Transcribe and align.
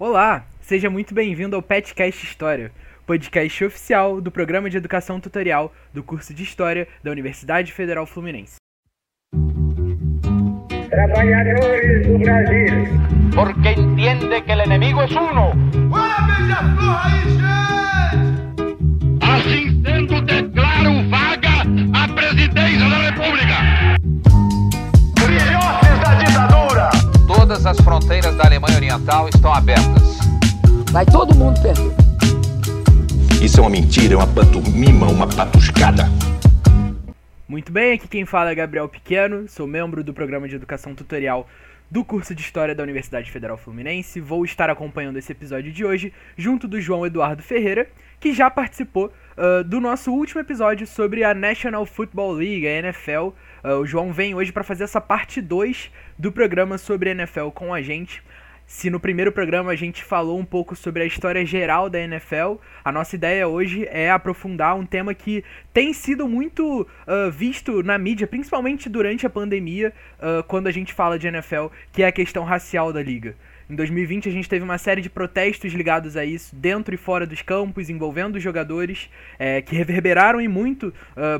Olá, 0.00 0.44
seja 0.60 0.88
muito 0.88 1.12
bem-vindo 1.12 1.56
ao 1.56 1.62
Petcast 1.62 2.24
História, 2.24 2.70
podcast 3.04 3.64
oficial 3.64 4.20
do 4.20 4.30
programa 4.30 4.70
de 4.70 4.76
educação 4.76 5.18
tutorial 5.18 5.74
do 5.92 6.04
curso 6.04 6.32
de 6.32 6.44
História 6.44 6.86
da 7.02 7.10
Universidade 7.10 7.72
Federal 7.72 8.06
Fluminense. 8.06 8.58
Trabalhadores 10.88 12.06
do 12.06 12.16
Brasil. 12.16 12.68
porque 13.34 13.72
entiende 13.72 14.40
que 14.42 14.52
el 14.52 14.60
enemigo 14.60 15.02
es 15.02 15.10
uno. 15.10 15.50
Assim 19.20 19.82
sendo, 19.84 20.22
declaro 20.22 21.08
vaga 21.10 21.62
a 21.92 22.08
presidência 22.14 22.88
da 22.88 23.07
as 27.68 27.78
fronteiras 27.80 28.34
da 28.34 28.46
Alemanha 28.46 28.76
Oriental 28.76 29.28
estão 29.28 29.52
abertas. 29.52 30.16
Vai 30.90 31.04
todo 31.04 31.34
mundo 31.34 31.60
perder. 31.60 31.92
Isso 33.44 33.58
é 33.58 33.60
uma 33.60 33.68
mentira, 33.68 34.14
é 34.14 34.16
uma 34.16 34.26
pantomima, 34.26 35.06
uma 35.06 35.26
patuscada. 35.26 36.04
Muito 37.46 37.70
bem, 37.70 37.92
aqui 37.92 38.08
quem 38.08 38.24
fala 38.24 38.52
é 38.52 38.54
Gabriel 38.54 38.88
Pequeno, 38.88 39.46
sou 39.48 39.66
membro 39.66 40.02
do 40.02 40.14
programa 40.14 40.48
de 40.48 40.56
educação 40.56 40.94
tutorial 40.94 41.46
do 41.90 42.02
curso 42.02 42.34
de 42.34 42.40
História 42.40 42.74
da 42.74 42.82
Universidade 42.82 43.30
Federal 43.30 43.58
Fluminense. 43.58 44.18
Vou 44.18 44.46
estar 44.46 44.70
acompanhando 44.70 45.18
esse 45.18 45.32
episódio 45.32 45.70
de 45.70 45.84
hoje 45.84 46.10
junto 46.38 46.66
do 46.66 46.80
João 46.80 47.04
Eduardo 47.04 47.42
Ferreira, 47.42 47.86
que 48.18 48.32
já 48.32 48.48
participou 48.48 49.12
uh, 49.36 49.62
do 49.62 49.78
nosso 49.78 50.10
último 50.10 50.40
episódio 50.40 50.86
sobre 50.86 51.22
a 51.22 51.34
National 51.34 51.84
Football 51.84 52.32
League, 52.32 52.66
a 52.66 52.78
NFL. 52.78 53.28
Uh, 53.64 53.80
o 53.80 53.86
João 53.86 54.12
vem 54.12 54.34
hoje 54.34 54.52
para 54.52 54.62
fazer 54.64 54.84
essa 54.84 55.00
parte 55.00 55.40
2 55.40 55.90
do 56.18 56.30
programa 56.30 56.78
sobre 56.78 57.10
NFL 57.10 57.48
com 57.50 57.72
a 57.74 57.82
gente. 57.82 58.22
Se 58.68 58.90
no 58.90 59.00
primeiro 59.00 59.32
programa 59.32 59.72
a 59.72 59.74
gente 59.74 60.04
falou 60.04 60.38
um 60.38 60.44
pouco 60.44 60.76
sobre 60.76 61.02
a 61.02 61.06
história 61.06 61.42
geral 61.46 61.88
da 61.88 61.98
NFL, 61.98 62.56
a 62.84 62.92
nossa 62.92 63.16
ideia 63.16 63.48
hoje 63.48 63.88
é 63.90 64.10
aprofundar 64.10 64.76
um 64.76 64.84
tema 64.84 65.14
que 65.14 65.42
tem 65.72 65.94
sido 65.94 66.28
muito 66.28 66.82
uh, 66.82 67.30
visto 67.30 67.82
na 67.82 67.96
mídia, 67.96 68.26
principalmente 68.26 68.86
durante 68.86 69.26
a 69.26 69.30
pandemia, 69.30 69.90
uh, 70.18 70.42
quando 70.42 70.66
a 70.66 70.70
gente 70.70 70.92
fala 70.92 71.18
de 71.18 71.26
NFL, 71.26 71.68
que 71.90 72.02
é 72.02 72.08
a 72.08 72.12
questão 72.12 72.44
racial 72.44 72.92
da 72.92 73.02
liga. 73.02 73.34
Em 73.70 73.74
2020 73.74 74.30
a 74.30 74.32
gente 74.32 74.48
teve 74.48 74.64
uma 74.64 74.78
série 74.78 75.02
de 75.02 75.10
protestos 75.10 75.74
ligados 75.74 76.16
a 76.16 76.24
isso, 76.24 76.56
dentro 76.56 76.94
e 76.94 76.96
fora 76.96 77.26
dos 77.26 77.42
campos, 77.42 77.90
envolvendo 77.90 78.36
os 78.36 78.42
jogadores, 78.42 79.10
é, 79.38 79.60
que 79.60 79.76
reverberaram 79.76 80.40
e 80.40 80.48
muito 80.48 80.92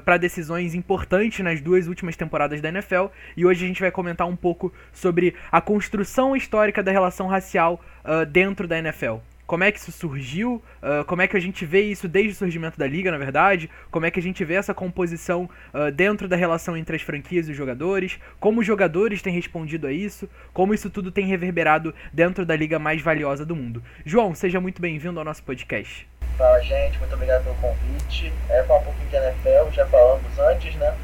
para 0.04 0.18
decisões 0.18 0.74
importantes 0.74 1.40
nas 1.40 1.60
duas 1.60 1.86
últimas 1.86 2.16
temporadas 2.16 2.60
da 2.60 2.68
NFL. 2.68 3.06
E 3.36 3.46
hoje 3.46 3.64
a 3.64 3.68
gente 3.68 3.80
vai 3.80 3.90
comentar 3.90 4.26
um 4.26 4.36
pouco 4.36 4.72
sobre 4.92 5.34
a 5.50 5.60
construção 5.60 6.36
histórica 6.36 6.82
da 6.82 6.92
relação 6.92 7.26
racial 7.28 7.82
uh, 8.04 8.26
dentro 8.26 8.68
da 8.68 8.78
NFL 8.78 9.16
como 9.48 9.64
é 9.64 9.72
que 9.72 9.78
isso 9.78 9.90
surgiu, 9.90 10.62
uh, 10.82 11.02
como 11.06 11.22
é 11.22 11.26
que 11.26 11.34
a 11.34 11.40
gente 11.40 11.64
vê 11.64 11.80
isso 11.80 12.06
desde 12.06 12.32
o 12.32 12.36
surgimento 12.36 12.78
da 12.78 12.86
liga, 12.86 13.10
na 13.10 13.16
verdade, 13.16 13.70
como 13.90 14.04
é 14.04 14.10
que 14.10 14.20
a 14.20 14.22
gente 14.22 14.44
vê 14.44 14.54
essa 14.54 14.74
composição 14.74 15.48
uh, 15.72 15.90
dentro 15.90 16.28
da 16.28 16.36
relação 16.36 16.76
entre 16.76 16.94
as 16.94 17.00
franquias 17.00 17.48
e 17.48 17.52
os 17.52 17.56
jogadores, 17.56 18.20
como 18.38 18.60
os 18.60 18.66
jogadores 18.66 19.22
têm 19.22 19.32
respondido 19.32 19.86
a 19.86 19.90
isso, 19.90 20.28
como 20.52 20.74
isso 20.74 20.90
tudo 20.90 21.10
tem 21.10 21.24
reverberado 21.24 21.94
dentro 22.12 22.44
da 22.44 22.54
liga 22.54 22.78
mais 22.78 23.00
valiosa 23.00 23.46
do 23.46 23.56
mundo. 23.56 23.82
João, 24.04 24.34
seja 24.34 24.60
muito 24.60 24.82
bem-vindo 24.82 25.18
ao 25.18 25.24
nosso 25.24 25.42
podcast. 25.42 26.06
Fala 26.36 26.60
gente, 26.60 26.98
muito 26.98 27.14
obrigado 27.14 27.42
pelo 27.42 27.56
convite. 27.56 28.30
É, 28.50 28.62
falar 28.64 28.80
um 28.80 28.84
pouquinho 28.84 29.08
de 29.08 29.16
NFL, 29.16 29.72
já 29.72 29.86
falamos 29.86 30.38
antes, 30.38 30.74
né? 30.74 30.94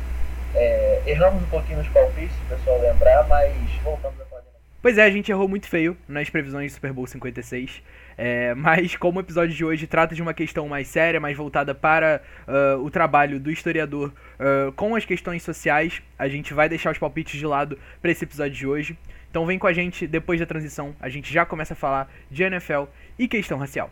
É, 0.55 1.03
erramos 1.07 1.43
um 1.43 1.47
pouquinho 1.47 1.79
nos 1.79 1.89
palpites, 1.89 2.37
se 2.37 2.43
o 2.43 2.57
pessoal 2.57 2.79
lembrar, 2.79 3.27
mas 3.27 3.55
voltamos 3.83 4.24
Pois 4.85 4.99
é, 4.99 5.05
a 5.05 5.11
gente 5.11 5.33
errou 5.33 5.49
muito 5.49 5.67
feio 5.67 5.97
nas 6.07 6.29
previsões 6.29 6.71
do 6.71 6.75
Super 6.75 6.93
Bowl 6.93 7.07
56. 7.07 7.83
É, 8.19 8.53
mas 8.55 8.95
como 8.95 9.19
o 9.19 9.23
episódio 9.23 9.57
de 9.57 9.65
hoje 9.65 9.87
trata 9.87 10.15
de 10.15 10.21
uma 10.21 10.35
questão 10.35 10.69
mais 10.69 10.89
séria, 10.89 11.19
mais 11.19 11.35
voltada 11.35 11.75
para 11.75 12.21
uh, 12.47 12.85
o 12.85 12.91
trabalho 12.91 13.41
do 13.41 13.51
historiador 13.51 14.13
uh, 14.39 14.71
com 14.73 14.95
as 14.95 15.07
questões 15.07 15.43
sociais, 15.43 16.03
a 16.19 16.29
gente 16.29 16.53
vai 16.53 16.69
deixar 16.69 16.93
os 16.93 16.99
palpites 16.99 17.39
de 17.39 17.47
lado 17.47 17.79
para 18.03 18.11
esse 18.11 18.25
episódio 18.25 18.53
de 18.53 18.67
hoje. 18.67 18.99
Então 19.31 19.47
vem 19.47 19.59
com 19.59 19.67
a 19.67 19.73
gente 19.73 20.07
depois 20.07 20.39
da 20.39 20.45
transição, 20.45 20.95
a 21.01 21.09
gente 21.09 21.33
já 21.33 21.47
começa 21.47 21.73
a 21.73 21.77
falar 21.77 22.13
de 22.31 22.43
NFL 22.43 22.83
e 23.19 23.27
questão 23.27 23.57
racial. 23.57 23.91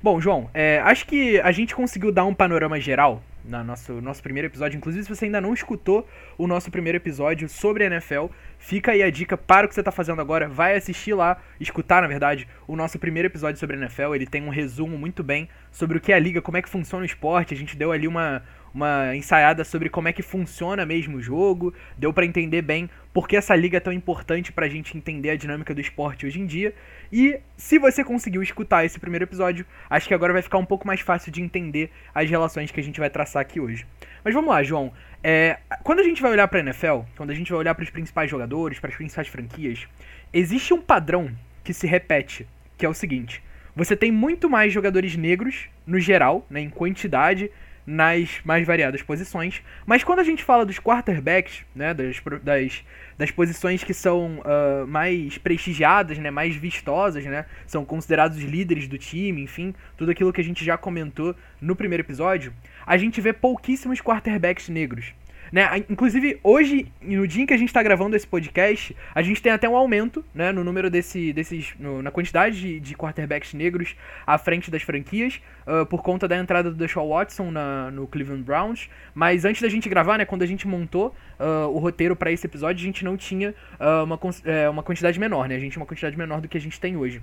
Bom, 0.00 0.20
João, 0.20 0.48
é, 0.54 0.80
acho 0.84 1.04
que 1.06 1.40
a 1.40 1.50
gente 1.50 1.74
conseguiu 1.74 2.12
dar 2.12 2.24
um 2.24 2.32
panorama 2.32 2.78
geral 2.78 3.20
no 3.44 3.64
nosso, 3.64 3.92
nosso 4.00 4.22
primeiro 4.22 4.46
episódio. 4.46 4.76
Inclusive, 4.76 5.02
se 5.02 5.08
você 5.08 5.24
ainda 5.24 5.40
não 5.40 5.52
escutou 5.52 6.06
o 6.36 6.46
nosso 6.46 6.70
primeiro 6.70 6.98
episódio 6.98 7.48
sobre 7.48 7.82
a 7.82 7.86
NFL, 7.88 8.26
fica 8.58 8.92
aí 8.92 9.02
a 9.02 9.10
dica 9.10 9.36
para 9.36 9.66
o 9.66 9.68
que 9.68 9.74
você 9.74 9.80
está 9.80 9.90
fazendo 9.90 10.20
agora. 10.20 10.46
Vai 10.48 10.76
assistir 10.76 11.14
lá, 11.14 11.38
escutar, 11.58 12.02
na 12.02 12.06
verdade, 12.06 12.46
o 12.66 12.76
nosso 12.76 12.96
primeiro 12.96 13.26
episódio 13.26 13.58
sobre 13.58 13.74
a 13.74 13.78
NFL. 13.80 14.14
Ele 14.14 14.26
tem 14.26 14.42
um 14.42 14.50
resumo 14.50 14.96
muito 14.96 15.24
bem 15.24 15.48
sobre 15.72 15.98
o 15.98 16.00
que 16.00 16.12
é 16.12 16.14
a 16.14 16.20
liga, 16.20 16.40
como 16.40 16.56
é 16.56 16.62
que 16.62 16.68
funciona 16.68 17.02
o 17.02 17.06
esporte. 17.06 17.52
A 17.52 17.56
gente 17.56 17.76
deu 17.76 17.90
ali 17.90 18.06
uma, 18.06 18.42
uma 18.74 19.14
ensaiada 19.14 19.64
sobre 19.64 19.88
como 19.88 20.08
é 20.08 20.12
que 20.12 20.22
funciona 20.22 20.84
mesmo 20.84 21.18
o 21.18 21.22
jogo, 21.22 21.74
deu 21.96 22.12
para 22.12 22.24
entender 22.24 22.62
bem 22.62 22.88
por 23.12 23.26
que 23.26 23.36
essa 23.36 23.54
liga 23.56 23.78
é 23.78 23.80
tão 23.80 23.92
importante 23.92 24.52
pra 24.52 24.68
gente 24.68 24.96
entender 24.96 25.30
a 25.30 25.36
dinâmica 25.36 25.74
do 25.74 25.80
esporte 25.80 26.26
hoje 26.26 26.40
em 26.40 26.46
dia. 26.46 26.74
E 27.12 27.40
se 27.56 27.78
você 27.78 28.04
conseguiu 28.04 28.42
escutar 28.42 28.84
esse 28.84 28.98
primeiro 28.98 29.24
episódio, 29.24 29.66
acho 29.88 30.06
que 30.06 30.14
agora 30.14 30.32
vai 30.32 30.42
ficar 30.42 30.58
um 30.58 30.64
pouco 30.64 30.86
mais 30.86 31.00
fácil 31.00 31.32
de 31.32 31.42
entender 31.42 31.90
as 32.14 32.28
relações 32.28 32.70
que 32.70 32.80
a 32.80 32.82
gente 32.82 33.00
vai 33.00 33.10
traçar 33.10 33.42
aqui 33.42 33.58
hoje. 33.60 33.86
Mas 34.22 34.34
vamos 34.34 34.50
lá, 34.50 34.62
João. 34.62 34.92
É, 35.22 35.58
quando 35.82 36.00
a 36.00 36.04
gente 36.04 36.22
vai 36.22 36.30
olhar 36.30 36.46
pra 36.46 36.60
NFL, 36.60 37.00
quando 37.16 37.30
a 37.30 37.34
gente 37.34 37.50
vai 37.50 37.58
olhar 37.58 37.74
para 37.74 37.82
os 37.82 37.90
principais 37.90 38.30
jogadores, 38.30 38.78
para 38.78 38.90
as 38.90 38.96
principais 38.96 39.26
franquias, 39.26 39.86
existe 40.32 40.72
um 40.72 40.80
padrão 40.80 41.30
que 41.64 41.72
se 41.74 41.86
repete, 41.86 42.46
que 42.76 42.86
é 42.86 42.88
o 42.88 42.94
seguinte: 42.94 43.42
você 43.74 43.96
tem 43.96 44.10
muito 44.10 44.48
mais 44.48 44.72
jogadores 44.72 45.16
negros, 45.16 45.68
no 45.86 45.98
geral, 45.98 46.46
né, 46.50 46.60
em 46.60 46.70
quantidade, 46.70 47.50
nas 47.88 48.40
mais 48.44 48.66
variadas 48.66 49.00
posições. 49.00 49.62
Mas 49.86 50.04
quando 50.04 50.18
a 50.18 50.22
gente 50.22 50.44
fala 50.44 50.66
dos 50.66 50.78
quarterbacks, 50.78 51.64
né, 51.74 51.94
das, 51.94 52.20
das, 52.42 52.84
das 53.16 53.30
posições 53.30 53.82
que 53.82 53.94
são 53.94 54.40
uh, 54.40 54.86
mais 54.86 55.38
prestigiadas, 55.38 56.18
né, 56.18 56.30
mais 56.30 56.54
vistosas, 56.54 57.24
né, 57.24 57.46
são 57.66 57.86
considerados 57.86 58.36
os 58.36 58.44
líderes 58.44 58.86
do 58.86 58.98
time, 58.98 59.42
enfim, 59.42 59.74
tudo 59.96 60.10
aquilo 60.10 60.34
que 60.34 60.40
a 60.42 60.44
gente 60.44 60.62
já 60.62 60.76
comentou 60.76 61.34
no 61.62 61.74
primeiro 61.74 62.02
episódio, 62.02 62.52
a 62.86 62.98
gente 62.98 63.22
vê 63.22 63.32
pouquíssimos 63.32 64.02
quarterbacks 64.02 64.68
negros. 64.68 65.14
Né? 65.52 65.84
Inclusive, 65.88 66.38
hoje, 66.42 66.86
no 67.00 67.26
dia 67.26 67.42
em 67.42 67.46
que 67.46 67.54
a 67.54 67.56
gente 67.56 67.68
está 67.68 67.82
gravando 67.82 68.16
esse 68.16 68.26
podcast, 68.26 68.94
a 69.14 69.22
gente 69.22 69.40
tem 69.40 69.52
até 69.52 69.68
um 69.68 69.76
aumento 69.76 70.24
né, 70.34 70.52
no 70.52 70.62
número 70.62 70.90
desse, 70.90 71.32
desses. 71.32 71.74
No, 71.78 72.02
na 72.02 72.10
quantidade 72.10 72.60
de, 72.60 72.80
de 72.80 72.94
quarterbacks 72.94 73.54
negros 73.54 73.96
à 74.26 74.36
frente 74.38 74.70
das 74.70 74.82
franquias, 74.82 75.40
uh, 75.66 75.86
por 75.86 76.02
conta 76.02 76.28
da 76.28 76.36
entrada 76.36 76.70
do 76.70 76.76
Deshaun 76.76 77.08
Watson 77.08 77.50
na, 77.50 77.90
no 77.90 78.06
Cleveland 78.06 78.42
Browns. 78.42 78.88
Mas 79.14 79.44
antes 79.44 79.62
da 79.62 79.68
gente 79.68 79.88
gravar, 79.88 80.18
né, 80.18 80.24
quando 80.24 80.42
a 80.42 80.46
gente 80.46 80.66
montou 80.66 81.14
uh, 81.38 81.68
o 81.68 81.78
roteiro 81.78 82.14
para 82.14 82.30
esse 82.30 82.46
episódio, 82.46 82.82
a 82.82 82.84
gente 82.84 83.04
não 83.04 83.16
tinha 83.16 83.54
uh, 83.80 84.04
uma, 84.04 84.18
é, 84.44 84.68
uma 84.68 84.82
quantidade 84.82 85.18
menor, 85.18 85.48
né? 85.48 85.56
A 85.56 85.58
gente 85.58 85.72
tinha 85.72 85.80
uma 85.80 85.86
quantidade 85.86 86.16
menor 86.16 86.40
do 86.40 86.48
que 86.48 86.56
a 86.56 86.60
gente 86.60 86.80
tem 86.80 86.96
hoje. 86.96 87.22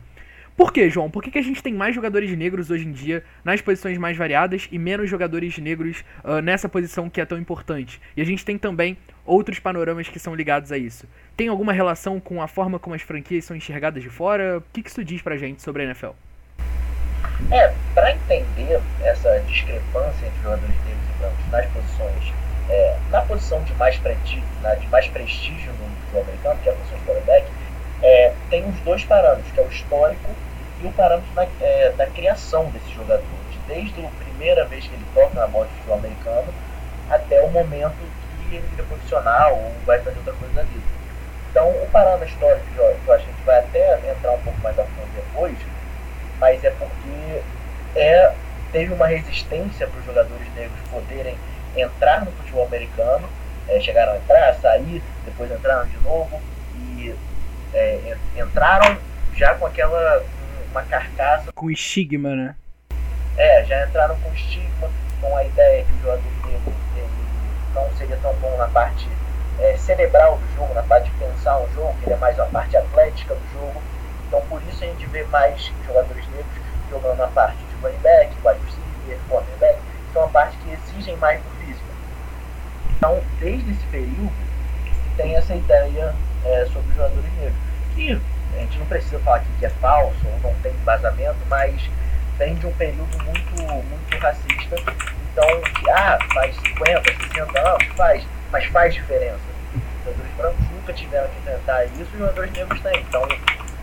Por 0.57 0.71
que, 0.71 0.89
João? 0.89 1.09
Por 1.11 1.21
que, 1.21 1.31
que 1.31 1.37
a 1.37 1.43
gente 1.43 1.61
tem 1.61 1.73
mais 1.73 1.93
jogadores 1.93 2.31
negros 2.37 2.71
hoje 2.71 2.87
em 2.87 2.91
dia 2.93 3.23
nas 3.43 3.59
posições 3.59 3.97
mais 3.97 4.15
variadas 4.15 4.69
e 4.71 4.79
menos 4.79 5.09
jogadores 5.09 5.57
negros 5.57 6.05
uh, 6.23 6.41
nessa 6.41 6.69
posição 6.69 7.09
que 7.09 7.19
é 7.19 7.25
tão 7.25 7.37
importante? 7.37 7.99
E 8.15 8.21
a 8.21 8.25
gente 8.25 8.45
tem 8.45 8.57
também 8.57 8.97
outros 9.25 9.59
panoramas 9.59 10.07
que 10.07 10.17
são 10.17 10.33
ligados 10.33 10.71
a 10.71 10.77
isso. 10.77 11.05
Tem 11.35 11.49
alguma 11.49 11.73
relação 11.73 12.21
com 12.21 12.41
a 12.41 12.47
forma 12.47 12.79
como 12.79 12.95
as 12.95 13.01
franquias 13.01 13.43
são 13.43 13.55
enxergadas 13.55 14.01
de 14.01 14.09
fora? 14.09 14.59
O 14.59 14.63
que, 14.71 14.81
que 14.81 14.89
isso 14.89 15.03
diz 15.03 15.21
pra 15.21 15.35
gente 15.35 15.61
sobre 15.61 15.81
a 15.81 15.85
NFL? 15.87 16.11
É, 17.51 17.73
para 17.93 18.13
entender 18.13 18.79
essa 19.03 19.37
discrepância 19.41 20.25
entre 20.25 20.41
jogadores 20.41 20.75
negros 20.85 21.09
e 21.09 21.19
brancos 21.19 21.51
nas 21.51 21.65
posições, 21.65 22.33
é, 22.69 22.97
na 23.11 23.21
posição 23.23 23.61
de 23.63 23.73
mais, 23.73 23.97
prestígio, 23.97 24.43
na, 24.61 24.73
de 24.75 24.87
mais 24.87 25.07
prestígio 25.09 25.73
no 25.73 25.89
futebol 25.97 26.21
americano, 26.21 26.59
que 26.63 26.69
é 26.69 26.71
a 26.71 26.75
posição 26.75 26.97
de 26.97 27.03
quarterback, 27.03 27.45
tem 28.55 28.69
os 28.69 28.79
dois 28.81 29.03
parâmetros, 29.03 29.51
que 29.51 29.59
é 29.59 29.63
o 29.63 29.67
histórico 29.67 30.29
e 30.81 30.87
o 30.87 30.91
parâmetro 30.93 31.29
da, 31.33 31.45
é, 31.59 31.91
da 31.91 32.07
criação 32.07 32.65
desses 32.69 32.89
jogadores, 32.91 33.27
desde 33.67 34.05
a 34.05 34.09
primeira 34.23 34.65
vez 34.65 34.87
que 34.87 34.93
ele 34.93 35.05
toca 35.13 35.37
na 35.37 35.47
bola 35.47 35.65
de 35.65 35.73
futebol 35.73 35.97
americano 35.97 36.53
até 37.09 37.41
o 37.41 37.49
momento 37.49 37.95
que 38.47 38.55
ele 38.55 38.65
vira 38.69 38.83
profissional 38.83 39.55
ou 39.55 39.73
vai 39.85 39.99
fazer 39.99 40.17
outra 40.19 40.33
coisa 40.33 40.63
vida. 40.63 40.85
Então, 41.51 41.69
o 41.69 41.87
parâmetro 41.91 42.29
histórico, 42.29 42.65
que 42.73 42.77
eu 42.77 42.87
acho 42.87 43.03
que 43.05 43.11
a 43.11 43.33
gente 43.33 43.45
vai 43.45 43.59
até 43.59 44.11
entrar 44.11 44.31
um 44.31 44.39
pouco 44.39 44.59
mais 44.61 44.79
a 44.79 44.83
fundo 44.83 45.09
depois, 45.15 45.57
mas 46.39 46.63
é 46.63 46.69
porque 46.69 47.41
é, 47.95 48.33
teve 48.71 48.93
uma 48.93 49.07
resistência 49.07 49.85
para 49.85 49.99
os 49.99 50.05
jogadores 50.05 50.47
negros 50.55 50.79
poderem 50.89 51.37
entrar 51.75 52.23
no 52.23 52.31
futebol 52.31 52.65
americano, 52.65 53.27
é, 53.67 53.81
chegaram 53.81 54.13
a 54.13 54.17
entrar, 54.17 54.53
sair, 54.55 55.03
depois 55.25 55.51
entraram 55.51 55.87
de 55.87 55.97
novo, 55.97 56.41
e 56.77 57.15
é, 57.75 58.17
entraram 58.37 58.97
já 59.35 59.53
com 59.55 59.65
aquela 59.65 60.23
uma 60.71 60.83
carcaça. 60.83 61.51
Com 61.53 61.69
estigma, 61.69 62.35
né? 62.35 62.55
É, 63.37 63.63
já 63.65 63.85
entraram 63.85 64.17
com 64.19 64.33
estigma. 64.33 64.89
Então 65.17 65.35
a 65.35 65.43
ideia 65.43 65.83
que 65.83 65.91
o 65.93 65.99
jogador 65.99 66.23
negro 66.45 66.73
não 67.73 67.89
seria 67.97 68.17
tão 68.17 68.33
bom 68.35 68.55
na 68.57 68.67
parte 68.67 69.07
é, 69.59 69.75
cerebral 69.77 70.37
do 70.37 70.55
jogo, 70.55 70.73
na 70.73 70.83
parte 70.83 71.09
de 71.09 71.17
pensar 71.17 71.57
um 71.59 71.73
jogo, 71.73 71.95
ele 72.03 72.13
é 72.13 72.17
mais 72.17 72.39
a 72.39 72.45
parte 72.45 72.75
atlética 72.77 73.35
do 73.35 73.53
jogo. 73.53 73.81
Então 74.27 74.41
por 74.49 74.61
isso 74.63 74.83
a 74.83 74.87
gente 74.87 75.05
vê 75.07 75.23
mais 75.25 75.71
jogadores 75.85 76.25
negros 76.29 76.65
jogando 76.89 77.17
na 77.17 77.27
parte 77.27 77.57
de 77.57 77.75
running 77.81 77.97
back, 77.99 78.33
wide 78.45 78.59
receiver, 78.65 79.19
cornerback, 79.29 79.79
que 79.79 80.13
são 80.13 80.23
a 80.23 80.27
parte 80.29 80.57
que 80.57 80.71
exigem 80.71 81.17
mais 81.17 81.41
do 81.41 81.49
físico. 81.59 81.85
Então 82.97 83.21
desde 83.39 83.71
esse 83.71 83.85
período 83.87 84.31
tem 85.17 85.35
essa 85.35 85.55
ideia 85.55 86.13
é, 86.45 86.65
sobre 86.65 86.89
os 86.89 86.95
jogadores 86.95 87.33
negros. 87.37 87.57
Que 87.95 88.21
a 88.55 88.59
gente 88.59 88.77
não 88.79 88.85
precisa 88.85 89.19
falar 89.19 89.37
aqui 89.37 89.49
que 89.59 89.65
é 89.65 89.69
falso 89.69 90.15
ou 90.25 90.39
não 90.39 90.59
tem 90.61 90.71
embasamento, 90.71 91.37
mas 91.49 91.81
vem 92.37 92.55
de 92.55 92.67
um 92.67 92.73
período 92.73 93.23
muito, 93.23 93.61
muito 93.61 94.17
racista. 94.19 94.75
Então, 95.31 95.61
que, 95.61 95.89
ah, 95.89 96.17
faz 96.33 96.55
50, 96.55 97.13
60 97.33 97.59
anos, 97.59 97.87
faz, 97.97 98.23
mas 98.51 98.65
faz 98.65 98.93
diferença. 98.93 99.39
Os 99.73 100.05
jogadores 100.05 100.31
brancos 100.37 100.71
nunca 100.71 100.93
tiveram 100.93 101.27
que 101.27 101.39
enfrentar 101.39 101.85
isso, 101.85 102.03
os 102.03 102.19
jogadores 102.19 102.51
negros 102.53 102.81
têm. 102.81 102.99
Então, 103.01 103.27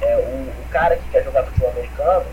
é, 0.01 0.17
o, 0.17 0.21
o 0.21 0.67
cara 0.71 0.97
que 0.97 1.09
quer 1.11 1.25
jogar 1.25 1.45
futebol 1.45 1.71
americano 1.71 2.25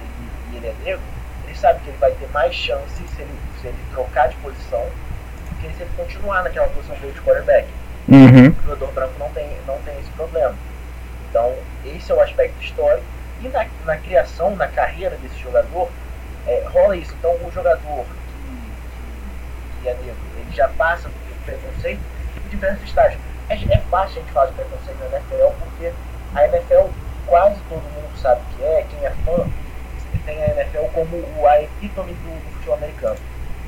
ele, 0.00 0.30
e 0.52 0.56
ele 0.56 0.66
é 0.68 0.74
negro, 0.84 1.02
ele 1.46 1.56
sabe 1.56 1.80
que 1.80 1.90
ele 1.90 1.98
vai 1.98 2.12
ter 2.12 2.28
mais 2.30 2.54
chance 2.54 2.94
se 2.96 3.22
ele, 3.22 3.38
se 3.60 3.66
ele 3.66 3.78
trocar 3.92 4.28
de 4.28 4.36
posição 4.36 4.80
do 4.80 5.56
que 5.60 5.74
se 5.74 5.82
ele 5.82 5.90
continuar 5.96 6.42
naquela 6.42 6.68
posição 6.68 6.96
dele 6.96 7.12
de 7.12 7.20
quarterback. 7.20 7.68
Uhum. 8.08 8.48
O 8.50 8.62
jogador 8.62 8.92
branco 8.92 9.14
não 9.18 9.28
tem, 9.30 9.48
não 9.66 9.78
tem 9.78 9.98
esse 9.98 10.10
problema. 10.10 10.54
Então, 11.28 11.54
esse 11.84 12.10
é 12.10 12.14
o 12.14 12.20
aspecto 12.20 12.62
histórico. 12.62 13.04
E 13.40 13.48
na, 13.48 13.66
na 13.84 13.96
criação, 13.96 14.54
na 14.56 14.68
carreira 14.68 15.16
desse 15.16 15.38
jogador, 15.38 15.88
é, 16.46 16.64
rola 16.66 16.96
isso. 16.96 17.14
Então, 17.18 17.32
o 17.32 17.50
jogador 17.52 18.04
que, 18.04 19.82
que, 19.82 19.88
é 19.88 19.94
negro, 19.94 20.16
ele 20.36 20.52
já 20.52 20.68
passa 20.68 21.08
por 21.08 21.44
preconceito 21.44 22.00
em 22.36 22.48
diversos 22.48 22.84
estágios. 22.84 23.20
É, 23.48 23.54
é 23.54 23.78
fácil 23.90 24.18
a 24.18 24.20
gente 24.22 24.32
falar 24.32 24.46
de 24.46 24.52
preconceito 24.52 24.98
na 24.98 25.16
NFL, 25.16 25.54
porque 25.60 25.92
a 26.34 26.46
NFL 26.46 26.90
quase 27.26 27.60
todo 27.68 27.82
mundo 27.82 28.16
sabe 28.18 28.40
o 28.40 28.56
que 28.56 28.62
é, 28.62 28.86
quem 28.90 29.06
é 29.06 29.10
fã 29.24 29.46
tem 30.24 30.42
a 30.42 30.48
NFL 30.48 30.86
como 30.92 31.16
o, 31.16 31.48
epítome 31.48 32.12
do, 32.14 32.30
do 32.30 32.52
futebol 32.54 32.76
americano. 32.76 33.16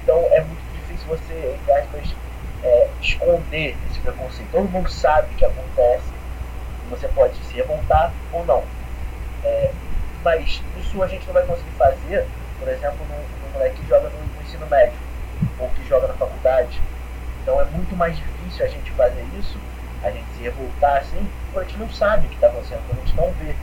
Então, 0.03 0.19
é 0.31 0.41
muito 0.41 0.63
difícil 0.73 1.07
você, 1.09 1.59
entre 1.61 1.73
aspas, 1.73 2.15
é, 2.64 2.88
esconder 3.00 3.76
esse 3.90 4.00
preconceito. 4.00 4.50
Todo 4.50 4.69
mundo 4.69 4.90
sabe 4.90 5.28
que 5.34 5.44
acontece. 5.44 6.12
Você 6.90 7.06
pode 7.08 7.37
se 7.44 7.55
revoltar 7.55 8.12
ou 8.32 8.44
não. 8.44 8.64
É, 9.44 9.70
mas 10.25 10.62
isso 10.81 11.02
a 11.02 11.06
gente 11.06 11.26
não 11.26 11.34
vai 11.34 11.44
conseguir 11.44 11.70
fazer, 11.72 12.26
por 12.58 12.69
exemplo, 12.69 12.99
no, 13.06 13.16
no 13.16 13.52
moleque 13.52 13.76
que 13.76 13.88
joga 13.88 14.08
no, 14.08 14.19
no, 14.19 14.43
ensino 14.43 14.66
médio 14.66 14.99
ou 15.58 15.69
que 15.69 15.87
joga 15.87 16.08
na 16.08 16.14
faculdade. 16.14 16.81
Então 17.43 17.61
é 17.61 17.64
muito 17.66 17.94
mais 17.94 18.16
difícil 18.16 18.64
a 18.64 18.69
gente 18.69 18.90
fazer 18.93 19.25
isso, 19.38 19.58
a 20.02 20.11
gente 20.11 20.25
se 20.37 20.43
revoltar 20.43 20.96
assim, 20.96 21.28
porque 21.52 21.58
a 21.58 21.62
gente 21.64 21.78
não 21.78 21.90
sabe 21.90 22.26
o 22.26 22.31
que 22.31 22.34
está 22.37 22.46
acontecendo, 22.46 22.81
a 22.90 22.94
gente 22.94 23.16
não 23.16 23.31
vê. 23.32 23.55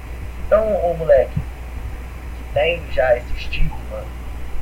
Então 0.45 0.68
o 0.68 0.95
moleque 0.95 1.33
que 1.33 2.53
tem 2.53 2.81
já 2.92 3.18
esse 3.18 3.33
estigma, 3.33 4.06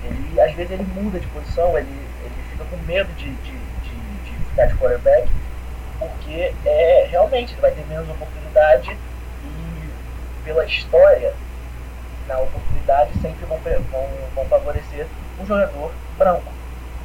ele 0.03 0.39
às 0.39 0.53
vezes 0.53 0.71
ele 0.71 0.83
muda 0.83 1.19
de 1.19 1.27
posição, 1.27 1.77
ele, 1.77 1.91
ele 2.23 2.43
fica 2.51 2.63
com 2.63 2.77
medo 2.85 3.11
de, 3.15 3.29
de 3.29 3.58
ficar 4.59 4.65
de 4.67 4.75
quarterback, 4.75 5.29
porque 5.97 6.53
é, 6.65 7.07
realmente 7.09 7.53
ele 7.53 7.61
vai 7.61 7.71
ter 7.71 7.85
menos 7.87 8.09
oportunidade 8.09 8.97
e 9.43 9.89
pela 10.43 10.65
história, 10.65 11.33
na 12.27 12.39
oportunidade 12.39 13.11
sempre 13.21 13.45
vão, 13.45 13.57
vão, 13.91 14.07
vão 14.35 14.45
favorecer 14.45 15.07
um 15.39 15.45
jogador 15.45 15.91
branco. 16.17 16.51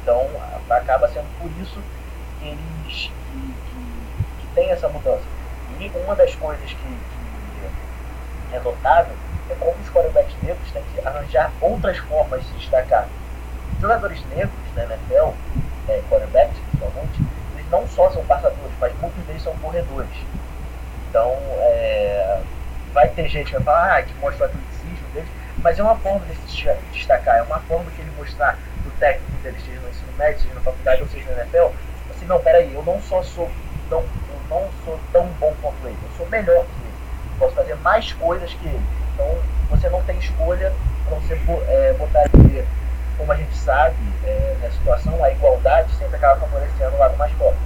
Então 0.01 0.27
acaba 0.69 1.07
sendo 1.07 1.27
por 1.39 1.49
isso 1.61 1.81
que 2.39 2.47
eles 2.49 3.11
que, 3.31 3.53
que, 3.69 4.41
que 4.41 4.47
tem 4.53 4.71
essa 4.71 4.87
mudança. 4.89 5.23
E 5.79 5.91
uma 6.03 6.15
das 6.15 6.35
coisas 6.35 6.69
que, 6.69 6.75
que 6.75 8.55
é 8.55 8.59
notável 8.59 9.15
é 9.49 9.55
como 9.55 9.75
os 9.81 9.89
quarterbacks 9.89 10.35
negros 10.43 10.71
têm 10.71 10.83
que 10.93 11.07
arranjar 11.07 11.51
outras 11.61 11.97
formas 11.97 12.41
de 12.41 12.47
se 12.47 12.53
destacar. 12.55 13.07
Jogadores 13.81 14.23
negros 14.29 14.53
na 14.75 14.83
NFL, 14.83 15.33
é, 15.89 16.01
quarterbacks 16.09 16.57
principalmente, 16.75 17.34
não 17.69 17.87
só 17.87 18.09
são 18.09 18.23
passadores, 18.25 18.73
mas 18.79 18.93
muitos 18.99 19.23
deles 19.25 19.41
são 19.41 19.53
corredores. 19.57 20.09
Então, 21.09 21.31
é, 21.59 22.41
vai 22.93 23.09
ter 23.09 23.27
gente 23.27 23.47
que 23.47 23.53
vai 23.53 23.63
falar 23.63 23.97
ah, 23.97 24.03
que 24.03 24.13
mostra 24.15 24.45
o 24.45 24.49
atleticismo 24.49 25.07
deles, 25.13 25.29
mas 25.57 25.79
é 25.79 25.83
uma 25.83 25.95
forma 25.97 26.25
de 26.25 26.35
se 26.35 26.69
destacar, 26.91 27.37
é 27.37 27.41
uma 27.43 27.59
forma 27.61 27.89
que 27.91 28.01
ele 28.01 28.11
mostrar 28.17 28.57
do 28.83 28.91
técnico 28.99 29.31
dele, 29.41 29.57
seja 29.65 29.79
no 29.79 29.89
ensino 29.89 30.11
médio, 30.17 30.41
seja 30.41 30.53
na 30.53 30.61
faculdade 30.61 31.01
ou 31.01 31.07
seja 31.07 31.31
na 31.31 31.41
NFL, 31.41 31.73
assim, 32.09 32.25
não, 32.25 32.39
peraí, 32.39 32.73
eu 32.73 32.83
não 32.83 33.01
só 33.01 33.23
sou 33.23 33.49
tão, 33.89 33.99
eu 34.01 34.39
não 34.49 34.69
sou 34.83 34.99
tão 35.11 35.25
bom 35.39 35.53
quanto 35.61 35.87
ele, 35.87 35.97
eu 36.03 36.17
sou 36.17 36.27
melhor 36.27 36.65
que 36.65 36.81
ele, 36.81 36.93
posso 37.39 37.55
fazer 37.55 37.75
mais 37.75 38.13
coisas 38.13 38.53
que 38.53 38.67
ele. 38.67 38.83
Então, 39.13 39.37
você 39.69 39.89
não 39.89 40.01
tem 40.03 40.17
escolha 40.17 40.71
para 41.07 41.17
você 41.17 41.33
é, 41.67 41.93
botar 41.93 42.25
ele, 42.33 42.65
como 43.17 43.31
a 43.31 43.35
gente 43.35 43.55
sabe, 43.55 43.95
é, 44.23 44.57
na 44.61 44.69
situação, 44.71 45.23
a 45.23 45.31
igualdade 45.31 45.91
sempre 45.95 46.15
acaba 46.15 46.39
favorecendo 46.39 46.95
o 46.95 46.99
lado 46.99 47.17
mais 47.17 47.31
forte. 47.33 47.59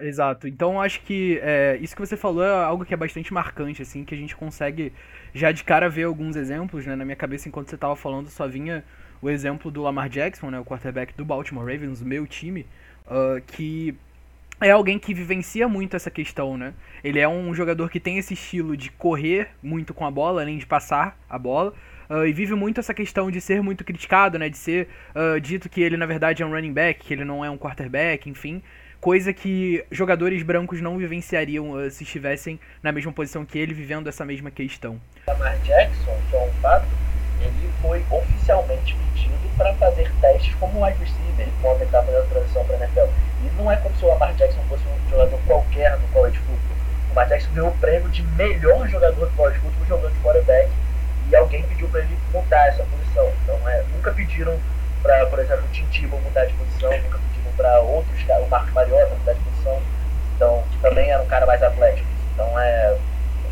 Exato. 0.00 0.48
Então 0.48 0.80
acho 0.80 1.00
que 1.02 1.38
é, 1.42 1.78
isso 1.80 1.94
que 1.94 2.04
você 2.04 2.16
falou 2.16 2.44
é 2.44 2.64
algo 2.64 2.84
que 2.84 2.92
é 2.92 2.96
bastante 2.96 3.32
marcante, 3.32 3.82
assim, 3.82 4.04
que 4.04 4.14
a 4.14 4.18
gente 4.18 4.34
consegue 4.34 4.92
já 5.32 5.52
de 5.52 5.62
cara 5.62 5.88
ver 5.88 6.04
alguns 6.04 6.36
exemplos, 6.36 6.84
né? 6.84 6.96
Na 6.96 7.04
minha 7.04 7.16
cabeça, 7.16 7.48
enquanto 7.48 7.68
você 7.68 7.76
estava 7.76 7.94
falando, 7.94 8.28
só 8.28 8.46
vinha 8.46 8.84
o 9.22 9.30
exemplo 9.30 9.70
do 9.70 9.82
Lamar 9.82 10.08
Jackson, 10.08 10.50
né? 10.50 10.58
O 10.58 10.64
quarterback 10.64 11.14
do 11.14 11.24
Baltimore 11.24 11.64
Ravens, 11.64 12.00
o 12.00 12.04
meu 12.04 12.26
time, 12.26 12.66
uh, 13.06 13.40
que 13.46 13.96
é 14.60 14.70
alguém 14.70 14.98
que 14.98 15.14
vivencia 15.14 15.68
muito 15.68 15.96
essa 15.96 16.10
questão, 16.10 16.56
né? 16.56 16.74
Ele 17.02 17.20
é 17.20 17.28
um 17.28 17.54
jogador 17.54 17.88
que 17.88 18.00
tem 18.00 18.18
esse 18.18 18.34
estilo 18.34 18.76
de 18.76 18.90
correr 18.90 19.50
muito 19.62 19.94
com 19.94 20.04
a 20.04 20.10
bola, 20.10 20.42
além 20.42 20.58
de 20.58 20.66
passar 20.66 21.16
a 21.28 21.38
bola. 21.38 21.72
Uh, 22.08 22.26
e 22.26 22.32
vive 22.32 22.54
muito 22.54 22.80
essa 22.80 22.92
questão 22.92 23.30
de 23.30 23.40
ser 23.40 23.62
muito 23.62 23.84
criticado, 23.84 24.38
né? 24.38 24.48
De 24.48 24.58
ser 24.58 24.88
uh, 25.14 25.40
dito 25.40 25.68
que 25.68 25.82
ele 25.82 25.96
na 25.96 26.06
verdade 26.06 26.42
é 26.42 26.46
um 26.46 26.50
running 26.50 26.72
back, 26.72 27.04
que 27.04 27.12
ele 27.12 27.24
não 27.24 27.44
é 27.44 27.50
um 27.50 27.58
quarterback, 27.58 28.28
enfim 28.28 28.62
coisa 29.04 29.34
que 29.34 29.84
jogadores 29.90 30.42
brancos 30.42 30.80
não 30.80 30.96
vivenciariam 30.96 31.72
uh, 31.72 31.90
se 31.90 32.04
estivessem 32.04 32.58
na 32.82 32.90
mesma 32.90 33.12
posição 33.12 33.44
que 33.44 33.58
ele, 33.58 33.74
vivendo 33.74 34.08
essa 34.08 34.24
mesma 34.24 34.50
questão. 34.50 34.98
Lamar 35.26 35.58
Jackson, 35.58 36.16
que 36.30 36.34
é 36.34 36.40
um 36.40 36.50
fato, 36.62 36.86
ele 37.38 37.70
foi 37.82 38.02
oficialmente 38.10 38.96
pedido 38.96 39.56
para 39.58 39.74
fazer 39.74 40.10
testes 40.22 40.54
como 40.54 40.82
wide 40.82 40.98
receiver 40.98 41.46
quando 41.60 41.76
ele 41.76 41.84
estava 41.84 42.06
fazendo 42.06 42.28
transição 42.30 42.64
para 42.64 42.76
a 42.76 42.78
NFL. 42.78 43.12
E 43.44 43.62
não 43.62 43.70
é 43.70 43.76
como 43.76 43.94
se 43.94 44.04
o 44.06 44.08
Lamar 44.08 44.34
Jackson 44.36 44.62
fosse 44.70 44.84
um 44.86 45.10
jogador 45.10 45.38
qualquer 45.46 45.98
no 45.98 46.08
college 46.08 46.38
football. 46.38 46.76
O 47.04 47.08
Lamar 47.10 47.28
Jackson 47.28 47.50
ganhou 47.52 47.68
o 47.68 47.76
prêmio 47.76 48.08
de 48.08 48.22
melhor 48.22 48.88
jogador 48.88 49.26
do 49.26 49.36
college 49.36 49.58
football 49.58 49.86
jogando 49.86 50.14
de 50.14 50.20
quarterback 50.20 50.70
e 51.30 51.36
alguém 51.36 51.62
pediu 51.64 51.88
para 51.88 52.00
ele 52.00 52.18
mudar 52.32 52.66
essa 52.68 52.84
posição. 52.84 53.32
Então, 53.42 53.68
é, 53.68 53.82
nunca 53.94 54.12
pediram 54.12 54.58
para, 55.02 55.26
por 55.26 55.38
exemplo, 55.38 55.64
o 55.64 55.68
Tim 55.68 55.86
Tebow 55.86 56.20
mudar 56.20 56.44
de 56.46 56.52
posição, 56.54 56.90
nunca 57.02 57.18
para 57.56 57.80
outros 57.80 58.22
o 58.22 58.48
Marcos 58.48 58.72
Mariota 58.72 59.14
da 59.24 59.32
disposição, 59.32 59.82
então, 60.36 60.64
que 60.70 60.78
também 60.78 61.10
era 61.10 61.22
um 61.22 61.26
cara 61.26 61.46
mais 61.46 61.62
atlético. 61.62 62.08
Então 62.32 62.58
é, 62.58 62.98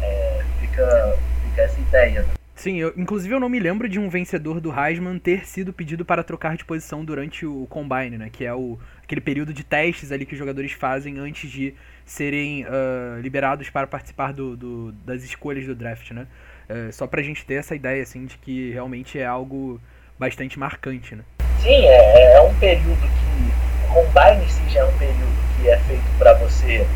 é 0.03 0.45
fica, 0.61 1.19
fica 1.45 1.63
essa 1.63 1.81
ideia. 1.81 2.23
Né? 2.23 2.35
Sim, 2.55 2.79
eu, 2.79 2.93
inclusive 2.97 3.35
eu 3.35 3.41
não 3.41 3.49
me 3.49 3.59
lembro 3.59 3.89
de 3.89 3.99
um 3.99 4.09
vencedor 4.09 4.61
do 4.61 4.73
Heisman 4.73 5.19
ter 5.19 5.47
sido 5.47 5.73
pedido 5.73 6.05
para 6.05 6.23
trocar 6.23 6.57
de 6.57 6.65
posição 6.65 7.05
durante 7.05 7.47
o 7.47 7.67
Combine, 7.67 8.19
né? 8.19 8.29
Que 8.31 8.45
é 8.45 8.55
o, 8.55 8.79
aquele 9.03 9.21
período 9.21 9.53
de 9.53 9.65
testes 9.65 10.13
ali 10.13 10.27
que 10.27 10.35
os 10.35 10.39
jogadores 10.39 10.73
fazem 10.73 11.19
antes 11.19 11.51
de 11.51 11.75
serem 12.05 12.65
uh, 12.65 13.21
liberados 13.21 13.71
para 13.71 13.87
participar 13.87 14.33
do, 14.33 14.57
do, 14.57 14.93
das 15.05 15.25
escolhas 15.25 15.67
do 15.67 15.75
draft, 15.75 16.11
né? 16.11 16.27
Uh, 16.73 16.91
só 16.91 17.07
pra 17.07 17.21
gente 17.21 17.45
ter 17.45 17.55
essa 17.57 17.75
ideia, 17.75 18.03
assim, 18.03 18.25
de 18.25 18.39
que 18.39 18.73
realmente 18.73 19.19
é 19.19 19.27
algo 19.27 19.79
bastante 20.19 20.59
marcante, 20.59 21.15
né? 21.15 21.23
Sim, 21.61 21.85
é, 21.85 22.37
é 22.37 22.41
um 22.41 22.55
período 22.55 22.97
que 22.97 23.93
combine 23.93 24.49
sim 24.49 24.67
já 24.71 24.81
é 24.81 24.85
um 24.85 24.97
período 24.97 25.37
que 25.61 25.69
é 25.69 25.77
feito 25.81 26.19
para 26.19 26.33
você 26.35 26.87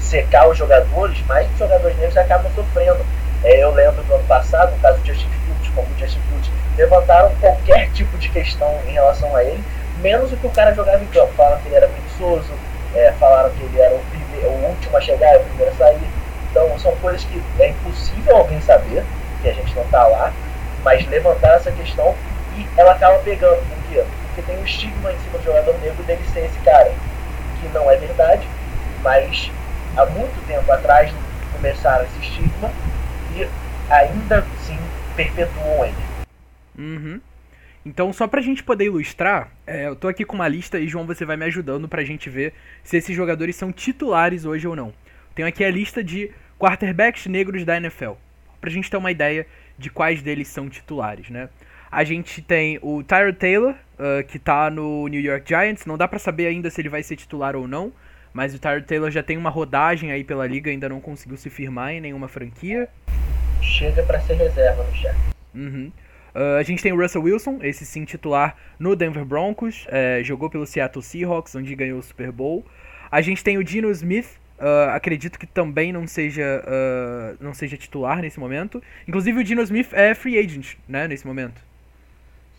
secar 0.00 0.48
os 0.48 0.56
jogadores, 0.56 1.22
mas 1.26 1.50
os 1.52 1.58
jogadores 1.58 1.96
negros 1.98 2.16
acabam 2.16 2.50
sofrendo. 2.54 3.04
É, 3.44 3.62
eu 3.62 3.70
lembro 3.72 4.02
do 4.02 4.14
ano 4.14 4.24
passado, 4.24 4.72
no 4.72 4.78
caso 4.78 4.98
do 4.98 5.06
Justin 5.06 5.28
Fields, 5.28 5.68
como 5.74 5.86
o 5.86 5.98
Justin 5.98 6.20
Fields, 6.28 6.50
levantaram 6.76 7.34
qualquer 7.36 7.90
tipo 7.92 8.16
de 8.16 8.30
questão 8.30 8.80
em 8.86 8.92
relação 8.92 9.36
a 9.36 9.44
ele, 9.44 9.62
menos 10.00 10.32
o 10.32 10.36
que 10.36 10.46
o 10.46 10.50
cara 10.50 10.74
jogava 10.74 11.04
em 11.04 11.06
campo. 11.08 11.32
Falaram 11.34 11.60
que 11.60 11.68
ele 11.68 11.76
era 11.76 11.88
preguiçoso, 11.88 12.52
é, 12.94 13.12
falaram 13.20 13.50
que 13.50 13.62
ele 13.62 13.78
era 13.78 13.94
o, 13.94 14.00
primeiro, 14.06 14.48
o 14.48 14.64
último 14.70 14.96
a 14.96 15.00
chegar, 15.00 15.36
o 15.36 15.44
primeiro 15.44 15.72
a 15.72 15.76
sair. 15.76 16.10
Então 16.50 16.78
são 16.78 16.96
coisas 16.96 17.22
que 17.24 17.42
é 17.60 17.68
impossível 17.68 18.36
alguém 18.38 18.60
saber, 18.62 19.04
que 19.42 19.48
a 19.48 19.52
gente 19.52 19.74
não 19.74 19.84
está 19.84 20.06
lá, 20.06 20.32
mas 20.84 21.06
levantar 21.08 21.56
essa 21.56 21.72
questão 21.72 22.14
e 22.56 22.66
ela 22.76 22.92
acaba 22.92 23.18
pegando. 23.18 23.58
Por 23.68 23.88
quê? 23.88 24.04
porque 24.38 24.42
tem 24.42 24.58
um 24.58 24.64
estigma 24.64 25.12
em 25.12 25.18
cima 25.18 25.38
do 25.38 25.44
jogador 25.44 25.78
negro 25.80 26.02
dele 26.04 26.22
ser 26.32 26.44
esse 26.44 26.58
cara, 26.60 26.92
que 27.60 27.68
não 27.68 27.90
é 27.90 27.96
verdade, 27.96 28.46
mas 29.02 29.50
há 29.96 30.06
muito 30.06 30.46
tempo 30.46 30.70
atrás 30.70 31.12
começaram 31.52 32.04
esse 32.04 32.20
estigma 32.20 32.70
e 33.34 33.48
ainda 33.92 34.38
assim 34.38 34.78
perpetuam 35.16 35.84
ele. 35.84 35.96
Uhum. 36.78 37.20
Então, 37.84 38.12
só 38.12 38.28
pra 38.28 38.40
gente 38.40 38.62
poder 38.62 38.84
ilustrar, 38.84 39.50
é, 39.66 39.86
eu 39.86 39.96
tô 39.96 40.08
aqui 40.08 40.24
com 40.24 40.34
uma 40.34 40.46
lista 40.46 40.78
e, 40.78 40.86
João, 40.86 41.06
você 41.06 41.24
vai 41.24 41.36
me 41.36 41.46
ajudando 41.46 41.88
pra 41.88 42.04
gente 42.04 42.28
ver 42.28 42.52
se 42.84 42.96
esses 42.96 43.16
jogadores 43.16 43.56
são 43.56 43.72
titulares 43.72 44.44
hoje 44.44 44.68
ou 44.68 44.76
não. 44.76 44.92
Tenho 45.34 45.48
aqui 45.48 45.64
a 45.64 45.70
lista 45.70 46.04
de 46.04 46.30
quarterbacks 46.58 47.26
negros 47.26 47.64
da 47.64 47.76
NFL, 47.76 48.12
pra 48.60 48.70
gente 48.70 48.90
ter 48.90 48.96
uma 48.96 49.10
ideia 49.10 49.46
de 49.76 49.90
quais 49.90 50.22
deles 50.22 50.48
são 50.48 50.68
titulares, 50.68 51.30
né? 51.30 51.48
A 51.90 52.04
gente 52.04 52.42
tem 52.42 52.78
o 52.82 53.02
Tyrod 53.02 53.38
Taylor, 53.38 53.74
uh, 53.74 54.26
que 54.26 54.38
tá 54.38 54.70
no 54.70 55.08
New 55.08 55.20
York 55.20 55.48
Giants, 55.48 55.86
não 55.86 55.96
dá 55.96 56.06
pra 56.06 56.18
saber 56.18 56.46
ainda 56.46 56.68
se 56.68 56.80
ele 56.80 56.88
vai 56.88 57.02
ser 57.02 57.16
titular 57.16 57.56
ou 57.56 57.66
não, 57.66 57.92
mas 58.32 58.54
o 58.54 58.58
Tyrod 58.58 58.86
Taylor 58.86 59.10
já 59.10 59.22
tem 59.22 59.38
uma 59.38 59.48
rodagem 59.48 60.12
aí 60.12 60.22
pela 60.22 60.46
liga, 60.46 60.70
ainda 60.70 60.88
não 60.88 61.00
conseguiu 61.00 61.36
se 61.36 61.48
firmar 61.48 61.92
em 61.92 62.00
nenhuma 62.00 62.28
franquia. 62.28 62.88
Chega 63.62 64.02
pra 64.02 64.20
ser 64.20 64.34
reserva 64.34 64.84
no 64.84 64.94
chefe. 64.94 65.18
Uhum. 65.54 65.90
Uh, 66.34 66.58
a 66.58 66.62
gente 66.62 66.82
tem 66.82 66.92
o 66.92 67.00
Russell 67.00 67.22
Wilson, 67.22 67.58
esse 67.62 67.86
sim 67.86 68.04
titular 68.04 68.54
no 68.78 68.94
Denver 68.94 69.24
Broncos, 69.24 69.86
é, 69.88 70.20
jogou 70.22 70.50
pelo 70.50 70.66
Seattle 70.66 71.02
Seahawks, 71.02 71.54
onde 71.54 71.74
ganhou 71.74 71.98
o 71.98 72.02
Super 72.02 72.30
Bowl. 72.30 72.64
A 73.10 73.22
gente 73.22 73.42
tem 73.42 73.56
o 73.56 73.64
Dino 73.64 73.90
Smith, 73.90 74.38
uh, 74.58 74.90
acredito 74.90 75.38
que 75.38 75.46
também 75.46 75.92
não 75.92 76.06
seja, 76.06 76.62
uh, 76.64 77.36
não 77.42 77.54
seja 77.54 77.76
titular 77.76 78.20
nesse 78.20 78.38
momento. 78.38 78.82
Inclusive 79.06 79.40
o 79.40 79.44
Dino 79.44 79.62
Smith 79.62 79.92
é 79.92 80.14
free 80.14 80.38
agent, 80.38 80.74
né, 80.86 81.08
nesse 81.08 81.26
momento. 81.26 81.60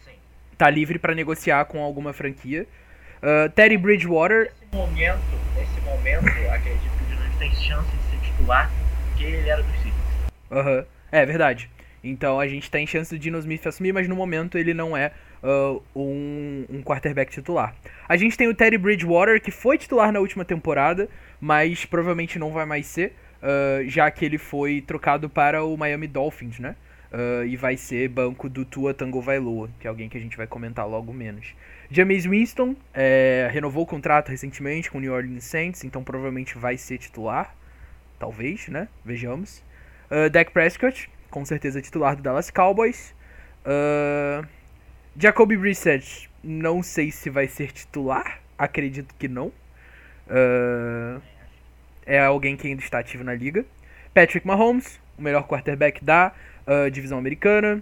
Sim. 0.05 0.13
Tá 0.57 0.69
livre 0.69 0.97
para 0.97 1.13
negociar 1.13 1.65
com 1.65 1.81
alguma 1.81 2.13
franquia. 2.13 2.65
Teddy 3.53 3.75
Bridgewater, 3.75 4.53
Nesse 4.61 4.75
momento, 4.75 5.19
nesse 5.57 5.81
momento, 5.81 6.27
acredito 6.53 6.97
que 6.97 7.03
o 7.03 7.07
Dino 7.07 7.37
tem 7.37 7.51
chance 7.53 7.89
de 7.89 8.03
ser 8.03 8.17
titular, 8.25 8.71
porque 9.09 9.23
ele 9.23 9.49
era 9.49 9.61
dos 9.61 9.75
Seahawks. 9.81 10.31
Aham, 10.51 10.85
é 11.11 11.25
verdade. 11.25 11.69
Então 12.03 12.39
a 12.39 12.47
gente 12.47 12.69
tem 12.69 12.87
chance 12.87 13.13
do 13.13 13.19
Dino 13.19 13.37
Smith 13.39 13.65
assumir, 13.67 13.91
mas 13.91 14.07
no 14.07 14.15
momento 14.15 14.57
ele 14.57 14.73
não 14.73 14.95
é 14.95 15.11
uh, 15.43 15.81
um, 15.95 16.65
um 16.69 16.81
quarterback 16.83 17.31
titular. 17.31 17.73
A 18.07 18.15
gente 18.15 18.37
tem 18.37 18.47
o 18.47 18.53
Teddy 18.53 18.77
Bridgewater, 18.77 19.41
que 19.41 19.51
foi 19.51 19.77
titular 19.77 20.11
na 20.11 20.19
última 20.19 20.45
temporada, 20.45 21.09
mas 21.39 21.85
provavelmente 21.85 22.37
não 22.37 22.51
vai 22.51 22.65
mais 22.65 22.85
ser, 22.85 23.13
uh, 23.41 23.87
já 23.87 24.09
que 24.11 24.25
ele 24.25 24.37
foi 24.37 24.81
trocado 24.81 25.29
para 25.29 25.63
o 25.63 25.77
Miami 25.77 26.07
Dolphins, 26.07 26.59
né? 26.59 26.75
Uh, 27.11 27.43
e 27.45 27.55
vai 27.55 27.75
ser 27.75 28.07
banco 28.07 28.47
do 28.47 28.63
Tua 28.63 28.93
Tango 28.93 29.19
Vailoa, 29.19 29.69
que 29.79 29.87
é 29.87 29.89
alguém 29.89 30.07
que 30.07 30.17
a 30.17 30.21
gente 30.21 30.37
vai 30.37 30.45
comentar 30.45 30.87
logo 30.87 31.11
menos. 31.11 31.55
James 31.89 32.25
Winston 32.25 32.75
é, 32.93 33.49
renovou 33.51 33.81
o 33.81 33.85
contrato 33.85 34.29
recentemente 34.29 34.91
com 34.91 34.99
o 34.99 35.01
New 35.01 35.11
Orleans 35.11 35.43
Saints, 35.43 35.83
então 35.83 36.03
provavelmente 36.03 36.55
vai 36.55 36.77
ser 36.77 36.99
titular. 36.99 37.55
Talvez, 38.19 38.67
né? 38.67 38.87
Vejamos. 39.03 39.63
Uh, 40.11 40.29
Dak 40.29 40.51
Prescott, 40.51 41.09
com 41.31 41.43
certeza 41.45 41.81
titular 41.81 42.15
do 42.15 42.21
Dallas 42.21 42.51
Cowboys. 42.51 43.15
Uh, 43.65 44.45
Jacoby 45.17 45.57
Brissett, 45.57 46.29
não 46.43 46.83
sei 46.83 47.11
se 47.11 47.29
vai 47.29 47.47
ser 47.47 47.71
titular, 47.71 48.39
acredito 48.57 49.15
que 49.17 49.27
não. 49.27 49.51
Uh, 50.29 51.21
é 52.05 52.19
alguém 52.19 52.55
que 52.55 52.67
ainda 52.67 52.81
está 52.81 52.99
ativo 52.99 53.23
na 53.23 53.33
liga. 53.33 53.65
Patrick 54.13 54.45
Mahomes, 54.45 54.99
o 55.17 55.21
melhor 55.21 55.47
quarterback 55.47 56.03
da 56.03 56.33
uh, 56.65 56.89
divisão 56.89 57.17
americana. 57.17 57.81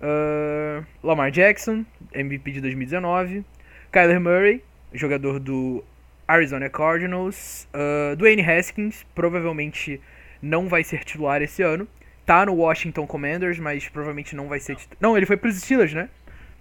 Uh, 0.00 0.84
Lamar 1.02 1.30
Jackson, 1.30 1.84
MVP 2.12 2.52
de 2.52 2.60
2019. 2.60 3.44
Kyler 3.90 4.20
Murray, 4.20 4.62
jogador 4.92 5.38
do 5.38 5.84
Arizona 6.26 6.68
Cardinals. 6.68 7.68
Uh, 7.74 8.16
Dwayne 8.16 8.42
Haskins, 8.42 9.04
provavelmente 9.14 10.00
não 10.40 10.68
vai 10.68 10.82
ser 10.82 11.04
titular 11.04 11.40
esse 11.42 11.62
ano. 11.62 11.86
Tá 12.26 12.46
no 12.46 12.54
Washington 12.54 13.06
Commanders, 13.06 13.58
mas 13.58 13.88
provavelmente 13.88 14.34
não 14.34 14.48
vai 14.48 14.60
ser 14.60 14.76
titular. 14.76 14.98
Não, 15.00 15.16
ele 15.16 15.26
foi 15.26 15.36
pros 15.36 15.56
Steelers, 15.56 15.92
né? 15.92 16.08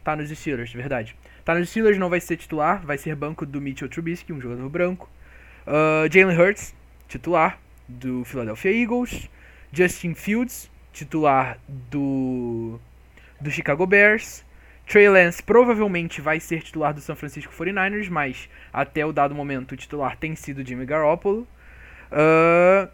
Tá 0.04 0.16
nos 0.16 0.30
Steelers, 0.30 0.74
verdade. 0.74 1.16
Tá 1.46 1.56
nos 1.56 1.70
Steelers, 1.70 1.98
não 1.98 2.10
vai 2.10 2.20
ser 2.20 2.38
titular. 2.38 2.84
Vai 2.86 2.98
ser 2.98 3.16
banco 3.16 3.46
do 3.46 3.62
Mitchell 3.62 3.90
Trubisky, 3.90 4.34
um 4.34 4.42
jogador 4.42 4.68
branco. 4.70 5.10
Uh, 5.68 6.12
Jalen 6.12 6.38
Hurts, 6.38 6.76
titular 7.08 7.60
do 7.88 8.24
Philadelphia 8.26 8.72
Eagles. 8.72 9.30
Justin 9.72 10.14
Fields, 10.14 10.70
titular 10.92 11.58
do, 11.68 12.80
do 13.40 13.50
Chicago 13.50 13.86
Bears. 13.88 14.44
Trey 14.86 15.08
Lance 15.08 15.42
provavelmente 15.42 16.20
vai 16.20 16.40
ser 16.40 16.62
titular 16.62 16.94
do 16.94 17.00
San 17.00 17.16
Francisco 17.16 17.54
49ers, 17.54 18.10
mas 18.10 18.50
até 18.74 19.06
o 19.06 19.14
dado 19.14 19.34
momento 19.34 19.72
o 19.72 19.78
titular 19.78 20.18
tem 20.18 20.36
sido 20.36 20.66
Jimmy 20.66 20.86
Garoppolo. 20.86 21.48
Uh, 22.12 22.90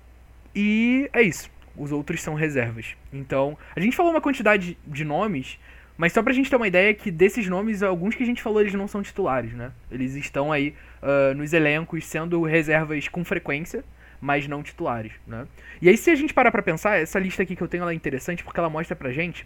e 0.56 1.10
é 1.12 1.24
isso. 1.24 1.50
Os 1.76 1.92
outros 1.92 2.22
são 2.22 2.36
reservas. 2.36 2.96
Então, 3.12 3.58
a 3.76 3.80
gente 3.80 3.96
falou 3.96 4.12
uma 4.12 4.22
quantidade 4.22 4.78
de 4.86 5.04
nomes, 5.04 5.60
mas 5.98 6.14
só 6.14 6.22
pra 6.22 6.32
gente 6.32 6.50
ter 6.50 6.56
uma 6.56 6.68
ideia 6.68 6.94
que 6.94 7.10
desses 7.10 7.48
nomes, 7.48 7.82
alguns 7.82 8.16
que 8.16 8.24
a 8.24 8.26
gente 8.26 8.42
falou, 8.42 8.62
eles 8.62 8.74
não 8.74 8.88
são 8.88 9.02
titulares, 9.02 9.54
né? 9.54 9.72
Eles 9.92 10.16
estão 10.16 10.52
aí 10.52 10.76
uh, 11.02 11.34
nos 11.36 11.54
elencos 11.54 12.06
sendo 12.06 12.44
reservas 12.44 13.08
com 13.08 13.26
frequência, 13.26 13.84
mas 14.22 14.48
não 14.48 14.62
titulares, 14.62 15.14
né? 15.26 15.48
E 15.82 15.90
aí, 15.90 15.98
se 15.98 16.10
a 16.12 16.16
gente 16.16 16.34
parar 16.34 16.52
pra 16.52 16.62
pensar, 16.62 17.00
essa 17.00 17.20
lista 17.20 17.44
aqui 17.44 17.56
que 17.56 17.62
eu 17.62 17.68
tenho 17.68 17.82
ela 17.82 17.92
é 17.92 17.96
interessante 17.96 18.44
porque 18.44 18.60
ela 18.60 18.70
mostra 18.70 18.96
pra 18.96 19.12
gente 19.12 19.46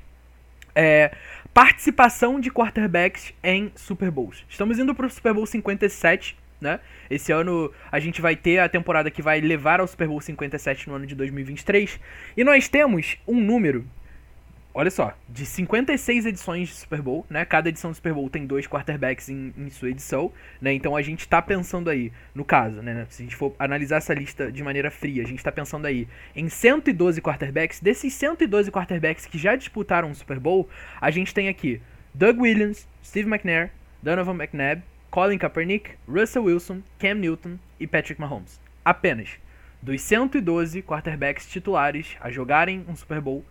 é, 0.75 1.11
participação 1.53 2.39
de 2.39 2.49
quarterbacks 2.49 3.33
em 3.43 3.71
Super 3.75 4.11
Bowls. 4.11 4.45
Estamos 4.49 4.79
indo 4.79 4.93
pro 4.95 5.09
Super 5.09 5.33
Bowl 5.33 5.45
57, 5.45 6.37
né? 6.59 6.79
Esse 7.09 7.31
ano 7.31 7.71
a 7.91 7.99
gente 7.99 8.21
vai 8.21 8.35
ter 8.35 8.59
a 8.59 8.69
temporada 8.69 9.09
que 9.11 9.21
vai 9.21 9.41
levar 9.41 9.79
ao 9.79 9.87
Super 9.87 10.07
Bowl 10.07 10.21
57 10.21 10.87
no 10.87 10.95
ano 10.95 11.05
de 11.05 11.15
2023. 11.15 11.99
E 12.37 12.43
nós 12.43 12.69
temos 12.69 13.17
um 13.27 13.39
número, 13.39 13.85
olha 14.73 14.89
só, 14.89 15.13
de 15.27 15.45
56 15.45 16.25
edições 16.25 16.69
de 16.69 16.75
Super 16.75 17.01
Bowl, 17.01 17.25
né? 17.29 17.43
Cada 17.45 17.69
edição 17.69 17.91
do 17.91 17.95
Super 17.95 18.13
Bowl 18.13 18.29
tem 18.29 18.45
dois 18.45 18.67
quarterbacks 18.67 19.29
em, 19.29 19.53
em 19.57 19.69
sua 19.69 19.89
edição, 19.89 20.31
né? 20.61 20.73
Então 20.73 20.95
a 20.95 21.01
gente 21.01 21.27
tá 21.27 21.41
pensando 21.41 21.89
aí, 21.89 22.11
no 22.33 22.45
caso, 22.45 22.81
né? 22.81 23.05
Se 23.09 23.21
a 23.21 23.25
gente 23.25 23.35
for 23.35 23.55
analisar 23.59 23.97
essa 23.97 24.13
lista 24.13 24.51
de 24.51 24.63
maneira 24.63 24.89
fria, 24.89 25.23
a 25.23 25.27
gente 25.27 25.43
tá 25.43 25.51
pensando 25.51 25.85
aí 25.85 26.07
em 26.35 26.49
112 26.49 27.21
quarterbacks. 27.21 27.79
Desses 27.79 28.13
112 28.13 28.71
quarterbacks 28.71 29.25
que 29.25 29.37
já 29.37 29.55
disputaram 29.55 30.11
o 30.11 30.15
Super 30.15 30.39
Bowl, 30.39 30.69
a 30.99 31.11
gente 31.11 31.33
tem 31.33 31.49
aqui 31.49 31.81
Doug 32.13 32.39
Williams, 32.39 32.87
Steve 33.03 33.29
McNair, 33.29 33.71
Donovan 34.01 34.35
McNabb, 34.35 34.83
Colin 35.09 35.37
Kaepernick, 35.37 35.91
Russell 36.07 36.45
Wilson, 36.45 36.81
Cam 36.97 37.15
Newton 37.15 37.59
e 37.79 37.85
Patrick 37.85 38.19
Mahomes. 38.19 38.59
Apenas. 38.83 39.31
Dos 39.81 40.01
112 40.01 40.81
quarterbacks 40.81 41.47
titulares 41.47 42.15
a 42.21 42.31
jogarem 42.31 42.85
um 42.87 42.95
Super 42.95 43.19
Bowl, 43.19 43.43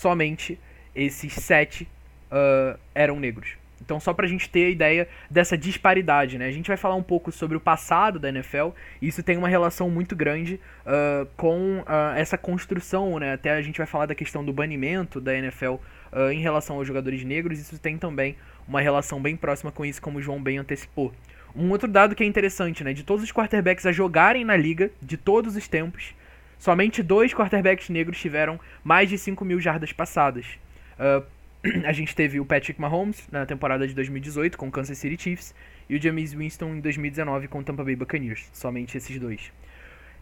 somente 0.00 0.58
esses 0.94 1.32
7 1.34 1.84
uh, 1.84 2.78
eram 2.94 3.20
negros. 3.20 3.60
Então, 3.82 3.98
só 3.98 4.12
pra 4.12 4.26
gente 4.26 4.48
ter 4.48 4.66
a 4.66 4.68
ideia 4.68 5.08
dessa 5.30 5.56
disparidade, 5.56 6.38
né? 6.38 6.46
A 6.46 6.52
gente 6.52 6.68
vai 6.68 6.76
falar 6.76 6.94
um 6.94 7.02
pouco 7.02 7.32
sobre 7.32 7.56
o 7.56 7.60
passado 7.60 8.18
da 8.18 8.28
NFL, 8.28 8.68
e 9.00 9.08
isso 9.08 9.22
tem 9.22 9.36
uma 9.36 9.48
relação 9.48 9.90
muito 9.90 10.14
grande 10.14 10.60
uh, 10.86 11.26
com 11.36 11.78
uh, 11.80 12.14
essa 12.16 12.36
construção, 12.36 13.18
né? 13.18 13.32
Até 13.32 13.50
a 13.50 13.62
gente 13.62 13.78
vai 13.78 13.86
falar 13.86 14.06
da 14.06 14.14
questão 14.14 14.44
do 14.44 14.52
banimento 14.52 15.20
da 15.20 15.34
NFL 15.34 15.74
uh, 16.12 16.30
em 16.30 16.40
relação 16.40 16.76
aos 16.76 16.86
jogadores 16.86 17.24
negros, 17.24 17.58
isso 17.58 17.78
tem 17.78 17.96
também 17.96 18.36
uma 18.68 18.80
relação 18.80 19.20
bem 19.20 19.34
próxima 19.34 19.72
com 19.72 19.84
isso, 19.84 20.00
como 20.00 20.18
o 20.18 20.22
João 20.22 20.40
bem 20.40 20.58
antecipou. 20.58 21.12
Um 21.56 21.70
outro 21.70 21.88
dado 21.88 22.14
que 22.14 22.22
é 22.22 22.26
interessante, 22.26 22.84
né? 22.84 22.92
De 22.92 23.02
todos 23.02 23.24
os 23.24 23.32
quarterbacks 23.32 23.86
a 23.86 23.92
jogarem 23.92 24.44
na 24.44 24.56
liga, 24.56 24.90
de 25.02 25.16
todos 25.16 25.56
os 25.56 25.66
tempos, 25.66 26.14
somente 26.60 27.02
dois 27.02 27.34
quarterbacks 27.34 27.88
negros 27.88 28.20
tiveram 28.20 28.60
mais 28.84 29.08
de 29.08 29.18
5 29.18 29.44
mil 29.44 29.58
jardas 29.58 29.92
passadas. 29.92 30.46
Uh, 30.96 31.24
a 31.84 31.92
gente 31.92 32.14
teve 32.14 32.38
o 32.38 32.44
Patrick 32.44 32.80
Mahomes 32.80 33.26
na 33.32 33.44
temporada 33.44 33.88
de 33.88 33.94
2018 33.94 34.56
com 34.56 34.68
o 34.68 34.70
Kansas 34.70 34.96
City 34.96 35.20
Chiefs 35.20 35.54
e 35.88 35.96
o 35.96 36.00
James 36.00 36.32
Winston 36.32 36.76
em 36.76 36.80
2019 36.80 37.48
com 37.48 37.58
o 37.58 37.64
Tampa 37.64 37.82
Bay 37.82 37.96
Buccaneers. 37.96 38.48
Somente 38.52 38.96
esses 38.96 39.18
dois. 39.18 39.52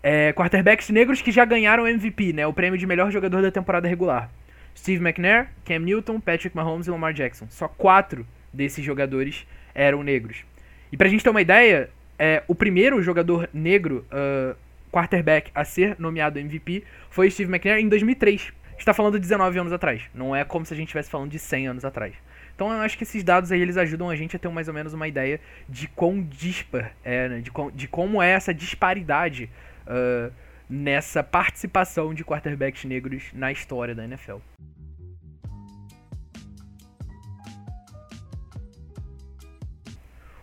É, 0.03 0.33
quarterbacks 0.33 0.89
negros 0.89 1.21
que 1.21 1.33
já 1.33 1.45
ganharam 1.45 1.87
MVP, 1.87 2.33
né? 2.33 2.47
O 2.47 2.53
prêmio 2.53 2.79
de 2.79 2.87
melhor 2.87 3.11
jogador 3.11 3.43
da 3.43 3.51
temporada 3.51 3.89
regular. 3.89 4.31
Steve 4.75 5.05
McNair, 5.05 5.49
Cam 5.65 5.81
Newton, 5.81 6.21
Patrick 6.21 6.57
Mahomes 6.57 6.87
e 6.87 6.91
Lamar 6.91 7.13
Jackson. 7.13 7.49
Só 7.51 7.67
quatro 7.67 8.25
desses 8.53 8.85
jogadores 8.85 9.45
eram 9.75 10.03
negros. 10.03 10.45
E 10.91 10.97
pra 10.97 11.09
gente 11.09 11.23
ter 11.23 11.31
uma 11.31 11.43
ideia, 11.43 11.91
é, 12.19 12.43
o 12.47 12.55
primeiro 12.55 13.03
jogador 13.03 13.49
negro 13.53 14.07
uh, 14.13 14.57
quarterback 14.91 15.51
a 15.55 15.65
ser 15.65 15.97
nomeado 15.99 16.39
MVP 16.39 16.85
foi 17.11 17.31
Steve 17.31 17.51
McNair 17.51 17.81
em 17.81 17.89
2003. 17.89 18.53
Está 18.79 18.95
falando 18.95 19.15
de 19.15 19.21
19 19.21 19.59
anos 19.59 19.73
atrás. 19.73 20.03
Não 20.15 20.35
é 20.35 20.45
como 20.45 20.65
se 20.65 20.73
a 20.73 20.77
gente 20.77 20.89
estivesse 20.89 21.11
falando 21.11 21.31
de 21.31 21.39
100 21.39 21.69
anos 21.69 21.85
atrás. 21.85 22.15
Então 22.55 22.73
eu 22.73 22.81
acho 22.81 22.99
que 22.99 23.05
esses 23.05 23.23
dados 23.23 23.53
aí 23.53 23.61
eles 23.61 23.77
ajudam 23.77 24.11
a 24.11 24.17
gente 24.17 24.35
a 24.35 24.39
ter 24.39 24.49
mais 24.49 24.67
ou 24.67 24.75
menos 24.75 24.93
uma 24.93 25.07
ideia 25.07 25.41
de 25.69 25.87
quão 25.89 26.21
dispar 26.21 26.93
é, 27.05 27.29
né? 27.29 27.41
de, 27.41 27.51
com, 27.51 27.71
de 27.71 27.87
como 27.87 28.21
é 28.21 28.31
essa 28.31 28.53
disparidade 28.53 29.49
uh, 29.87 30.33
nessa 30.69 31.23
participação 31.23 32.13
de 32.13 32.25
quarterbacks 32.25 32.85
negros 32.85 33.31
na 33.33 33.53
história 33.53 33.95
da 33.95 34.05
NFL. 34.05 34.39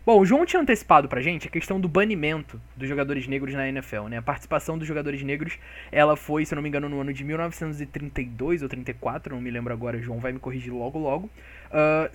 Bom, 0.05 0.19
o 0.19 0.25
João 0.25 0.45
tinha 0.45 0.61
antecipado 0.61 1.09
pra 1.09 1.19
gente 1.19 1.47
a 1.47 1.49
questão 1.49 1.81
do 1.81 1.89
banimento 1.89 2.61
dos 2.75 2.87
jogadores 2.87 3.25
negros 3.27 3.55
na 3.55 3.67
NFL, 3.67 4.03
né? 4.03 4.17
A 4.17 4.21
participação 4.21 4.77
dos 4.77 4.87
jogadores 4.87 5.23
negros, 5.23 5.57
ela 5.91 6.15
foi, 6.15 6.45
se 6.45 6.53
eu 6.53 6.57
não 6.57 6.61
me 6.61 6.69
engano, 6.69 6.87
no 6.87 7.01
ano 7.01 7.11
de 7.11 7.23
1932 7.23 8.61
ou 8.61 8.69
34, 8.69 9.33
não 9.33 9.41
me 9.41 9.49
lembro 9.49 9.73
agora, 9.73 9.97
o 9.97 10.01
João 10.03 10.19
vai 10.19 10.31
me 10.31 10.37
corrigir 10.37 10.71
logo 10.71 10.99
logo. 10.99 11.25
Uh, 11.71 12.07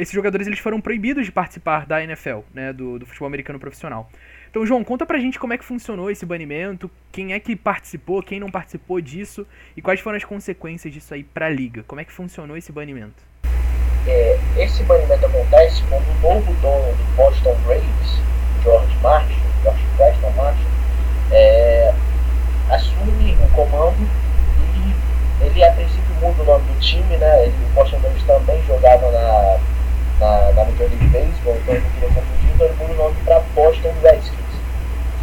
esses 0.00 0.14
jogadores 0.14 0.46
eles 0.46 0.60
foram 0.60 0.80
proibidos 0.80 1.26
de 1.26 1.30
participar 1.30 1.84
da 1.84 2.02
NFL, 2.02 2.38
né? 2.54 2.72
Do, 2.72 2.98
do 2.98 3.04
futebol 3.04 3.26
americano 3.26 3.60
profissional. 3.60 4.10
Então, 4.48 4.64
João, 4.64 4.82
conta 4.82 5.04
pra 5.04 5.18
gente 5.18 5.38
como 5.38 5.52
é 5.52 5.58
que 5.58 5.64
funcionou 5.66 6.10
esse 6.10 6.24
banimento, 6.24 6.90
quem 7.12 7.34
é 7.34 7.38
que 7.38 7.54
participou, 7.54 8.22
quem 8.22 8.40
não 8.40 8.48
participou 8.48 8.98
disso 8.98 9.46
e 9.76 9.82
quais 9.82 10.00
foram 10.00 10.16
as 10.16 10.24
consequências 10.24 10.90
disso 10.90 11.12
aí 11.12 11.22
pra 11.22 11.50
liga. 11.50 11.82
Como 11.82 12.00
é 12.00 12.04
que 12.06 12.12
funcionou 12.12 12.56
esse 12.56 12.72
banimento? 12.72 13.35
É, 14.06 14.38
esse 14.56 14.82
banimento 14.84 15.26
acontece 15.26 15.82
quando 15.88 16.04
o 16.08 16.22
novo 16.22 16.52
dono 16.62 16.92
do 16.92 17.16
Boston 17.16 17.56
Braves, 17.66 18.20
George 18.62 18.96
Marshall, 19.02 19.36
George 19.62 19.84
Preston 19.96 20.30
Marshall, 20.36 20.70
é, 21.32 21.92
assume 22.70 23.36
o 23.42 23.48
comando 23.54 24.08
e 24.58 25.44
ele 25.44 25.64
a 25.64 25.72
princípio 25.72 26.14
muda 26.20 26.42
o 26.42 26.46
nome 26.46 26.64
do 26.72 26.80
time, 26.80 27.16
né? 27.16 27.44
Ele, 27.44 27.54
o 27.64 27.74
Boston 27.74 27.98
Braves 27.98 28.22
também 28.24 28.62
jogava 28.66 29.10
na, 29.10 29.58
na, 30.20 30.52
na 30.52 30.64
Major 30.64 30.88
League 30.88 31.06
Baseball, 31.08 31.56
então 31.56 31.74
ele 31.74 31.84
não 31.84 31.90
queria 31.90 32.08
confundir, 32.08 32.50
então 32.54 32.66
ele 32.66 32.76
muda 32.76 32.92
o 32.92 32.96
nome 32.96 33.16
para 33.24 33.40
Boston 33.54 33.92
Redskins, 34.02 34.36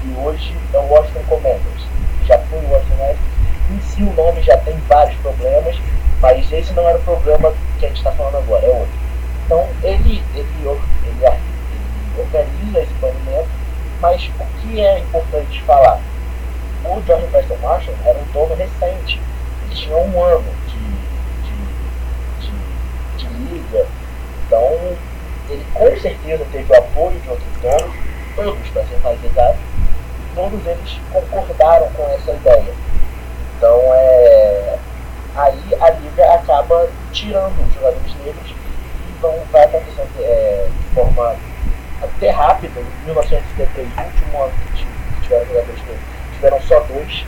que 0.02 0.14
hoje 0.20 0.56
é 0.74 0.78
o 0.78 0.88
Washington 0.90 1.24
Commanders. 1.30 1.88
Já 2.26 2.38
foi 2.40 2.60
o 2.60 2.70
Washington 2.70 2.98
Redskins. 2.98 3.33
Em 3.72 3.80
si 3.82 4.04
o 4.04 4.14
nome 4.14 4.42
já 4.42 4.58
tem 4.58 4.78
vários 4.88 5.16
problemas, 5.18 5.78
mas 6.24 6.50
esse 6.52 6.74
não 6.74 6.88
era 6.88 6.98
o 6.98 7.02
problema 7.02 7.54
que 7.80 7.86
a 7.86 7.90
gente 7.90 7.98
está 7.98 8.12
falando 8.14 8.38
agora, 8.38 8.66
é 8.66 8.70
outro. 8.70 8.94
Então 9.46 9.68
ele, 9.84 10.24
ele, 10.34 10.48
ele, 10.66 10.80
ele 11.06 11.42
organiza 12.18 12.80
esse 12.80 12.94
banimento, 12.94 13.50
mas 14.00 14.32
o 14.40 14.62
que 14.62 14.82
é 14.82 15.00
importante 15.00 15.62
falar? 15.64 16.00
O 16.86 17.02
George 17.06 17.28
Preston 17.28 17.58
Marshall 17.62 17.96
era 18.06 18.18
um 18.20 18.32
dono 18.34 18.56
recente, 18.56 19.22
ele 19.66 19.76
tinha 19.76 19.98
um 19.98 20.24
ano 20.24 20.46
de, 20.68 20.80
de, 21.44 22.48
de, 22.48 23.18
de 23.18 23.28
liga, 23.44 23.86
então 24.46 24.98
ele 25.50 25.66
com 25.74 26.00
certeza 26.00 26.46
teve 26.52 26.72
o 26.72 26.78
apoio 26.78 27.20
de 27.20 27.30
outros 27.30 27.62
donos, 27.62 27.96
todos 28.36 28.70
para 28.70 28.86
ser 28.86 28.98
mais 29.04 29.24
exato, 29.24 29.60
todos 30.36 30.66
eles 30.66 31.00
concordaram 31.12 31.90
com 31.92 32.04
essa 32.14 32.32
ideia. 32.32 32.74
Então 33.58 33.82
é 33.94 34.78
aí 35.36 35.76
a 35.80 35.90
liga 35.90 36.34
acaba 36.34 36.88
tirando 37.12 37.60
os 37.66 37.74
jogadores 37.74 38.16
negros 38.24 38.52
e 38.52 39.22
vão, 39.22 39.40
vai 39.52 39.64
acontecendo 39.64 40.10
é, 40.20 40.68
de 40.70 40.96
forma 40.96 41.36
até 42.02 42.30
rápida. 42.30 42.80
Em 42.80 42.86
1973, 43.06 43.88
o 43.98 44.02
último 44.02 44.44
ano 44.44 44.54
que 44.76 44.86
tiveram 45.22 45.46
jogadores 45.46 45.82
negros, 45.82 46.00
tiveram 46.34 46.62
só 46.62 46.80
dois 46.82 47.26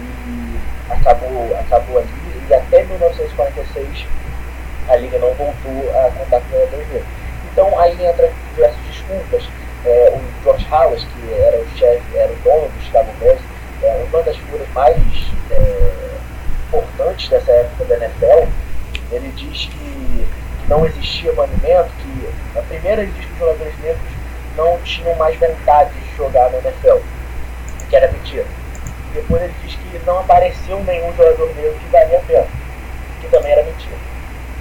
e 0.00 0.60
acabou, 0.90 1.56
acabou 1.58 1.98
ali. 1.98 2.08
E 2.48 2.54
até 2.54 2.84
1946 2.84 4.06
a 4.88 4.96
liga 4.96 5.18
não 5.18 5.32
voltou 5.34 5.90
a 5.90 6.10
contar 6.10 6.40
com 6.40 6.48
jogadores 6.50 6.88
negros. 6.88 7.08
Então 7.52 7.78
aí 7.78 7.92
entra 8.04 8.32
diversas 8.50 8.80
desculpas. 8.86 9.48
É, 9.84 10.12
o 10.14 10.44
George 10.44 10.66
Hallas, 10.70 11.04
que 11.04 11.32
era 11.32 11.58
o 11.58 11.66
chefe, 11.76 12.16
era 12.16 12.32
o 12.32 12.36
dono 12.44 12.68
do 12.68 12.84
Chicago 12.84 13.12
Bears, 13.18 13.40
é 13.82 14.06
uma 14.12 14.22
das 14.22 14.36
figuras 14.36 14.68
mais 14.74 14.96
é, 15.50 15.92
importantes 16.68 17.28
dessa 17.28 17.50
época 17.50 17.84
da 17.86 17.96
NFL, 17.96 18.48
ele 19.10 19.32
diz 19.36 19.66
que 19.66 20.28
não 20.68 20.86
existia 20.86 21.32
banimento, 21.32 21.90
que 21.98 22.30
na 22.54 22.62
primeira 22.62 23.02
ele 23.02 23.10
diz 23.10 23.24
que 23.26 23.32
os 23.32 23.38
jogadores 23.38 23.74
negros 23.80 24.21
não 24.56 24.78
tinham 24.82 25.14
mais 25.16 25.38
vontade 25.38 25.90
de 25.90 26.16
jogar 26.16 26.50
na 26.50 26.58
NFL, 26.58 26.98
que 27.88 27.96
era 27.96 28.10
mentira. 28.10 28.46
Depois 29.14 29.42
ele 29.42 29.54
diz 29.62 29.74
que 29.74 30.00
não 30.06 30.20
apareceu 30.20 30.82
nenhum 30.84 31.14
jogador 31.14 31.54
negro 31.54 31.78
que 31.78 31.86
valia 31.88 32.18
a 32.18 32.22
pena, 32.22 32.46
que 33.20 33.28
também 33.28 33.52
era 33.52 33.62
mentira. 33.62 33.96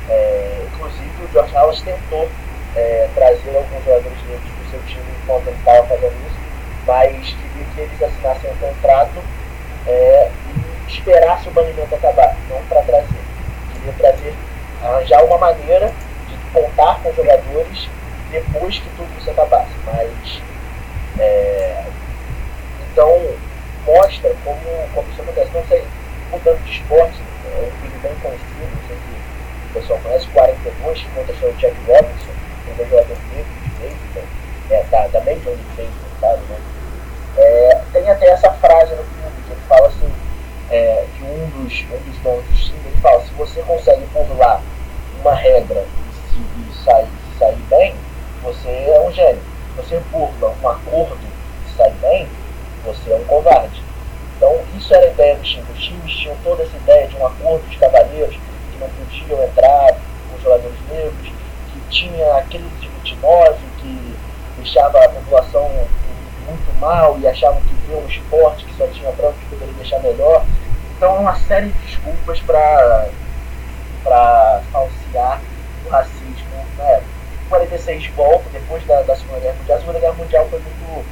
É, 0.09 0.65
inclusive 0.73 1.23
o 1.23 1.31
George 1.31 1.53
Hallas 1.53 1.81
tentou 1.81 2.29
é, 2.75 3.07
trazer 3.15 3.55
alguns 3.55 3.83
jogadores 3.85 4.17
negros 4.27 4.51
para 4.51 4.67
o 4.67 4.71
seu 4.71 4.79
time 4.87 5.05
enquanto 5.23 5.47
ele 5.47 5.57
estava 5.57 5.87
fazendo 5.87 6.15
isso, 6.27 6.37
mas 6.85 7.11
queria 7.11 7.65
que 7.73 7.81
eles 7.81 8.01
assinassem 8.01 8.51
um 8.51 8.55
contrato 8.55 9.21
é, 9.87 10.29
esperasse 10.87 11.47
o 11.47 11.51
banimento 11.51 11.95
acabar, 11.95 12.35
não 12.49 12.61
para 12.65 12.81
trazer. 12.81 13.21
Queria 13.73 13.93
trazer, 13.97 14.33
arranjar 14.83 15.23
uma 15.23 15.37
maneira 15.37 15.91
de 16.27 16.37
contar 16.53 16.99
com 17.01 17.13
jogadores 17.13 17.89
depois 18.31 18.79
que 18.79 18.89
tudo 18.95 19.09
isso 19.17 19.29
acabasse. 19.29 19.71
Mas, 19.85 20.41
é, 21.19 21.83
então, 22.91 23.37
mostra 23.85 24.33
como, 24.43 24.89
como 24.93 25.09
isso 25.11 25.21
acontece. 25.21 25.51
Não 25.53 25.65
sei, 25.67 25.83
mudando 26.31 26.63
de 26.63 26.71
esporte, 26.71 27.19
é 27.45 27.67
um 27.67 27.71
filme 27.81 27.97
bem 28.01 28.15
conhecido, 28.21 28.69
não 28.75 28.87
sei 28.87 28.97
se 28.97 29.69
o 29.69 29.73
pessoal 29.73 29.99
conhece, 29.99 30.27
42, 30.27 30.99
que 30.99 31.09
conta 31.09 31.31
o 31.31 31.53
Jack 31.53 31.75
Robinson, 31.87 32.31
um 32.67 32.75
jogador 32.75 33.17
negro 33.33 33.51
de 33.63 33.69
beisebol, 33.79 34.23
é, 34.69 34.83
da, 34.83 35.07
da 35.07 35.19
Major 35.19 35.53
League 35.53 35.63
Baseball, 35.75 36.11
sabe, 36.19 36.41
né? 36.49 36.57
É, 37.37 37.81
tem 37.93 38.09
até 38.09 38.27
essa 38.27 38.51
frase 38.53 38.91
no 38.95 39.03
filme 39.03 39.41
que 39.45 39.51
ele 39.51 39.61
fala 39.67 39.87
assim, 39.87 40.11
é, 40.69 41.05
que 41.17 41.23
um 41.23 41.49
dos, 41.49 41.85
um 41.91 42.09
dos 42.09 42.17
donos 42.19 42.45
do 42.45 42.53
time 42.53 42.79
ele 42.85 42.97
fala, 43.01 43.21
se 43.21 43.33
você 43.33 43.61
consegue 43.63 44.05
burlar 44.13 44.61
uma 45.19 45.35
regra 45.35 45.83
e, 45.83 46.33
se, 46.33 46.39
e 46.39 46.83
sair, 46.83 47.07
sair 47.37 47.57
bem, 47.69 47.95
você 48.43 48.69
é 48.69 48.99
um 49.01 49.11
gênio. 49.11 49.41
Você 49.77 49.99
burla 50.11 50.53
um 50.61 50.67
acordo 50.67 51.17
e 51.23 51.77
sai 51.77 51.91
bem, 52.01 52.27
você 52.85 53.11
é 53.11 53.15
um 53.15 53.23
covarde. 53.25 53.81
Então 54.37 54.59
isso 54.75 54.93
era 54.93 55.05
a 55.05 55.09
ideia 55.09 55.35
do 55.35 55.43
time. 55.43 55.65
Os 55.71 55.79
times 55.79 56.13
tinham 56.13 56.35
toda 56.43 56.63
essa 56.63 56.75
ideia 56.75 57.07
de 57.07 57.15
um 57.15 57.25
acordo 57.25 57.67
de 57.69 57.77
cavaleiros 57.77 58.35
que 58.35 58.77
não 58.79 58.89
podiam 58.89 59.43
entrar 59.43 59.93
com 60.29 60.39
jogadores 60.41 60.79
negros, 60.89 61.31
que 61.71 61.79
tinha 61.89 62.35
aquele 62.37 62.69
tipo 62.79 62.99
de 63.03 63.15
29 63.15 63.57
que 63.79 64.15
deixava 64.57 65.03
a 65.03 65.09
população 65.09 65.69
muito 66.47 66.79
mal 66.79 67.17
e 67.19 67.27
achavam 67.27 67.61
que 67.61 67.73
ver 67.87 67.95
um 67.95 68.07
esporte 68.07 68.65
que 68.65 68.73
só 68.75 68.87
tinha 68.87 69.11
branco 69.11 69.37
que 69.39 69.45
poderia 69.45 69.73
deixar 69.75 69.99
melhor. 69.99 70.45
Então, 70.97 71.17
uma 71.17 71.35
série 71.35 71.67
de 71.67 71.77
desculpas 71.85 72.39
para 72.41 73.09
falsear 74.71 75.41
o 75.85 75.89
racismo. 75.89 76.65
Né? 76.77 77.01
46 77.51 78.07
volta, 78.15 78.49
depois 78.51 78.85
da, 78.85 79.01
da 79.01 79.15
Segunda 79.15 79.39
Guerra 79.39 79.55
Mundial. 79.55 79.77
A 79.77 79.79
Segunda 79.81 79.99
Guerra 79.99 80.13
Mundial 80.13 80.47
foi 80.49 80.59
muito, 80.59 81.05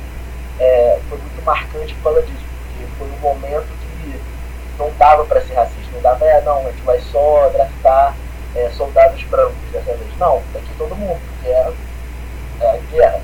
é, 0.60 1.00
foi 1.10 1.18
muito 1.18 1.46
marcante 1.46 1.94
por 1.96 2.04
causa 2.04 2.22
disso, 2.24 2.46
porque 2.64 2.86
foi 2.98 3.08
um 3.08 3.20
momento 3.20 3.68
que 3.82 4.22
não 4.78 4.90
dava 4.98 5.26
para 5.26 5.42
ser 5.42 5.54
racista. 5.54 5.92
Não 5.94 6.02
dava, 6.02 6.26
é, 6.26 6.42
não, 6.42 6.60
a 6.60 6.72
gente 6.72 6.82
vai 6.84 7.00
só 7.12 7.50
draftar 7.50 8.16
é, 8.56 8.70
soldados 8.70 9.22
brancos 9.24 9.56
dessa 9.72 9.94
vez. 9.94 10.18
Não, 10.18 10.42
daqui 10.54 10.70
todo 10.78 10.96
mundo, 10.96 11.20
porque 11.28 11.50
é, 11.50 11.72
é 12.62 12.80
guerra. 12.92 13.22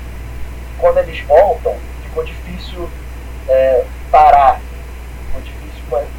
Quando 0.78 0.98
eles 0.98 1.20
voltam, 1.22 1.74
ficou 2.02 2.22
difícil 2.22 2.88
é, 3.48 3.84
parar 4.10 4.60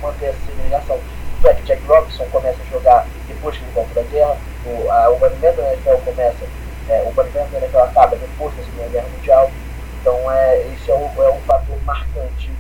manter 0.02 0.28
essa 0.28 0.38
segregação. 0.46 1.00
Tanto 1.42 1.48
é 1.48 1.54
que 1.54 1.64
Jack 1.64 1.84
Robinson 1.86 2.26
começa 2.32 2.58
a 2.62 2.72
jogar 2.72 3.08
depois 3.28 3.58
que 3.58 3.64
ele 3.64 3.72
volta 3.74 3.94
da 3.94 4.02
guerra, 4.04 4.38
o, 4.66 4.92
a, 4.92 5.10
o 5.10 5.20
banimento 5.20 5.58
da 5.58 5.74
NFL 5.74 5.98
começa, 6.04 6.46
é, 6.90 7.04
o 7.08 7.12
banimento 7.12 7.52
da 7.52 7.58
NFL 7.60 7.80
acaba 7.80 8.16
depois 8.16 8.56
da 8.56 8.64
Segunda 8.64 8.88
Guerra 8.90 9.08
Mundial. 9.10 9.52
Então 10.02 10.32
é, 10.32 10.68
esse 10.74 10.90
é 10.90 10.94
o, 10.94 11.24
é 11.24 11.30
o 11.30 11.42
fator 11.42 11.84
marcante 11.84 12.52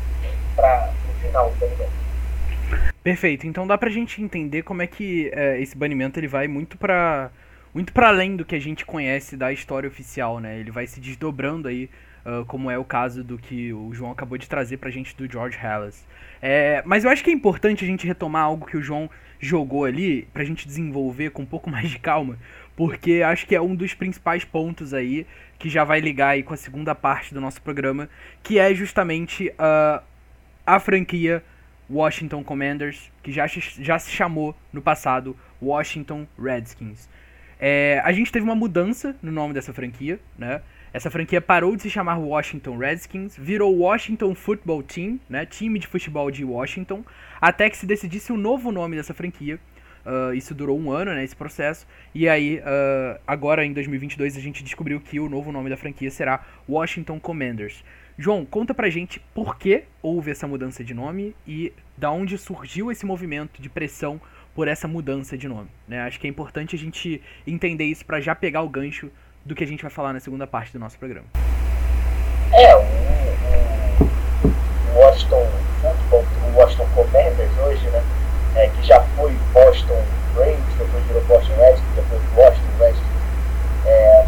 para 0.56 0.92
o 1.10 1.22
final 1.22 1.50
do 1.50 1.56
banimento. 1.58 1.92
Perfeito. 3.04 3.48
Então 3.48 3.66
dá 3.66 3.78
pra 3.78 3.90
gente 3.90 4.22
entender 4.22 4.64
como 4.64 4.82
é 4.82 4.88
que 4.88 5.32
é, 5.34 5.62
esse 5.62 5.78
banimento 5.78 6.20
ele 6.20 6.28
vai 6.28 6.48
muito 6.48 6.78
para 6.78 7.32
muito 7.74 7.94
para 7.94 8.08
além 8.08 8.36
do 8.36 8.44
que 8.44 8.56
a 8.56 8.60
gente 8.60 8.86
conhece 8.86 9.38
da 9.38 9.52
história 9.52 9.88
oficial, 9.88 10.40
né? 10.40 10.58
Ele 10.60 10.72
vai 10.72 10.88
se 10.88 11.00
desdobrando 11.00 11.68
aí 11.68 11.90
uh, 12.26 12.44
como 12.46 12.72
é 12.72 12.78
o 12.78 12.84
caso 12.84 13.24
do 13.24 13.38
que 13.38 13.72
o 13.72 13.94
João 13.94 14.12
acabou 14.12 14.38
de 14.38 14.50
trazer 14.50 14.78
pra 14.78 14.90
gente 14.90 15.16
do 15.16 15.32
George 15.32 15.58
Hallas. 15.58 16.04
É, 16.42 16.82
mas 16.86 17.04
eu 17.04 17.10
acho 17.10 17.24
que 17.24 17.30
é 17.30 17.34
importante 17.34 17.84
a 17.84 17.88
gente 17.88 18.08
retomar 18.08 18.44
algo 18.44 18.66
que 18.66 18.78
o 18.78 18.82
João 18.82 19.10
jogou 19.40 19.86
ali, 19.86 20.28
pra 20.34 20.44
gente 20.44 20.68
desenvolver 20.68 21.30
com 21.30 21.44
um 21.44 21.46
pouco 21.46 21.70
mais 21.72 21.90
de 21.90 22.00
calma, 22.00 22.38
porque 22.78 23.24
acho 23.24 23.48
que 23.48 23.56
é 23.56 23.62
um 23.62 23.76
dos 23.76 23.96
principais 23.96 24.46
pontos 24.46 24.94
aí 24.94 25.26
que 25.58 25.68
já 25.68 25.84
vai 25.84 26.00
ligar 26.00 26.30
aí 26.30 26.44
com 26.44 26.54
a 26.54 26.58
segunda 26.58 26.94
parte 26.94 27.34
do 27.34 27.42
nosso 27.42 27.60
programa, 27.60 28.08
que 28.44 28.60
é 28.60 28.72
justamente 28.76 29.50
uh, 29.50 30.02
a 30.64 30.80
franquia 30.80 31.44
Washington 31.90 32.44
Commanders, 32.44 33.12
que 33.24 33.32
já, 33.32 33.48
já 33.48 33.98
se 33.98 34.12
chamou 34.12 34.56
no 34.72 34.80
passado 34.80 35.36
Washington 35.60 36.28
Redskins. 36.40 37.10
É, 37.60 38.00
a 38.06 38.12
gente 38.12 38.32
teve 38.32 38.44
uma 38.44 38.54
mudança 38.54 39.16
no 39.24 39.32
nome 39.32 39.56
dessa 39.56 39.74
franquia, 39.74 40.20
né? 40.38 40.62
Essa 40.94 41.10
franquia 41.10 41.42
parou 41.42 41.76
de 41.76 41.82
se 41.82 41.90
chamar 41.90 42.18
Washington 42.18 42.78
Redskins, 42.78 43.36
virou 43.36 43.76
Washington 43.76 44.36
Football 44.36 44.84
Team, 44.84 45.20
né, 45.30 45.46
time 45.46 45.80
de 45.80 45.88
futebol 45.88 46.32
de 46.32 46.46
Washington, 46.46 47.04
até 47.42 47.70
que 47.70 47.78
se 47.78 47.86
decidisse 47.86 48.32
o 48.32 48.38
novo 48.38 48.72
nome 48.72 48.96
dessa 48.96 49.14
franquia. 49.14 49.60
Uh, 50.08 50.34
isso 50.34 50.56
durou 50.56 50.80
um 50.80 50.90
ano, 50.90 51.14
né, 51.14 51.22
esse 51.22 51.36
processo. 51.36 51.86
E 52.16 52.30
aí, 52.30 52.60
uh, 52.60 53.20
agora 53.28 53.66
em 53.66 53.74
2022, 53.74 54.38
a 54.38 54.40
gente 54.40 54.64
descobriu 54.64 55.02
que 55.02 55.20
o 55.20 55.28
novo 55.28 55.52
nome 55.52 55.70
da 55.70 55.76
franquia 55.76 56.10
será 56.10 56.46
Washington 56.68 57.20
Commanders. 57.20 57.84
João, 58.18 58.46
conta 58.46 58.74
pra 58.74 58.90
gente 58.90 59.20
por 59.36 59.58
que 59.58 59.84
houve 60.02 60.32
essa 60.32 60.48
mudança 60.48 60.82
de 60.82 60.94
nome 60.94 61.36
e 61.46 61.74
da 61.98 62.10
onde 62.10 62.38
surgiu 62.38 62.90
esse 62.90 63.06
movimento 63.06 63.62
de 63.62 63.68
pressão 63.68 64.22
por 64.56 64.70
essa 64.70 64.88
mudança 64.88 65.38
de 65.38 65.46
nome. 65.46 65.68
Né? 65.86 66.00
Acho 66.00 66.20
que 66.22 66.26
é 66.26 66.30
importante 66.30 66.74
a 66.74 66.80
gente 66.80 67.22
entender 67.46 67.84
isso 67.84 68.06
para 68.06 68.22
já 68.22 68.34
pegar 68.34 68.62
o 68.62 68.70
gancho 68.70 69.12
do 69.46 69.54
que 69.54 69.64
a 69.64 69.68
gente 69.68 69.82
vai 69.82 69.92
falar 69.92 70.14
na 70.14 70.22
segunda 70.22 70.48
parte 70.48 70.72
do 70.72 70.80
nosso 70.80 70.98
programa. 70.98 71.28
É, 72.54 72.76
o, 72.76 72.80
o 74.94 75.00
Washington 75.00 75.46
Football, 75.82 76.26
o 76.48 76.58
Washington 76.58 76.88
Commanders 76.96 77.58
hoje, 77.60 77.88
né? 77.90 78.17
É, 78.58 78.70
que 78.70 78.88
já 78.88 79.02
foi 79.16 79.38
Boston 79.54 80.02
Braves, 80.34 80.58
depois 80.80 81.04
virou 81.06 81.22
Boston 81.26 81.54
Redskins, 81.58 81.86
depois 81.96 82.22
Washington 82.36 82.78
Redskins. 82.80 83.08
É, 83.86 84.26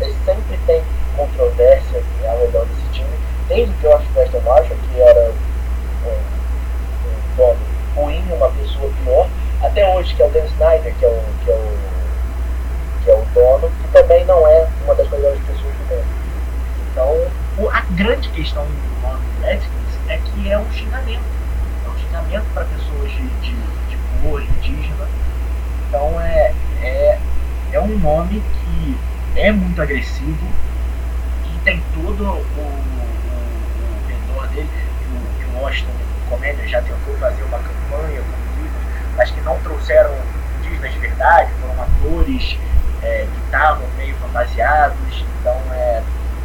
ele 0.00 0.16
sempre 0.24 0.58
tem 0.66 0.82
controvérsia 1.14 2.02
ao 2.26 2.40
redor 2.40 2.64
desse 2.64 2.88
time, 2.92 3.10
desde 3.48 3.74
George 3.82 4.06
Preston 4.14 4.40
Marshall, 4.40 4.78
que 4.90 5.00
era 5.00 5.30
um, 5.30 5.36
dono 7.36 7.58
ruim, 7.94 8.24
uma 8.32 8.48
pessoa 8.50 8.90
pior, 9.04 9.28
até 9.62 9.94
hoje 9.94 10.14
que 10.14 10.22
é 10.22 10.26
o 10.26 10.30
Dan 10.30 10.46
Snyder, 10.46 10.94
que 10.98 11.04
é 11.04 11.08
o, 11.08 11.22
que 11.44 11.50
é 11.50 11.54
o, 11.54 11.78
que 13.04 13.10
é 13.10 13.14
o 13.14 13.26
dono, 13.34 13.70
que 13.70 13.88
também 13.88 14.24
não 14.24 14.46
é 14.46 14.66
uma 14.84 14.94
das 14.94 15.10
melhores 15.10 15.38
pessoas 15.40 15.74
do 15.74 15.94
mundo. 15.94 16.06
Então, 16.90 17.14
a 17.70 17.80
grande 17.92 18.30
questão 18.30 18.64
do 18.64 19.42
Redskins 19.42 19.98
é 20.08 20.16
que 20.16 20.50
é 20.50 20.58
um 20.58 20.72
xingamento. 20.72 21.43
Para 22.54 22.64
pessoas 22.64 23.10
de, 23.10 23.28
de, 23.40 23.52
de 23.90 23.98
cor 24.22 24.40
indígena. 24.40 25.08
Então, 25.88 26.20
é, 26.20 26.54
é, 26.80 27.18
é 27.72 27.80
um 27.80 27.98
nome 27.98 28.40
que 28.40 28.96
é 29.36 29.50
muito 29.50 29.82
agressivo 29.82 30.46
e 31.44 31.58
tem 31.64 31.82
todo 31.92 32.24
o, 32.24 32.36
o, 32.36 34.06
redor 34.06 34.46
dele, 34.48 34.70
o, 35.10 35.38
que 35.38 35.44
o 35.44 36.30
Commander 36.30 36.68
já 36.68 36.80
tentou 36.82 37.16
fazer 37.18 37.42
uma 37.42 37.58
campanha 37.58 38.20
com 38.20 38.62
livros, 38.62 38.82
mas 39.16 39.30
que 39.32 39.40
não 39.40 39.58
trouxeram 39.60 40.14
indígenas 40.60 40.92
de 40.92 40.98
verdade, 41.00 41.50
foram 41.60 41.82
atores 41.82 42.56
é, 43.02 43.26
que 43.32 43.44
estavam 43.44 43.86
meio 43.96 44.14
fantasiados, 44.16 45.24
então 45.40 45.60
é, 45.72 46.00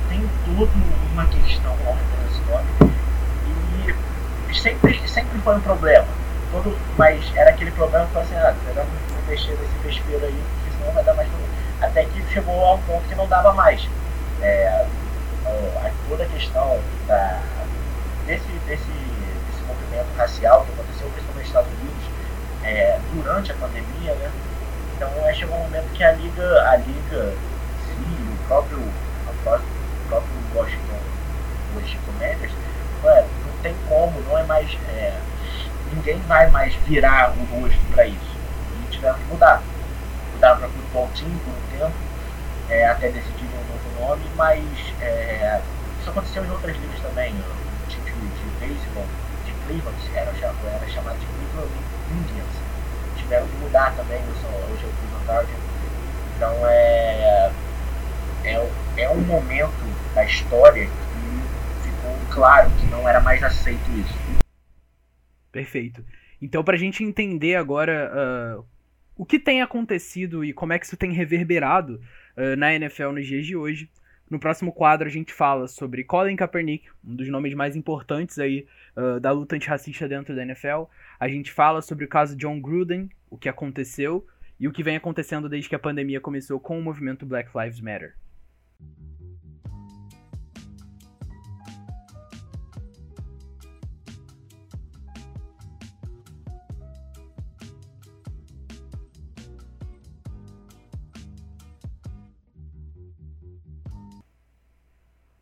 tem 0.09 0.27
toda 0.45 0.71
uma 1.13 1.25
questão 1.27 1.71
ao 1.85 1.93
redor 1.93 2.23
desse 2.27 2.41
nome 2.49 2.88
sempre, 4.53 5.07
sempre 5.07 5.39
foi 5.39 5.55
um 5.55 5.61
problema. 5.61 6.07
Todo, 6.51 6.77
mas 6.97 7.23
era 7.35 7.51
aquele 7.51 7.71
problema 7.71 8.07
que 8.07 8.17
assim, 8.17 8.35
ah, 8.35 8.55
melhor 8.65 8.85
não 8.85 9.21
mexer 9.27 9.51
nesse 9.51 9.77
vespeiro 9.83 10.25
aí, 10.25 10.43
porque 10.55 10.77
senão 10.77 10.93
vai 10.93 11.03
dar 11.03 11.13
mais 11.13 11.27
problema. 11.27 11.53
Até 11.81 12.05
que 12.05 12.33
chegou 12.33 12.65
a 12.65 12.73
um 12.73 12.81
ponto 12.81 13.07
que 13.07 13.15
não 13.15 13.27
dava 13.27 13.53
mais. 13.53 13.87
É, 14.41 14.85
a, 15.45 15.91
toda 16.07 16.23
a 16.23 16.27
questão 16.27 16.79
da, 17.07 17.39
desse, 18.25 18.47
desse, 18.65 18.83
desse 18.83 19.63
movimento 19.67 20.07
racial 20.17 20.65
que 20.65 20.71
aconteceu 20.73 21.09
principalmente 21.09 21.37
nos 21.37 21.47
Estados 21.47 21.71
Unidos 21.71 22.03
é, 22.63 22.99
durante 23.13 23.51
a 23.51 23.55
pandemia, 23.55 24.13
né? 24.15 24.31
Então 24.95 25.09
é, 25.25 25.33
chegou 25.33 25.57
um 25.57 25.63
momento 25.63 25.91
que 25.93 26.03
a 26.03 26.11
liga, 26.13 26.69
a 26.69 26.75
liga, 26.77 27.33
sim, 27.85 28.33
o 28.33 28.47
próprio, 28.47 28.79
o 28.79 29.43
próprio, 29.43 30.39
Washington, 30.53 30.99
Washington 31.75 31.99
Commanders, 32.05 32.51
não 33.03 33.09
tem 33.61 33.75
como, 33.87 34.19
não 34.21 34.37
é 34.37 34.43
mais, 34.43 34.77
é, 34.89 35.13
ninguém 35.93 36.19
vai 36.27 36.49
mais 36.49 36.73
virar 36.87 37.33
o 37.37 37.43
rosto 37.55 37.79
para 37.91 38.05
isso. 38.05 38.37
E 38.83 38.91
tiveram 38.91 39.17
que 39.17 39.25
mudar. 39.25 39.61
Mudaram 40.33 40.59
para 40.59 40.69
futebol 40.69 41.09
team 41.15 41.31
por 41.39 41.53
um 41.53 41.77
tempo, 41.77 41.97
é, 42.69 42.87
até 42.87 43.09
decidirem 43.09 43.49
um 43.55 43.73
novo 43.73 44.07
nome, 44.07 44.23
mas 44.35 44.63
é, 45.01 45.61
isso 45.99 46.09
aconteceu 46.09 46.45
em 46.45 46.51
outras 46.51 46.75
ligas 46.77 46.99
também. 47.01 47.33
O 47.33 47.89
time 47.89 48.05
de, 48.05 48.11
de 48.11 48.59
beisebol 48.59 49.05
de 49.45 49.51
Cleveland 49.65 50.11
era, 50.15 50.31
era 50.31 50.87
chamado 50.89 51.17
de 51.19 51.25
Cleveland 51.25 51.73
Indians. 52.11 52.55
Tiveram 53.17 53.47
que 53.47 53.57
mudar 53.57 53.93
também, 53.95 54.19
hoje 54.19 54.83
é 54.83 54.87
o 54.87 54.93
Cleveland 54.93 55.25
Guardians. 55.27 55.69
Então 56.35 56.55
é, 56.67 57.51
é, 58.45 58.69
é 58.97 59.09
um 59.09 59.21
momento 59.21 59.73
da 60.15 60.23
história 60.23 60.89
claro 62.31 62.69
que 62.79 62.85
não 62.87 63.07
era 63.07 63.19
mais 63.19 63.43
aceito 63.43 63.89
isso. 63.91 64.43
Perfeito. 65.51 66.03
Então, 66.41 66.63
para 66.63 66.75
a 66.75 66.79
gente 66.79 67.03
entender 67.03 67.55
agora 67.55 68.11
uh, 68.59 68.65
o 69.17 69.25
que 69.25 69.39
tem 69.39 69.61
acontecido 69.61 70.45
e 70.45 70.53
como 70.53 70.73
é 70.73 70.79
que 70.79 70.85
isso 70.85 70.95
tem 70.95 71.11
reverberado 71.11 72.01
uh, 72.37 72.55
na 72.57 72.73
NFL 72.73 73.11
nos 73.11 73.27
dias 73.27 73.45
de 73.45 73.55
hoje, 73.55 73.89
no 74.29 74.39
próximo 74.39 74.71
quadro 74.71 75.07
a 75.07 75.11
gente 75.11 75.33
fala 75.33 75.67
sobre 75.67 76.03
Colin 76.03 76.35
Kaepernick, 76.35 76.87
um 77.03 77.15
dos 77.15 77.27
nomes 77.29 77.53
mais 77.53 77.75
importantes 77.75 78.37
aí 78.37 78.67
uh, 78.95 79.19
da 79.19 79.31
luta 79.31 79.55
antirracista 79.55 80.07
dentro 80.07 80.35
da 80.35 80.43
NFL. 80.43 80.83
A 81.19 81.27
gente 81.27 81.51
fala 81.51 81.81
sobre 81.81 82.05
o 82.05 82.07
caso 82.07 82.37
John 82.37 82.61
Gruden, 82.61 83.09
o 83.29 83.37
que 83.37 83.49
aconteceu 83.49 84.25
e 84.59 84.67
o 84.67 84.71
que 84.71 84.83
vem 84.83 84.95
acontecendo 84.95 85.49
desde 85.49 85.67
que 85.67 85.75
a 85.75 85.79
pandemia 85.79 86.21
começou 86.21 86.59
com 86.59 86.77
o 86.77 86.81
movimento 86.81 87.25
Black 87.25 87.49
Lives 87.57 87.81
Matter. 87.81 88.15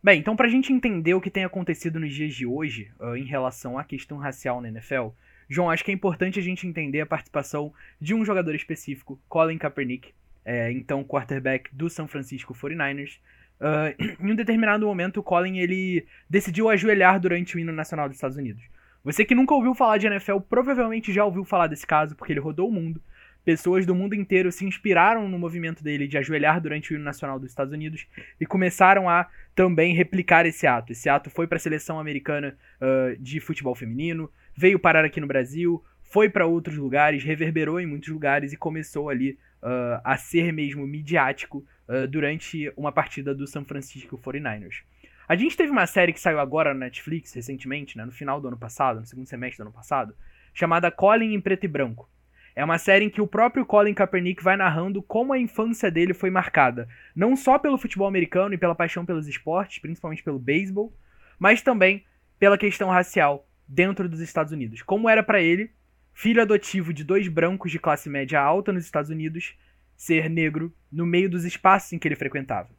Bem, 0.08 0.20
então 0.20 0.34
para 0.34 0.46
a 0.46 0.50
gente 0.50 0.72
entender 0.72 1.12
o 1.12 1.20
que 1.20 1.28
tem 1.28 1.44
acontecido 1.44 2.00
nos 2.00 2.14
dias 2.14 2.34
de 2.34 2.46
hoje 2.46 2.90
uh, 2.98 3.14
em 3.14 3.26
relação 3.26 3.78
à 3.78 3.84
questão 3.84 4.16
racial 4.16 4.58
na 4.58 4.68
NFL, 4.68 5.08
João, 5.50 5.68
acho 5.68 5.84
que 5.84 5.90
é 5.90 5.94
importante 5.94 6.38
a 6.38 6.42
gente 6.42 6.66
entender 6.66 7.02
a 7.02 7.04
participação 7.04 7.74
de 8.00 8.14
um 8.14 8.24
jogador 8.24 8.54
específico, 8.54 9.20
Colin 9.28 9.58
Kaepernick, 9.58 10.14
é, 10.46 10.72
então 10.72 11.04
quarterback 11.04 11.68
do 11.74 11.90
San 11.90 12.06
Francisco 12.06 12.54
49ers. 12.54 13.18
Uh, 13.60 13.92
em 14.26 14.32
um 14.32 14.34
determinado 14.34 14.86
momento, 14.86 15.18
o 15.20 15.22
Colin 15.22 15.58
ele 15.58 16.06
decidiu 16.26 16.70
ajoelhar 16.70 17.20
durante 17.20 17.56
o 17.56 17.58
hino 17.58 17.70
nacional 17.70 18.08
dos 18.08 18.16
Estados 18.16 18.38
Unidos. 18.38 18.62
Você 19.04 19.26
que 19.26 19.34
nunca 19.34 19.52
ouviu 19.52 19.74
falar 19.74 19.98
de 19.98 20.06
NFL 20.06 20.38
provavelmente 20.48 21.12
já 21.12 21.22
ouviu 21.22 21.44
falar 21.44 21.66
desse 21.66 21.86
caso, 21.86 22.16
porque 22.16 22.32
ele 22.32 22.40
rodou 22.40 22.66
o 22.70 22.72
mundo. 22.72 22.98
Pessoas 23.48 23.86
do 23.86 23.94
mundo 23.94 24.14
inteiro 24.14 24.52
se 24.52 24.66
inspiraram 24.66 25.26
no 25.26 25.38
movimento 25.38 25.82
dele 25.82 26.06
de 26.06 26.18
ajoelhar 26.18 26.60
durante 26.60 26.92
o 26.92 26.94
hino 26.94 27.02
nacional 27.02 27.40
dos 27.40 27.48
Estados 27.48 27.72
Unidos 27.72 28.06
e 28.38 28.44
começaram 28.44 29.08
a 29.08 29.26
também 29.54 29.94
replicar 29.94 30.44
esse 30.44 30.66
ato. 30.66 30.92
Esse 30.92 31.08
ato 31.08 31.30
foi 31.30 31.46
para 31.46 31.56
a 31.56 31.58
seleção 31.58 31.98
americana 31.98 32.54
uh, 32.78 33.16
de 33.16 33.40
futebol 33.40 33.74
feminino, 33.74 34.30
veio 34.54 34.78
parar 34.78 35.02
aqui 35.02 35.18
no 35.18 35.26
Brasil, 35.26 35.82
foi 36.02 36.28
para 36.28 36.44
outros 36.44 36.76
lugares, 36.76 37.24
reverberou 37.24 37.80
em 37.80 37.86
muitos 37.86 38.10
lugares 38.10 38.52
e 38.52 38.56
começou 38.58 39.08
ali 39.08 39.30
uh, 39.62 39.98
a 40.04 40.18
ser 40.18 40.52
mesmo 40.52 40.86
midiático 40.86 41.64
uh, 41.88 42.06
durante 42.06 42.70
uma 42.76 42.92
partida 42.92 43.34
do 43.34 43.46
San 43.46 43.64
Francisco 43.64 44.18
49ers. 44.18 44.82
A 45.26 45.34
gente 45.34 45.56
teve 45.56 45.72
uma 45.72 45.86
série 45.86 46.12
que 46.12 46.20
saiu 46.20 46.38
agora 46.38 46.74
na 46.74 46.80
Netflix 46.80 47.32
recentemente, 47.32 47.96
né, 47.96 48.04
no 48.04 48.12
final 48.12 48.42
do 48.42 48.48
ano 48.48 48.58
passado, 48.58 49.00
no 49.00 49.06
segundo 49.06 49.26
semestre 49.26 49.64
do 49.64 49.68
ano 49.68 49.72
passado, 49.74 50.14
chamada 50.52 50.90
Colin 50.90 51.32
em 51.32 51.40
Preto 51.40 51.64
e 51.64 51.68
Branco. 51.68 52.10
É 52.58 52.64
uma 52.64 52.76
série 52.76 53.04
em 53.04 53.08
que 53.08 53.20
o 53.20 53.26
próprio 53.26 53.64
Colin 53.64 53.94
Kaepernick 53.94 54.42
vai 54.42 54.56
narrando 54.56 55.00
como 55.00 55.32
a 55.32 55.38
infância 55.38 55.92
dele 55.92 56.12
foi 56.12 56.28
marcada, 56.28 56.88
não 57.14 57.36
só 57.36 57.56
pelo 57.56 57.78
futebol 57.78 58.08
americano 58.08 58.52
e 58.52 58.58
pela 58.58 58.74
paixão 58.74 59.06
pelos 59.06 59.28
esportes, 59.28 59.78
principalmente 59.78 60.24
pelo 60.24 60.40
beisebol, 60.40 60.92
mas 61.38 61.62
também 61.62 62.04
pela 62.36 62.58
questão 62.58 62.90
racial 62.90 63.46
dentro 63.68 64.08
dos 64.08 64.18
Estados 64.18 64.52
Unidos. 64.52 64.82
Como 64.82 65.08
era 65.08 65.22
para 65.22 65.40
ele, 65.40 65.70
filho 66.12 66.42
adotivo 66.42 66.92
de 66.92 67.04
dois 67.04 67.28
brancos 67.28 67.70
de 67.70 67.78
classe 67.78 68.10
média 68.10 68.40
alta 68.40 68.72
nos 68.72 68.84
Estados 68.84 69.08
Unidos, 69.08 69.56
ser 69.96 70.28
negro 70.28 70.74
no 70.90 71.06
meio 71.06 71.30
dos 71.30 71.44
espaços 71.44 71.92
em 71.92 71.98
que 72.00 72.08
ele 72.08 72.16
frequentava. 72.16 72.70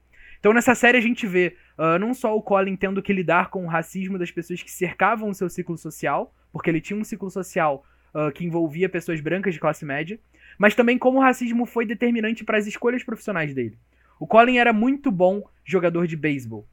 Então 0.42 0.52
nessa 0.52 0.76
série 0.76 0.98
a 0.98 1.02
gente 1.02 1.26
vê 1.26 1.56
uh, 1.78 1.98
não 1.98 2.14
só 2.14 2.36
o 2.36 2.42
Colin 2.42 2.76
tendo 2.76 3.02
que 3.02 3.14
lidar 3.14 3.50
com 3.50 3.64
o 3.64 3.70
racismo 3.70 4.20
das 4.20 4.30
pessoas 4.30 4.62
que 4.62 4.72
cercavam 4.72 5.30
o 5.30 5.34
seu 5.34 5.50
ciclo 5.50 5.78
social, 5.78 6.36
porque 6.52 6.70
ele 6.70 6.82
tinha 6.82 7.00
um 7.00 7.04
ciclo 7.06 7.32
social 7.32 7.86
uh, 8.14 8.32
que 8.32 8.46
envolvia 8.46 8.90
pessoas 8.90 9.20
brancas 9.22 9.54
de 9.54 9.60
classe 9.60 9.86
média, 9.86 10.20
mas 10.58 10.76
também 10.76 10.98
como 10.98 11.20
o 11.20 11.22
racismo 11.22 11.66
foi 11.66 11.86
determinante 11.86 12.44
para 12.44 12.58
as 12.58 12.68
escolhas 12.68 13.04
profissionais 13.04 13.54
dele. 13.54 13.78
O 14.20 14.28
Colin 14.28 14.58
era 14.58 14.74
muito 14.74 15.12
bom 15.12 15.44
jogador 15.64 16.06
de 16.06 16.16
beisebol. 16.16 16.68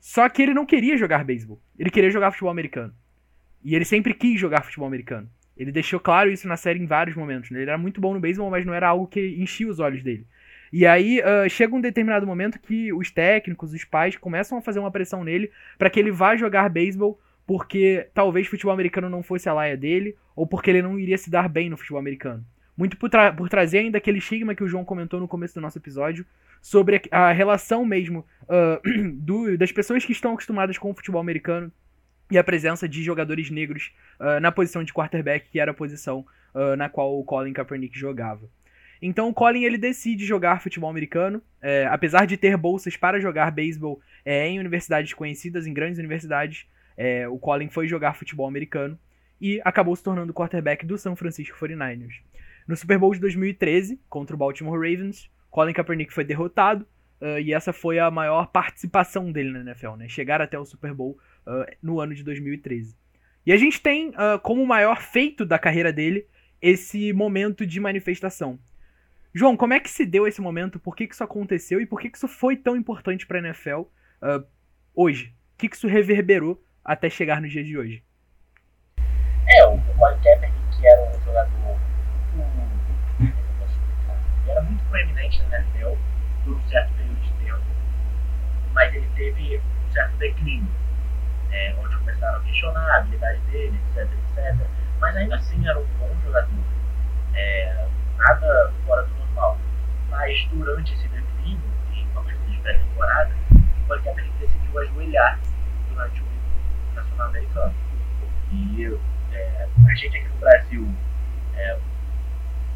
Só 0.00 0.28
que 0.28 0.42
ele 0.42 0.54
não 0.54 0.64
queria 0.64 0.96
jogar 0.96 1.24
beisebol. 1.24 1.60
Ele 1.78 1.90
queria 1.90 2.10
jogar 2.10 2.30
futebol 2.30 2.50
americano. 2.50 2.94
E 3.62 3.74
ele 3.74 3.84
sempre 3.84 4.14
quis 4.14 4.40
jogar 4.40 4.62
futebol 4.62 4.86
americano. 4.86 5.28
Ele 5.56 5.72
deixou 5.72 5.98
claro 5.98 6.30
isso 6.30 6.46
na 6.46 6.56
série 6.56 6.78
em 6.78 6.86
vários 6.86 7.16
momentos. 7.16 7.50
Né? 7.50 7.60
Ele 7.60 7.70
era 7.70 7.78
muito 7.78 8.00
bom 8.00 8.14
no 8.14 8.20
beisebol, 8.20 8.50
mas 8.50 8.64
não 8.64 8.72
era 8.72 8.88
algo 8.88 9.06
que 9.06 9.36
enchia 9.38 9.68
os 9.68 9.80
olhos 9.80 10.02
dele. 10.02 10.24
E 10.72 10.86
aí 10.86 11.20
uh, 11.20 11.48
chega 11.48 11.74
um 11.74 11.80
determinado 11.80 12.26
momento 12.26 12.58
que 12.58 12.92
os 12.92 13.10
técnicos, 13.10 13.72
os 13.72 13.84
pais 13.84 14.16
começam 14.16 14.56
a 14.56 14.62
fazer 14.62 14.78
uma 14.78 14.90
pressão 14.90 15.24
nele 15.24 15.50
para 15.76 15.90
que 15.90 15.98
ele 15.98 16.10
vá 16.10 16.36
jogar 16.36 16.68
beisebol 16.68 17.18
porque 17.48 18.06
talvez 18.12 18.46
futebol 18.46 18.74
americano 18.74 19.08
não 19.08 19.22
fosse 19.22 19.48
a 19.48 19.54
laia 19.54 19.74
dele, 19.74 20.14
ou 20.36 20.46
porque 20.46 20.68
ele 20.68 20.82
não 20.82 20.98
iria 20.98 21.16
se 21.16 21.30
dar 21.30 21.48
bem 21.48 21.70
no 21.70 21.78
futebol 21.78 21.98
americano. 21.98 22.44
muito 22.76 22.98
por, 22.98 23.08
tra 23.08 23.32
por 23.32 23.48
trazer 23.48 23.78
ainda 23.78 23.96
aquele 23.96 24.18
estigma 24.18 24.54
que 24.54 24.62
o 24.62 24.68
João 24.68 24.84
comentou 24.84 25.18
no 25.18 25.26
começo 25.26 25.54
do 25.54 25.60
nosso 25.62 25.78
episódio, 25.78 26.26
sobre 26.60 27.00
a, 27.10 27.28
a 27.28 27.32
relação 27.32 27.86
mesmo 27.86 28.22
uh, 28.42 29.00
do, 29.16 29.56
das 29.56 29.72
pessoas 29.72 30.04
que 30.04 30.12
estão 30.12 30.34
acostumadas 30.34 30.76
com 30.76 30.90
o 30.90 30.94
futebol 30.94 31.22
americano 31.22 31.72
e 32.30 32.36
a 32.36 32.44
presença 32.44 32.86
de 32.86 33.02
jogadores 33.02 33.48
negros 33.48 33.94
uh, 34.20 34.38
na 34.40 34.52
posição 34.52 34.84
de 34.84 34.92
quarterback, 34.92 35.48
que 35.50 35.58
era 35.58 35.70
a 35.70 35.74
posição 35.74 36.26
uh, 36.54 36.76
na 36.76 36.90
qual 36.90 37.18
o 37.18 37.24
Colin 37.24 37.54
Kaepernick 37.54 37.98
jogava. 37.98 38.46
Então 39.00 39.26
o 39.26 39.32
Colin 39.32 39.64
ele 39.64 39.78
decide 39.78 40.26
jogar 40.26 40.60
futebol 40.60 40.90
americano, 40.90 41.40
é, 41.62 41.86
apesar 41.86 42.26
de 42.26 42.36
ter 42.36 42.58
bolsas 42.58 42.94
para 42.94 43.18
jogar 43.18 43.52
beisebol 43.52 44.02
é, 44.22 44.46
em 44.46 44.58
universidades 44.58 45.14
conhecidas, 45.14 45.66
em 45.66 45.72
grandes 45.72 45.98
universidades, 45.98 46.66
é, 46.98 47.28
o 47.28 47.38
Colin 47.38 47.70
foi 47.70 47.86
jogar 47.86 48.14
futebol 48.14 48.48
americano 48.48 48.98
e 49.40 49.62
acabou 49.64 49.94
se 49.94 50.02
tornando 50.02 50.34
quarterback 50.34 50.84
do 50.84 50.98
San 50.98 51.14
Francisco 51.14 51.56
49ers. 51.56 52.20
No 52.66 52.76
Super 52.76 52.98
Bowl 52.98 53.14
de 53.14 53.20
2013, 53.20 54.00
contra 54.08 54.34
o 54.34 54.38
Baltimore 54.38 54.74
Ravens, 54.76 55.30
Colin 55.48 55.72
Kaepernick 55.72 56.12
foi 56.12 56.24
derrotado 56.24 56.84
uh, 57.20 57.38
e 57.38 57.54
essa 57.54 57.72
foi 57.72 58.00
a 58.00 58.10
maior 58.10 58.48
participação 58.48 59.30
dele 59.30 59.52
na 59.52 59.60
NFL, 59.60 59.92
né? 59.92 60.08
Chegar 60.08 60.42
até 60.42 60.58
o 60.58 60.64
Super 60.64 60.92
Bowl 60.92 61.16
uh, 61.46 61.64
no 61.80 62.00
ano 62.00 62.14
de 62.14 62.24
2013. 62.24 62.96
E 63.46 63.52
a 63.52 63.56
gente 63.56 63.80
tem 63.80 64.08
uh, 64.10 64.38
como 64.42 64.66
maior 64.66 65.00
feito 65.00 65.46
da 65.46 65.58
carreira 65.58 65.92
dele 65.92 66.26
esse 66.60 67.12
momento 67.12 67.64
de 67.64 67.78
manifestação. 67.78 68.58
João, 69.32 69.56
como 69.56 69.72
é 69.72 69.78
que 69.78 69.88
se 69.88 70.04
deu 70.04 70.26
esse 70.26 70.40
momento? 70.40 70.80
Por 70.80 70.96
que, 70.96 71.06
que 71.06 71.14
isso 71.14 71.22
aconteceu 71.22 71.80
e 71.80 71.86
por 71.86 72.00
que, 72.00 72.10
que 72.10 72.16
isso 72.16 72.26
foi 72.26 72.56
tão 72.56 72.76
importante 72.76 73.24
para 73.24 73.38
a 73.38 73.42
NFL 73.42 73.82
hoje? 74.94 75.32
O 75.54 75.58
que, 75.58 75.68
que 75.68 75.76
isso 75.76 75.86
reverberou 75.86 76.60
até 76.88 77.10
chegar 77.10 77.40
no 77.42 77.48
dia 77.48 77.62
de 77.62 77.76
hoje? 77.76 78.02
É, 79.46 79.66
o 79.66 79.78
Colin 79.78 80.18
Kaepernick, 80.22 80.80
que 80.80 80.86
era 80.86 81.02
um 81.02 81.22
jogador 81.22 81.78
era 84.46 84.62
muito 84.62 84.82
proeminente 84.84 85.42
na 85.50 85.58
NFL 85.58 85.94
por 86.42 86.54
um 86.54 86.68
certo 86.68 86.94
período 86.94 87.20
de 87.20 87.32
tempo, 87.44 87.60
mas 88.72 88.94
ele 88.94 89.06
teve 89.14 89.58
um 89.58 89.92
certo 89.92 90.16
declínio, 90.16 90.68
é, 91.50 91.74
onde 91.78 91.94
começaram 91.98 92.38
a 92.38 92.42
questionar 92.44 92.90
a 92.90 92.96
habilidade 92.96 93.40
dele, 93.50 93.78
etc, 93.90 94.10
etc. 94.10 94.56
Mas 94.98 95.16
ainda 95.16 95.36
assim 95.36 95.68
era 95.68 95.78
um 95.78 95.86
bom 95.98 96.10
jogador, 96.24 96.64
é, 97.34 97.88
nada 98.16 98.72
fora 98.86 99.02
do 99.02 99.14
normal. 99.16 99.58
Mas 100.08 100.42
durante 100.46 100.94
esse 100.94 101.06
declínio, 101.08 101.60
principalmente 101.90 102.38
de 102.50 102.58
pré-temporada, 102.60 103.34
foi 103.86 104.00
que 104.00 104.08
ele 104.08 104.32
decidiu 104.40 104.78
ajoelhar 104.78 105.38
durante 105.90 106.22
o 106.22 106.27
E 108.50 108.98
é, 109.32 109.68
a 109.86 109.94
gente 109.94 110.16
aqui 110.16 110.28
no 110.28 110.36
Brasil 110.36 110.88
é, 111.56 111.78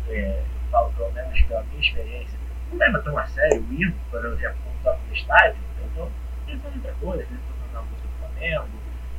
é, 0.09 0.45
falo 0.71 0.93
pelo 0.93 1.13
menos 1.13 1.41
pela 1.43 1.63
minha 1.65 1.81
experiência, 1.81 2.39
não 2.71 2.79
leva 2.79 3.01
tão 3.03 3.17
a 3.17 3.27
sério 3.27 3.63
o 3.63 3.73
hino, 3.73 3.95
por 4.11 4.25
exemplo, 4.25 4.59
quando 4.65 4.83
toca 4.83 4.99
no 5.07 5.15
estádio, 5.15 5.63
eu 5.79 5.87
estou 5.87 6.13
pensando 6.47 6.75
em 6.75 6.77
outra 6.79 6.93
coisa, 6.95 7.23
eles 7.23 7.33
estão 7.33 7.57
cantando 7.57 7.79
a 7.79 7.83
música 7.83 8.09
do 8.09 8.15
Flamengo, 8.19 8.69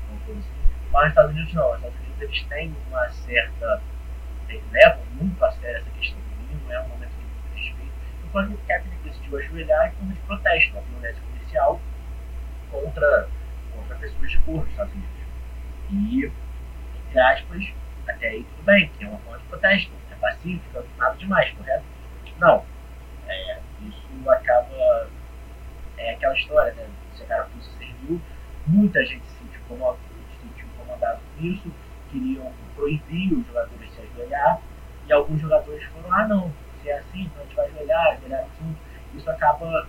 uma 0.10 0.20
coisa 0.26 0.40
assim. 0.42 0.50
Mas 0.92 1.04
nos 1.04 1.10
Estados 1.10 1.32
Unidos 1.32 1.54
não, 1.54 1.68
nos 1.70 1.78
Estados 1.78 2.00
Unidos 2.00 2.22
eles 2.22 2.44
têm 2.44 2.76
uma 2.90 3.10
certa. 3.10 3.82
Eles 4.50 4.64
levam 4.72 5.06
muito 5.14 5.46
a 5.46 5.52
sério 5.54 5.78
essa 5.78 5.90
questão 5.92 6.20
do 6.20 6.54
hino, 6.54 6.72
é 6.72 6.80
um 6.82 6.88
momento 6.90 7.12
de 7.12 7.24
muito 7.24 7.56
respeito. 7.56 7.94
Enquanto 8.26 8.54
o 8.54 8.58
Kaepernick 8.68 9.10
decidiu 9.10 9.38
ajoelhar 9.38 9.88
em 9.88 9.92
forma 9.94 10.14
de 10.14 10.20
protesto, 10.20 10.72
uma 10.74 10.82
violência 10.82 11.24
policial 11.24 11.82
contra, 12.70 13.30
pessoas 14.00 14.32
de 14.32 14.40
cor 14.40 14.62
nos 14.62 14.70
Estados 14.70 14.94
Unidos. 14.94 15.12
E, 15.92 16.32
entre 17.08 17.20
aspas, 17.20 17.74
até 18.08 18.30
aí 18.30 18.44
tudo 18.44 18.66
bem, 18.66 18.90
que 18.98 19.04
é 19.04 19.08
uma 19.08 19.20
forma 19.20 19.40
de 19.40 19.46
protesto 19.46 19.92
pacífica, 20.24 20.86
nada 20.98 21.16
demais, 21.18 21.52
correto? 21.52 21.84
Não. 22.40 22.66
É, 23.28 23.60
isso 23.82 24.30
acaba. 24.30 25.10
É 25.98 26.12
aquela 26.12 26.34
história, 26.34 26.74
né? 26.74 26.88
Se 27.16 27.24
a 27.24 27.28
carapuça 27.28 27.70
serviu, 27.78 28.22
muita 28.66 29.06
gente 29.06 29.26
se 29.26 29.38
sentiu, 29.38 29.62
como, 29.68 29.96
se 29.96 30.48
sentiu 30.48 30.68
com 30.78 31.46
isso, 31.46 31.72
queriam 32.10 32.52
proibir 32.76 33.34
os 33.34 33.46
jogadores 33.48 33.90
de 33.90 33.96
se 33.96 34.02
ajoelhar, 34.02 34.62
e 35.08 35.14
alguns 35.14 35.42
jogadores 35.42 35.84
foram: 35.86 36.14
ah, 36.14 36.28
não, 36.28 36.54
se 36.82 36.90
é 36.90 37.00
assim, 37.00 37.24
então 37.24 37.42
a 37.42 37.46
gente 37.46 37.56
vai 37.56 37.68
ajoelhar, 37.68 38.08
ajoelhar 38.14 38.48
junto. 38.60 38.80
Isso 39.16 39.30
acaba 39.30 39.88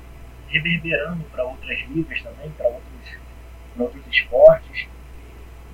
reverberando 0.49 1.25
para 1.25 1.45
outras 1.45 1.81
ligas 1.89 2.23
também, 2.23 2.51
para 2.51 2.69
outros, 2.69 3.19
outros 3.81 4.07
esportes. 4.07 4.89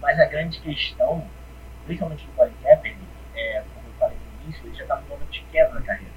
Mas 0.00 0.18
a 0.18 0.24
grande 0.26 0.58
questão, 0.60 1.28
principalmente 1.84 2.26
do 2.26 2.32
Colin 2.32 2.54
Kaepernick, 2.62 3.10
é, 3.34 3.62
início, 4.50 4.66
ele 4.66 4.74
já 4.74 4.82
estava 4.82 5.00
no 5.02 5.08
momento 5.08 5.30
de 5.30 5.42
queda 5.44 5.74
na 5.74 5.82
carreira. 5.82 6.12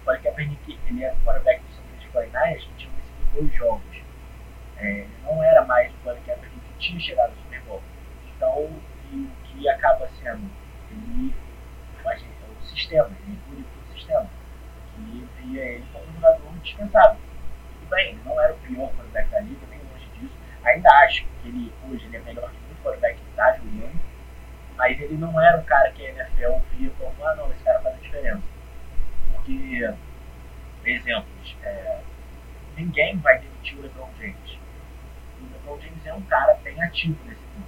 O 0.00 0.04
Colin 0.04 0.20
Kaepernick, 0.20 0.78
ele 0.86 1.04
era 1.04 1.14
o 1.14 1.20
quarterback 1.20 1.62
do 1.62 1.72
San 1.72 1.82
Francisco 1.82 2.18
49ers, 2.18 2.60
que 2.60 2.74
tinha 2.76 2.92
vencido 2.92 3.34
dois 3.34 3.54
jogos. 3.54 4.02
É, 4.76 4.86
ele 4.86 5.10
não 5.24 5.42
era 5.42 5.64
mais 5.64 5.92
o 5.92 5.98
Colin 5.98 6.20
Kaepernick 6.26 6.60
que 6.60 6.78
tinha 6.78 7.00
chegado 7.00 7.30
no 7.30 7.42
Super 7.42 7.60
Bowl. 7.62 7.82
Então, 8.36 8.52
o 8.52 9.30
que 9.44 9.68
acaba 9.68 10.08
sendo, 10.20 10.50
ele, 10.90 11.34
o 12.04 12.66
sistema, 12.66 13.10
ele 13.26 13.38
purificou 13.48 13.82
o 13.82 13.96
sistema, 13.96 14.30
que 14.94 15.28
via 15.42 15.64
ele 15.64 15.84
como 15.92 16.06
um 16.06 16.12
jogador 16.14 16.52
dispensável. 16.62 17.16
Tudo 17.80 17.90
bem, 17.90 18.10
ele 18.10 18.20
não 18.24 18.40
era 18.40 18.52
o 18.52 18.58
pior 18.58 18.90
quarterback 18.92 19.30
da 19.30 19.40
liga, 19.40 19.66
nem. 19.70 19.81
Ainda 20.64 20.88
acho 21.04 21.24
que 21.24 21.48
ele, 21.48 21.72
hoje, 21.88 22.06
ele 22.06 22.16
é 22.16 22.20
melhor 22.20 22.50
que 22.50 22.56
muito 22.66 22.82
quarterback 22.82 23.16
que 23.16 23.30
está 23.30 23.52
jogando 23.54 24.12
mas 24.82 25.00
ele 25.00 25.16
não 25.16 25.40
era 25.40 25.58
um 25.58 25.64
cara 25.64 25.92
que 25.92 26.04
a 26.04 26.10
NFL 26.10 26.58
via 26.72 26.90
como, 26.98 27.24
ah 27.24 27.34
não, 27.36 27.50
esse 27.52 27.62
cara 27.62 27.80
faz 27.80 27.94
a 27.94 27.98
diferença. 27.98 28.42
Porque, 29.32 29.94
exemplos, 30.84 31.56
é, 31.62 32.00
ninguém 32.76 33.16
vai 33.18 33.38
demitir 33.38 33.78
o 33.78 33.82
LeBron 33.82 34.08
James. 34.18 34.58
O 35.40 35.52
LeBron 35.52 35.80
James 35.80 36.06
é 36.06 36.14
um 36.14 36.22
cara 36.22 36.54
bem 36.64 36.82
ativo 36.82 37.16
nesse 37.26 37.42
mundo. 37.54 37.66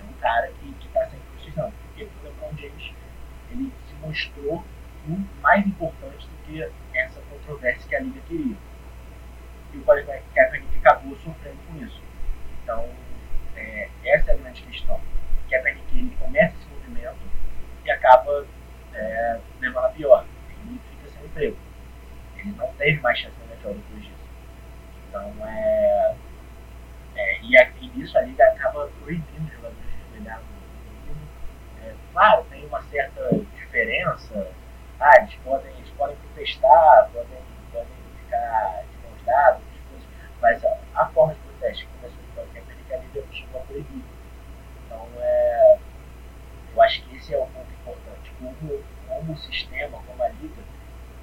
É 0.00 0.04
um 0.04 0.12
cara 0.20 0.52
que 0.60 0.86
está 0.86 1.04
sempre 1.06 1.26
precisando. 1.34 1.72
Porque 1.72 2.04
o 2.04 2.24
LeBron 2.24 2.56
James 2.56 2.92
ele 3.50 3.72
se 3.88 3.94
mostrou 3.94 4.64
muito 5.06 5.42
mais 5.42 5.66
importante 5.66 6.26
do 6.26 6.36
que 6.44 6.70
essa 6.94 7.20
controvérsia 7.22 7.88
que 7.88 7.96
a 7.96 8.00
Liga 8.00 8.20
queria. 8.28 8.56
E 9.72 9.78
o 9.78 9.82
Colin 9.82 10.04
Kaepernick 10.04 10.78
acabou 10.78 11.16
sofrendo 11.16 11.58
com 11.66 11.84
isso. 11.84 12.00
Então, 12.64 12.88
é, 13.56 13.88
essa 14.06 14.32
é 14.32 14.34
a 14.34 14.38
grande 14.38 14.62
questão 14.62 14.98
que 15.48 15.54
é 15.54 15.58
para 15.60 15.74
que 15.74 15.98
ele 15.98 16.16
esse 16.38 16.68
movimento 16.68 17.18
e 17.84 17.90
acaba 17.90 18.46
é, 18.94 19.40
levando 19.60 19.84
a 19.84 19.90
pior. 19.90 20.24
Ele 20.48 20.80
fica 20.90 21.10
sem 21.10 21.26
emprego. 21.26 21.56
Ele 22.38 22.52
não 22.56 22.72
teve 22.74 23.00
mais 23.00 23.18
chance 23.18 23.36
na 23.38 23.54
NFL 23.54 23.74
depois 23.74 24.02
disso. 24.02 24.24
Então, 25.08 25.32
é, 25.46 26.14
é, 27.16 27.42
e, 27.42 27.56
aqui 27.58 27.90
nisso 27.94 28.16
a 28.16 28.22
liga 28.22 28.44
acaba 28.44 28.88
proibindo 29.00 29.46
os 29.46 29.52
jogadores 29.52 29.90
de 30.10 30.18
jogar 30.18 30.40
no 30.40 31.86
é, 31.86 31.94
Claro, 32.12 32.46
tem 32.50 32.66
uma 32.66 32.82
certa 32.84 33.28
diferença. 33.54 34.50
Ah, 34.98 35.18
eles 35.18 35.34
podem, 35.44 35.70
eles 35.72 35.90
podem 35.90 36.16
protestar, 36.16 37.10
podem, 37.12 37.38
podem 37.70 37.88
ficar 38.24 38.82
de 38.90 39.06
mãos 39.06 39.22
dadas, 39.26 39.62
mas 40.40 40.64
a, 40.64 40.78
a 40.94 41.06
forma 41.08 41.34
de 41.34 41.40
protesto 41.40 41.84
que 41.84 41.92
começou 41.98 42.22
no 42.22 42.54
chegou 43.32 43.60
a 43.60 43.64
proibir. 43.64 44.04
Então, 44.86 45.08
é, 45.16 45.78
eu 46.74 46.82
acho 46.82 47.02
que 47.04 47.16
esse 47.16 47.34
é 47.34 47.38
o 47.38 47.46
ponto 47.46 47.72
importante. 47.72 48.32
Como, 48.38 48.82
como 49.08 49.32
o 49.32 49.36
sistema, 49.38 50.02
como 50.06 50.22
a 50.22 50.28
liga, 50.28 50.62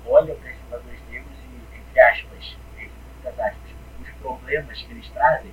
olha 0.06 0.36
para 0.36 0.50
esses 0.50 0.62
jogadores 0.64 1.00
negros 1.10 1.38
e, 1.38 1.78
entre 1.78 2.00
aspas, 2.00 2.58
entre 2.78 2.92
muitas 3.14 3.40
aspas, 3.40 3.72
os 4.02 4.10
problemas 4.22 4.82
que 4.82 4.92
eles 4.92 5.10
trazem, 5.10 5.52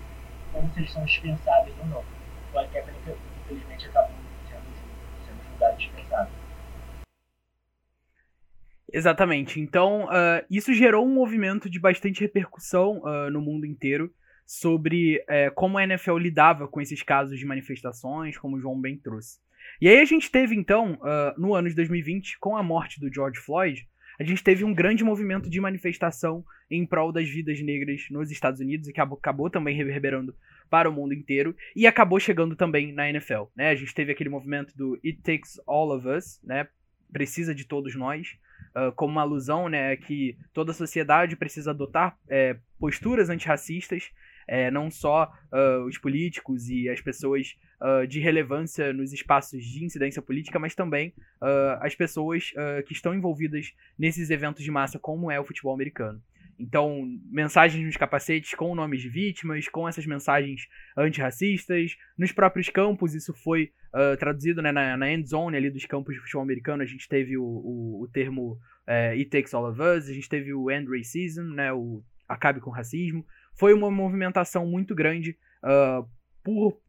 como 0.53 0.72
se 0.72 0.81
eles 0.81 0.92
são 0.92 1.05
dispensáveis 1.05 1.74
ou 1.81 1.87
não. 1.87 2.05
O 2.51 2.53
Kaepernick, 2.53 3.16
infelizmente, 3.44 3.88
acabou 3.88 4.16
sendo, 4.48 4.64
sendo 5.27 5.51
julgado 5.51 5.77
dispensável. 5.77 6.33
Exatamente. 8.90 9.61
Então, 9.61 10.05
uh, 10.05 10.44
isso 10.51 10.72
gerou 10.72 11.05
um 11.05 11.12
movimento 11.12 11.68
de 11.68 11.79
bastante 11.79 12.20
repercussão 12.20 13.03
uh, 13.03 13.31
no 13.31 13.40
mundo 13.40 13.66
inteiro 13.66 14.12
sobre 14.48 15.22
é, 15.28 15.50
como 15.50 15.76
a 15.76 15.84
NFL 15.84 16.16
lidava 16.16 16.66
com 16.66 16.80
esses 16.80 17.02
casos 17.02 17.38
de 17.38 17.44
manifestações, 17.44 18.38
como 18.38 18.56
o 18.56 18.61
João 18.61 18.80
bem 18.80 18.96
trouxe. 18.96 19.38
E 19.78 19.87
aí 19.87 20.00
a 20.00 20.04
gente 20.06 20.30
teve 20.30 20.56
então, 20.56 20.94
uh, 20.94 21.38
no 21.38 21.54
ano 21.54 21.68
de 21.68 21.74
2020, 21.74 22.38
com 22.38 22.56
a 22.56 22.62
morte 22.62 22.98
do 22.98 23.12
George 23.12 23.38
Floyd, 23.38 23.87
a 24.18 24.24
gente 24.24 24.42
teve 24.42 24.64
um 24.64 24.72
grande 24.72 25.04
movimento 25.04 25.50
de 25.50 25.61
manifestação 25.61 26.42
em 26.70 26.87
prol 26.87 27.12
das 27.12 27.28
vidas 27.28 27.61
negras 27.61 28.06
nos 28.11 28.30
Estados 28.30 28.58
Unidos 28.58 28.88
e 28.88 28.92
que 28.92 28.98
acabou, 28.98 29.18
acabou 29.18 29.50
também 29.50 29.76
reverberando 29.76 30.34
para 30.70 30.88
o 30.88 30.92
mundo 30.94 31.12
inteiro 31.12 31.54
e 31.76 31.87
acabou 31.87 32.18
chegando 32.18 32.56
também 32.56 32.90
na 32.90 33.06
NFL. 33.11 33.44
Né? 33.54 33.68
A 33.68 33.74
gente 33.74 33.94
teve 33.94 34.12
aquele 34.12 34.30
movimento 34.30 34.74
do 34.74 34.98
It 35.04 35.20
Takes 35.20 35.61
All 35.66 35.94
of 35.94 36.08
Us, 36.08 36.40
né? 36.42 36.66
precisa 37.12 37.54
de 37.54 37.66
todos 37.66 37.94
nós, 37.94 38.38
uh, 38.74 38.92
como 38.92 39.12
uma 39.12 39.22
alusão 39.22 39.68
né, 39.68 39.94
que 39.96 40.38
toda 40.54 40.70
a 40.70 40.74
sociedade 40.74 41.37
precisa 41.37 41.70
adotar 41.70 42.18
é, 42.28 42.56
posturas 42.80 43.28
antirracistas 43.28 44.11
É, 44.48 44.70
não 44.70 44.90
só 44.90 45.30
uh, 45.52 45.84
os 45.84 45.98
políticos 45.98 46.70
e 46.70 46.88
as 46.88 47.00
pessoas 47.00 47.54
uh, 47.80 48.06
de 48.06 48.18
relevância 48.18 48.92
nos 48.94 49.12
espaços 49.12 49.62
de 49.62 49.84
incidência 49.84 50.22
política, 50.22 50.58
mas 50.58 50.74
também 50.74 51.12
uh, 51.42 51.78
as 51.80 51.94
pessoas 51.94 52.52
que 52.87 52.92
estão 52.92 53.14
envolvidas 53.14 53.74
nesses 53.98 54.30
eventos 54.30 54.64
de 54.64 54.70
massa, 54.70 54.98
como 54.98 55.30
é 55.30 55.38
o 55.38 55.44
futebol 55.44 55.74
americano. 55.74 56.20
Então, 56.58 57.06
mensagens 57.30 57.84
nos 57.84 57.96
capacetes 57.96 58.52
com 58.54 58.74
nomes 58.74 59.00
de 59.00 59.08
vítimas, 59.08 59.68
com 59.68 59.88
essas 59.88 60.04
mensagens 60.06 60.66
antirracistas. 60.96 61.96
Nos 62.16 62.32
próprios 62.32 62.68
campos, 62.68 63.14
isso 63.14 63.32
foi 63.32 63.70
uh, 63.94 64.16
traduzido 64.16 64.61
né, 64.61 64.72
na, 64.72 64.96
na 64.96 65.12
end 65.12 65.28
zone 65.28 65.56
ali 65.56 65.70
dos 65.70 65.84
campos 65.84 66.14
de 66.14 66.20
futebol 66.20 66.42
americano. 66.42 66.82
A 66.82 66.87
gente 66.87 67.08
teve 67.08 67.38
o, 67.38 67.44
o, 67.44 68.02
o 68.02 68.08
termo 68.08 68.58
é, 68.88 69.11
It 69.11 69.26
Takes 69.26 69.54
All 69.54 69.70
of 69.70 69.80
Us, 69.80 70.08
a 70.08 70.12
gente 70.12 70.28
teve 70.28 70.52
o 70.52 70.68
End 70.68 70.88
Racism, 70.90 71.42
né, 71.54 71.72
o 71.72 72.02
Acabe 72.28 72.61
com 72.61 72.70
Racismo. 72.70 73.24
Foi 73.58 73.74
uma 73.74 73.90
movimentação 73.90 74.66
muito 74.66 74.94
grande 74.94 75.36
uh, 75.64 76.08
por, 76.42 76.80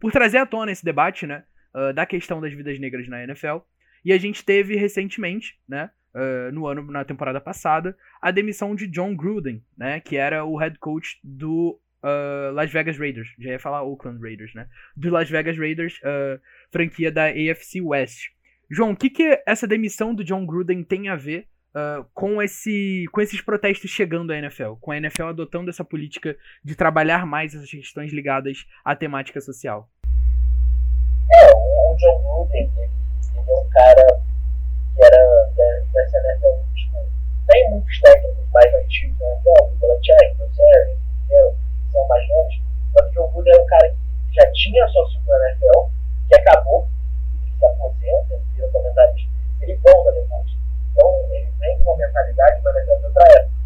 por 0.00 0.12
trazer 0.12 0.38
à 0.38 0.46
tona 0.46 0.72
esse 0.72 0.84
debate 0.84 1.26
né, 1.26 1.44
uh, 1.74 1.92
da 1.92 2.04
questão 2.04 2.40
das 2.40 2.52
vidas 2.52 2.78
negras 2.78 3.08
na 3.08 3.22
NFL. 3.22 3.58
E 4.04 4.12
a 4.12 4.18
gente 4.18 4.44
teve 4.44 4.76
recentemente, 4.76 5.58
né, 5.68 5.90
uh, 6.14 6.52
no 6.52 6.66
ano, 6.66 6.82
na 6.90 7.04
temporada 7.04 7.40
passada, 7.40 7.96
a 8.20 8.30
demissão 8.30 8.74
de 8.74 8.86
John 8.86 9.14
Gruden, 9.14 9.62
né, 9.76 10.00
que 10.00 10.16
era 10.16 10.44
o 10.44 10.56
head 10.56 10.78
coach 10.78 11.18
do 11.22 11.80
uh, 12.02 12.52
Las 12.52 12.70
Vegas 12.72 12.98
Raiders. 12.98 13.28
Já 13.38 13.50
ia 13.50 13.58
falar 13.58 13.82
Oakland 13.82 14.20
Raiders, 14.20 14.54
né? 14.54 14.68
Do 14.96 15.10
Las 15.10 15.28
Vegas 15.28 15.56
Raiders, 15.58 15.98
uh, 15.98 16.40
franquia 16.70 17.10
da 17.10 17.26
AFC 17.26 17.80
West. 17.80 18.30
João, 18.70 18.92
o 18.92 18.96
que, 18.96 19.10
que 19.10 19.42
essa 19.46 19.66
demissão 19.66 20.14
do 20.14 20.24
John 20.24 20.44
Gruden 20.44 20.82
tem 20.82 21.08
a 21.08 21.16
ver 21.16 21.48
Uh, 21.76 22.02
com, 22.14 22.40
esse, 22.40 23.04
com 23.12 23.20
esses 23.20 23.42
protestos 23.42 23.90
chegando 23.90 24.32
à 24.32 24.38
NFL, 24.38 24.76
com 24.80 24.92
a 24.92 24.96
NFL 24.96 25.24
adotando 25.24 25.68
essa 25.68 25.84
política 25.84 26.34
de 26.64 26.74
trabalhar 26.74 27.26
mais 27.26 27.54
essas 27.54 27.70
questões 27.70 28.14
ligadas 28.14 28.64
à 28.82 28.96
temática 28.96 29.42
social? 29.42 29.86
É, 31.30 31.52
o 31.52 31.94
John 31.96 32.22
Gruden, 32.22 32.72
ele, 32.78 32.90
ele 33.36 33.50
é 33.50 33.54
um 33.54 33.68
cara 33.68 34.06
que 34.94 35.04
era 35.04 35.52
dessa 35.92 36.16
NFL, 36.16 36.64
tipo, 36.74 36.96
tem 37.46 37.70
muitos 37.70 38.00
técnicos 38.00 38.48
mais 38.54 38.74
antigos 38.74 39.20
na 39.20 39.26
NFL, 39.26 39.64
o 39.64 39.76
Belichick, 39.76 40.36
o 40.40 40.78
Arians, 40.78 40.98
que 41.28 41.92
são 41.92 42.08
mais 42.08 42.28
novos, 42.30 42.54
mas 42.94 43.06
o 43.06 43.10
John 43.10 43.28
Gruden 43.32 43.52
é 43.52 43.60
um 43.60 43.66
cara 43.66 43.90
que 43.90 44.34
já 44.34 44.52
tinha 44.52 44.88
sua 44.88 45.06
segunda 45.10 45.50
NFL, 45.50 45.90
que 46.28 46.36
acabou, 46.36 46.88
ele 47.42 47.52
se 47.58 47.66
aposenta, 47.66 48.34
ele 48.34 48.44
vira 48.54 48.68
comentarista, 48.68 49.30
ele 49.60 49.76
volta 49.76 50.12
depois. 50.12 50.56
Então, 50.96 51.14
ele 51.30 51.52
vem 51.60 51.78
com 51.78 51.90
uma 51.90 51.98
mentalidade 51.98 52.62
da 52.62 52.70
NFL 52.70 52.98
de 52.98 53.06
outra 53.06 53.24
época. 53.36 53.56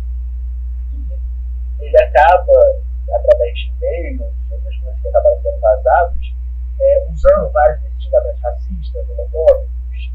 E 1.78 1.84
ele 1.84 2.02
acaba, 2.02 2.78
através 3.14 3.58
de 3.58 3.68
e-mails, 3.68 4.32
outras 4.50 4.76
coisas 4.78 5.00
que 5.00 5.08
acabaram 5.08 5.40
sendo 5.42 5.60
vazados, 5.60 6.34
é, 6.80 7.06
usando 7.08 7.52
vários 7.52 7.80
desses 7.82 8.02
xingamentos 8.02 8.40
racistas, 8.40 9.10
homofóbicos, 9.10 10.10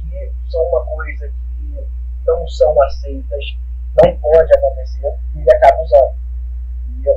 que 0.00 0.32
são 0.50 0.62
uma 0.68 0.84
coisa 0.84 1.28
que 1.28 1.86
não 2.26 2.46
não 4.02 4.16
pode 4.18 4.52
acontecer, 4.54 5.14
e 5.34 5.40
ele 5.40 5.50
acaba 5.54 5.82
usando. 5.82 6.14
E 6.88 7.08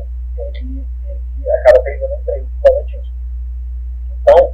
ele, 0.41 0.88
ele 1.08 1.52
acaba 1.52 1.82
perdendo 1.84 2.13
emprego 2.15 2.48
por 2.62 2.70
causa 2.70 2.88
disso. 2.88 3.12
Então, 4.22 4.54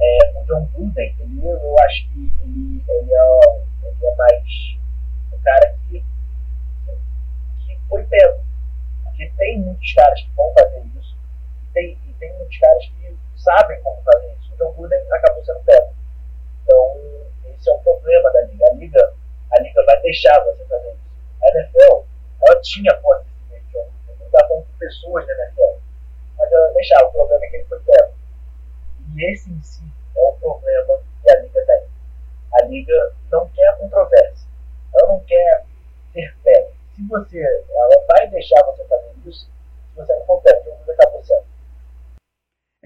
é, 0.00 0.38
o 0.38 0.44
John 0.44 0.66
Gruden, 0.74 1.16
ele, 1.20 1.46
eu 1.46 1.78
acho 1.80 2.08
que 2.08 2.32
ele, 2.42 2.84
ele, 2.88 3.14
é, 3.14 3.60
ele 3.84 4.06
é 4.06 4.16
mais 4.16 4.78
o 5.32 5.38
cara 5.42 5.74
que, 5.88 6.04
que 7.66 7.78
foi 7.88 8.02
pego. 8.04 8.40
Porque 9.04 9.30
tem 9.36 9.58
muitos 9.60 9.92
caras 9.94 10.20
que 10.20 10.30
vão 10.34 10.52
fazer 10.54 10.82
isso, 10.98 11.16
e 11.62 11.72
tem, 11.72 11.98
e 12.08 12.12
tem 12.14 12.32
muitos 12.38 12.58
caras 12.58 12.84
que 12.86 13.16
sabem 13.36 13.80
como 13.82 14.00
fazer 14.02 14.32
isso. 14.40 14.52
O 14.54 14.56
John 14.56 14.72
Gruden 14.72 15.00
acabou 15.12 15.44
sendo 15.44 15.60
pego. 15.60 15.92
Então, 16.62 17.00
esse 17.46 17.68
é 17.68 17.74
um 17.74 17.78
problema 17.80 18.32
da 18.32 18.42
liga. 18.42 18.66
A 18.66 18.74
liga, 18.74 19.14
a 19.52 19.60
liga 19.60 19.84
vai 19.84 20.00
deixar 20.00 20.38
você 20.44 20.64
fazer 20.64 20.90
isso. 20.90 21.02
A 21.42 21.58
NFL, 21.58 22.04
ela 22.46 22.51
tinha 22.62 22.94
posse 23.00 23.26
desse 23.50 23.70
jogo, 23.72 23.92
estava 24.24 24.48
com 24.48 24.64
pessoas 24.78 25.26
na 25.26 25.34
NFL, 25.34 25.78
mas 26.38 26.52
ela 26.52 26.72
deixava. 26.72 27.08
O 27.08 27.12
problema 27.12 27.44
é 27.44 27.48
que 27.48 27.56
ele 27.56 27.64
foi 27.64 27.80
pego. 27.80 28.12
E 29.14 29.32
esse 29.32 29.50
em 29.50 29.62
si 29.62 29.84
é 30.16 30.22
o 30.22 30.32
problema 30.34 31.00
que 31.22 31.30
a 31.30 31.40
liga 31.40 31.66
tem. 31.66 31.82
A 32.54 32.64
liga 32.66 33.14
não 33.30 33.48
quer 33.48 33.78
controvérsia, 33.78 34.48
ela 34.94 35.12
não 35.12 35.20
quer 35.20 35.66
ter 36.12 36.34
pego. 36.42 36.72
Se 36.94 37.06
você, 37.08 37.64
ela 37.70 38.04
vai 38.08 38.28
deixar 38.28 38.62
você 38.64 38.84
fazer 38.84 39.12
isso, 39.26 39.46
se 39.46 39.96
você 39.96 40.14
não 40.14 40.26
for 40.26 40.40
pego, 40.42 40.76
você 40.84 40.92
acabou 40.92 41.24
sendo. 41.24 41.46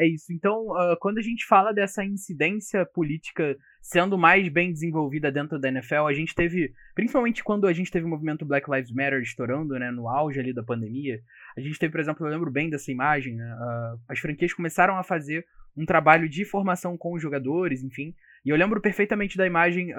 É 0.07 0.09
isso. 0.09 0.33
Então, 0.33 0.69
uh, 0.69 0.97
quando 1.01 1.19
a 1.19 1.23
gente 1.23 1.45
fala 1.45 1.73
dessa 1.73 2.05
incidência 2.05 2.87
política 2.87 3.57
sendo 3.83 4.17
mais 4.17 4.49
bem 4.49 4.73
desenvolvida 4.73 5.33
dentro 5.33 5.59
da 5.59 5.69
NFL, 5.69 6.07
a 6.07 6.13
gente 6.13 6.33
teve, 6.33 6.73
principalmente 6.95 7.43
quando 7.43 7.67
a 7.67 7.73
gente 7.73 7.91
teve 7.91 8.07
o 8.07 8.09
movimento 8.09 8.45
Black 8.45 8.71
Lives 8.71 8.93
Matter 8.93 9.21
estourando, 9.21 9.77
né, 9.79 9.91
no 9.91 10.09
auge 10.09 10.39
ali 10.39 10.53
da 10.53 10.63
pandemia, 10.63 11.21
a 11.57 11.61
gente 11.61 11.79
teve, 11.79 11.91
por 11.91 12.01
exemplo, 12.01 12.25
eu 12.25 12.31
lembro 12.31 12.51
bem 12.51 12.71
dessa 12.71 12.91
imagem, 12.93 13.35
né, 13.35 13.45
uh, 13.55 14.01
as 14.09 14.19
franquias 14.21 14.55
começaram 14.55 14.97
a 14.97 15.03
fazer 15.03 15.45
um 15.77 15.85
trabalho 15.85 16.29
de 16.29 16.45
formação 16.45 16.97
com 16.97 17.15
os 17.15 17.23
jogadores, 17.23 17.83
enfim, 17.83 18.15
e 18.45 18.51
eu 18.51 18.57
lembro 18.57 18.81
perfeitamente 18.81 19.37
da 19.37 19.45
imagem 19.45 19.93
uh, 19.93 19.97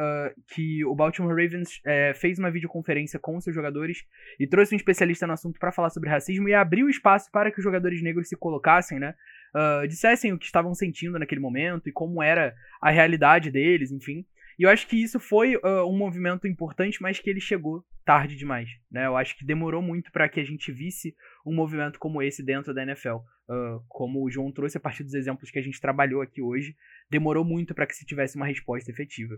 que 0.47 0.83
o 0.85 0.95
Baltimore 0.95 1.35
Ravens 1.35 1.79
uh, 1.79 2.15
fez 2.15 2.39
uma 2.39 2.49
videoconferência 2.49 3.19
com 3.19 3.39
seus 3.41 3.53
jogadores 3.53 4.05
e 4.39 4.47
trouxe 4.47 4.73
um 4.73 4.77
especialista 4.77 5.27
no 5.27 5.33
assunto 5.33 5.59
para 5.59 5.71
falar 5.71 5.89
sobre 5.89 6.09
racismo 6.09 6.47
e 6.47 6.53
abriu 6.53 6.89
espaço 6.89 7.29
para 7.29 7.51
que 7.51 7.59
os 7.59 7.63
jogadores 7.63 8.01
negros 8.01 8.29
se 8.29 8.37
colocassem, 8.37 8.99
né, 8.99 9.13
uh, 9.57 9.87
dissessem 9.87 10.31
o 10.31 10.37
que 10.37 10.45
estavam 10.45 10.73
sentindo 10.75 11.17
naquele 11.17 11.41
momento 11.41 11.89
e 11.89 11.91
como 11.91 12.21
era 12.21 12.55
a 12.79 12.91
realidade 12.91 13.49
deles, 13.49 13.91
enfim. 13.91 14.23
E 14.59 14.63
eu 14.63 14.69
acho 14.69 14.87
que 14.87 15.01
isso 15.01 15.19
foi 15.19 15.55
uh, 15.55 15.87
um 15.87 15.97
movimento 15.97 16.47
importante, 16.47 17.01
mas 17.01 17.19
que 17.19 17.29
ele 17.29 17.39
chegou 17.39 17.83
tarde 18.03 18.35
demais. 18.35 18.69
Né? 18.91 19.05
Eu 19.05 19.15
acho 19.15 19.37
que 19.37 19.45
demorou 19.45 19.81
muito 19.81 20.11
para 20.11 20.27
que 20.29 20.39
a 20.39 20.43
gente 20.43 20.71
visse 20.71 21.15
um 21.45 21.53
movimento 21.53 21.99
como 21.99 22.21
esse 22.21 22.43
dentro 22.43 22.73
da 22.73 22.83
NFL. 22.83 23.17
Uh, 23.49 23.81
como 23.87 24.23
o 24.23 24.29
João 24.29 24.51
trouxe 24.51 24.77
a 24.77 24.79
partir 24.79 25.03
dos 25.03 25.13
exemplos 25.13 25.49
que 25.51 25.59
a 25.59 25.61
gente 25.61 25.79
trabalhou 25.79 26.21
aqui 26.21 26.41
hoje, 26.41 26.75
demorou 27.09 27.45
muito 27.45 27.73
para 27.73 27.85
que 27.85 27.95
se 27.95 28.05
tivesse 28.05 28.35
uma 28.35 28.45
resposta 28.45 28.91
efetiva. 28.91 29.37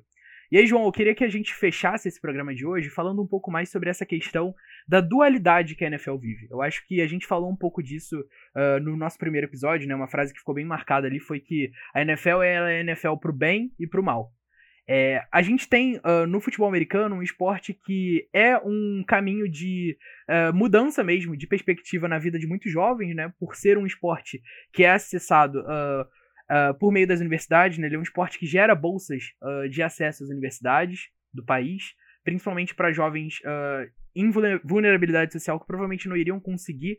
E 0.51 0.57
aí, 0.57 0.65
João, 0.65 0.85
eu 0.85 0.91
queria 0.91 1.13
que 1.13 1.23
a 1.23 1.29
gente 1.29 1.53
fechasse 1.53 2.07
esse 2.07 2.19
programa 2.19 2.55
de 2.55 2.65
hoje 2.65 2.89
falando 2.89 3.21
um 3.21 3.27
pouco 3.27 3.51
mais 3.51 3.69
sobre 3.69 3.88
essa 3.88 4.03
questão 4.03 4.55
da 4.88 4.99
dualidade 4.99 5.75
que 5.75 5.83
a 5.85 5.88
NFL 5.88 6.15
vive. 6.15 6.47
Eu 6.49 6.59
acho 6.63 6.85
que 6.88 7.01
a 7.01 7.07
gente 7.07 7.27
falou 7.27 7.51
um 7.51 7.55
pouco 7.55 7.83
disso 7.83 8.19
uh, 8.19 8.79
no 8.81 8.97
nosso 8.97 9.19
primeiro 9.19 9.45
episódio, 9.45 9.88
né? 9.88 9.93
Uma 9.93 10.07
frase 10.07 10.33
que 10.33 10.39
ficou 10.39 10.55
bem 10.55 10.65
marcada 10.65 11.05
ali 11.05 11.19
foi 11.19 11.39
que 11.39 11.71
a 11.93 12.01
NFL 12.01 12.41
é 12.41 12.57
a 12.57 12.79
NFL 12.79 13.17
pro 13.17 13.31
bem 13.31 13.71
e 13.79 13.85
pro 13.85 14.01
mal. 14.01 14.33
É, 14.91 15.23
a 15.31 15.43
gente 15.43 15.69
tem 15.69 15.97
uh, 15.97 16.25
no 16.27 16.41
futebol 16.41 16.67
americano 16.67 17.15
um 17.15 17.21
esporte 17.21 17.75
que 17.85 18.27
é 18.33 18.57
um 18.57 19.03
caminho 19.07 19.47
de 19.47 19.95
uh, 20.27 20.51
mudança 20.51 21.03
mesmo, 21.03 21.38
de 21.38 21.45
perspectiva 21.45 22.07
na 22.07 22.17
vida 22.17 22.39
de 22.39 22.47
muitos 22.47 22.71
jovens, 22.71 23.15
né? 23.15 23.31
Por 23.39 23.55
ser 23.55 23.77
um 23.77 23.85
esporte 23.85 24.41
que 24.73 24.83
é 24.83 24.89
acessado 24.89 25.59
uh, 25.59 26.07
por 26.79 26.91
meio 26.91 27.07
das 27.07 27.19
universidades, 27.19 27.77
né? 27.77 27.88
Ele 27.88 27.95
é 27.95 27.99
um 27.99 28.03
esporte 28.03 28.39
que 28.39 28.45
gera 28.45 28.73
bolsas 28.75 29.23
de 29.69 29.83
acesso 29.83 30.23
às 30.23 30.29
universidades 30.29 31.09
do 31.33 31.43
país, 31.43 31.93
principalmente 32.23 32.73
para 32.73 32.91
jovens 32.91 33.39
em 34.15 34.31
vulnerabilidade 34.63 35.31
social 35.31 35.59
que 35.59 35.67
provavelmente 35.67 36.09
não 36.09 36.17
iriam 36.17 36.39
conseguir 36.39 36.97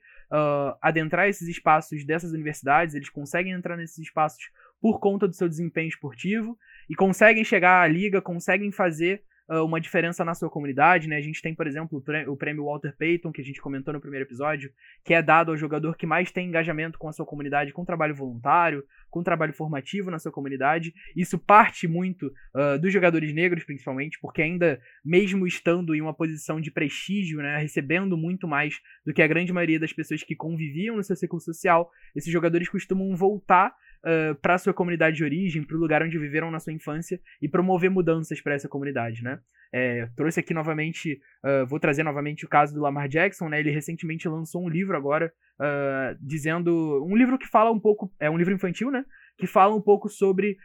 adentrar 0.80 1.28
esses 1.28 1.48
espaços 1.48 2.04
dessas 2.04 2.32
universidades. 2.32 2.94
Eles 2.94 3.08
conseguem 3.08 3.52
entrar 3.52 3.76
nesses 3.76 3.98
espaços 3.98 4.50
por 4.80 4.98
conta 4.98 5.28
do 5.28 5.34
seu 5.34 5.48
desempenho 5.48 5.88
esportivo 5.88 6.56
e 6.88 6.94
conseguem 6.94 7.44
chegar 7.44 7.82
à 7.82 7.86
liga, 7.86 8.22
conseguem 8.22 8.72
fazer 8.72 9.16
uh, 9.18 9.29
uma 9.58 9.80
diferença 9.80 10.24
na 10.24 10.34
sua 10.34 10.48
comunidade, 10.48 11.08
né? 11.08 11.16
A 11.16 11.20
gente 11.20 11.42
tem, 11.42 11.54
por 11.54 11.66
exemplo, 11.66 12.02
o 12.28 12.36
prêmio 12.36 12.64
Walter 12.64 12.94
Payton, 12.96 13.32
que 13.32 13.40
a 13.40 13.44
gente 13.44 13.60
comentou 13.60 13.92
no 13.92 14.00
primeiro 14.00 14.24
episódio, 14.24 14.72
que 15.04 15.12
é 15.12 15.20
dado 15.20 15.50
ao 15.50 15.56
jogador 15.56 15.96
que 15.96 16.06
mais 16.06 16.30
tem 16.30 16.46
engajamento 16.46 16.98
com 16.98 17.08
a 17.08 17.12
sua 17.12 17.26
comunidade, 17.26 17.72
com 17.72 17.84
trabalho 17.84 18.14
voluntário, 18.14 18.84
com 19.10 19.22
trabalho 19.22 19.52
formativo 19.52 20.10
na 20.10 20.18
sua 20.18 20.30
comunidade. 20.30 20.94
Isso 21.16 21.36
parte 21.38 21.88
muito 21.88 22.32
uh, 22.54 22.78
dos 22.80 22.92
jogadores 22.92 23.34
negros, 23.34 23.64
principalmente, 23.64 24.18
porque 24.20 24.40
ainda, 24.40 24.80
mesmo 25.04 25.46
estando 25.46 25.94
em 25.94 26.00
uma 26.00 26.14
posição 26.14 26.60
de 26.60 26.70
prestígio, 26.70 27.38
né, 27.38 27.58
recebendo 27.58 28.16
muito 28.16 28.46
mais 28.46 28.80
do 29.04 29.12
que 29.12 29.20
a 29.20 29.26
grande 29.26 29.52
maioria 29.52 29.80
das 29.80 29.92
pessoas 29.92 30.22
que 30.22 30.36
conviviam 30.36 30.96
no 30.96 31.02
seu 31.02 31.16
ciclo 31.16 31.40
social, 31.40 31.90
esses 32.14 32.32
jogadores 32.32 32.68
costumam 32.68 33.16
voltar 33.16 33.74
uh, 34.04 34.34
para 34.36 34.58
sua 34.58 34.74
comunidade 34.74 35.16
de 35.16 35.24
origem, 35.24 35.62
para 35.62 35.76
o 35.76 35.80
lugar 35.80 36.02
onde 36.02 36.18
viveram 36.18 36.50
na 36.50 36.60
sua 36.60 36.72
infância 36.72 37.20
e 37.40 37.48
promover 37.48 37.90
mudanças 37.90 38.40
para 38.40 38.54
essa 38.54 38.68
comunidade, 38.68 39.22
né? 39.22 39.40
É, 39.72 40.08
trouxe 40.16 40.40
aqui 40.40 40.52
novamente, 40.52 41.20
uh, 41.44 41.64
vou 41.64 41.78
trazer 41.78 42.02
novamente 42.02 42.44
o 42.44 42.48
caso 42.48 42.74
do 42.74 42.80
Lamar 42.80 43.08
Jackson, 43.08 43.48
né? 43.48 43.60
Ele 43.60 43.70
recentemente 43.70 44.28
lançou 44.28 44.64
um 44.64 44.68
livro 44.68 44.96
agora, 44.96 45.32
uh, 45.60 46.18
dizendo 46.20 47.04
um 47.06 47.16
livro 47.16 47.38
que 47.38 47.46
fala 47.46 47.70
um 47.70 47.78
pouco, 47.78 48.12
é 48.18 48.28
um 48.28 48.36
livro 48.36 48.52
infantil, 48.52 48.90
né? 48.90 49.04
Que 49.38 49.46
fala 49.46 49.74
um 49.74 49.80
pouco 49.80 50.08
sobre 50.08 50.58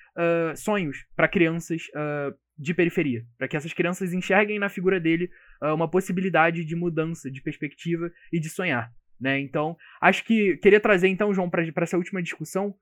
sonhos 0.58 1.06
para 1.16 1.30
crianças 1.30 1.84
de 2.58 2.74
periferia, 2.74 3.24
para 3.38 3.48
que 3.48 3.56
essas 3.56 3.72
crianças 3.72 4.12
enxerguem 4.12 4.60
na 4.60 4.68
figura 4.68 5.00
dele 5.00 5.30
uma 5.62 5.90
possibilidade 5.90 6.66
de 6.66 6.76
mudança 6.76 7.32
de 7.32 7.42
perspectiva 7.42 8.12
e 8.34 8.40
de 8.40 8.50
sonhar. 8.50 8.92
né? 9.18 9.40
Então, 9.40 9.78
acho 10.02 10.26
que 10.26 10.58
queria 10.58 10.82
trazer 10.82 11.08
então, 11.08 11.34
João, 11.34 11.50
para 11.50 11.64
essa 11.84 11.96
última 11.96 12.22
discussão, 12.22 12.76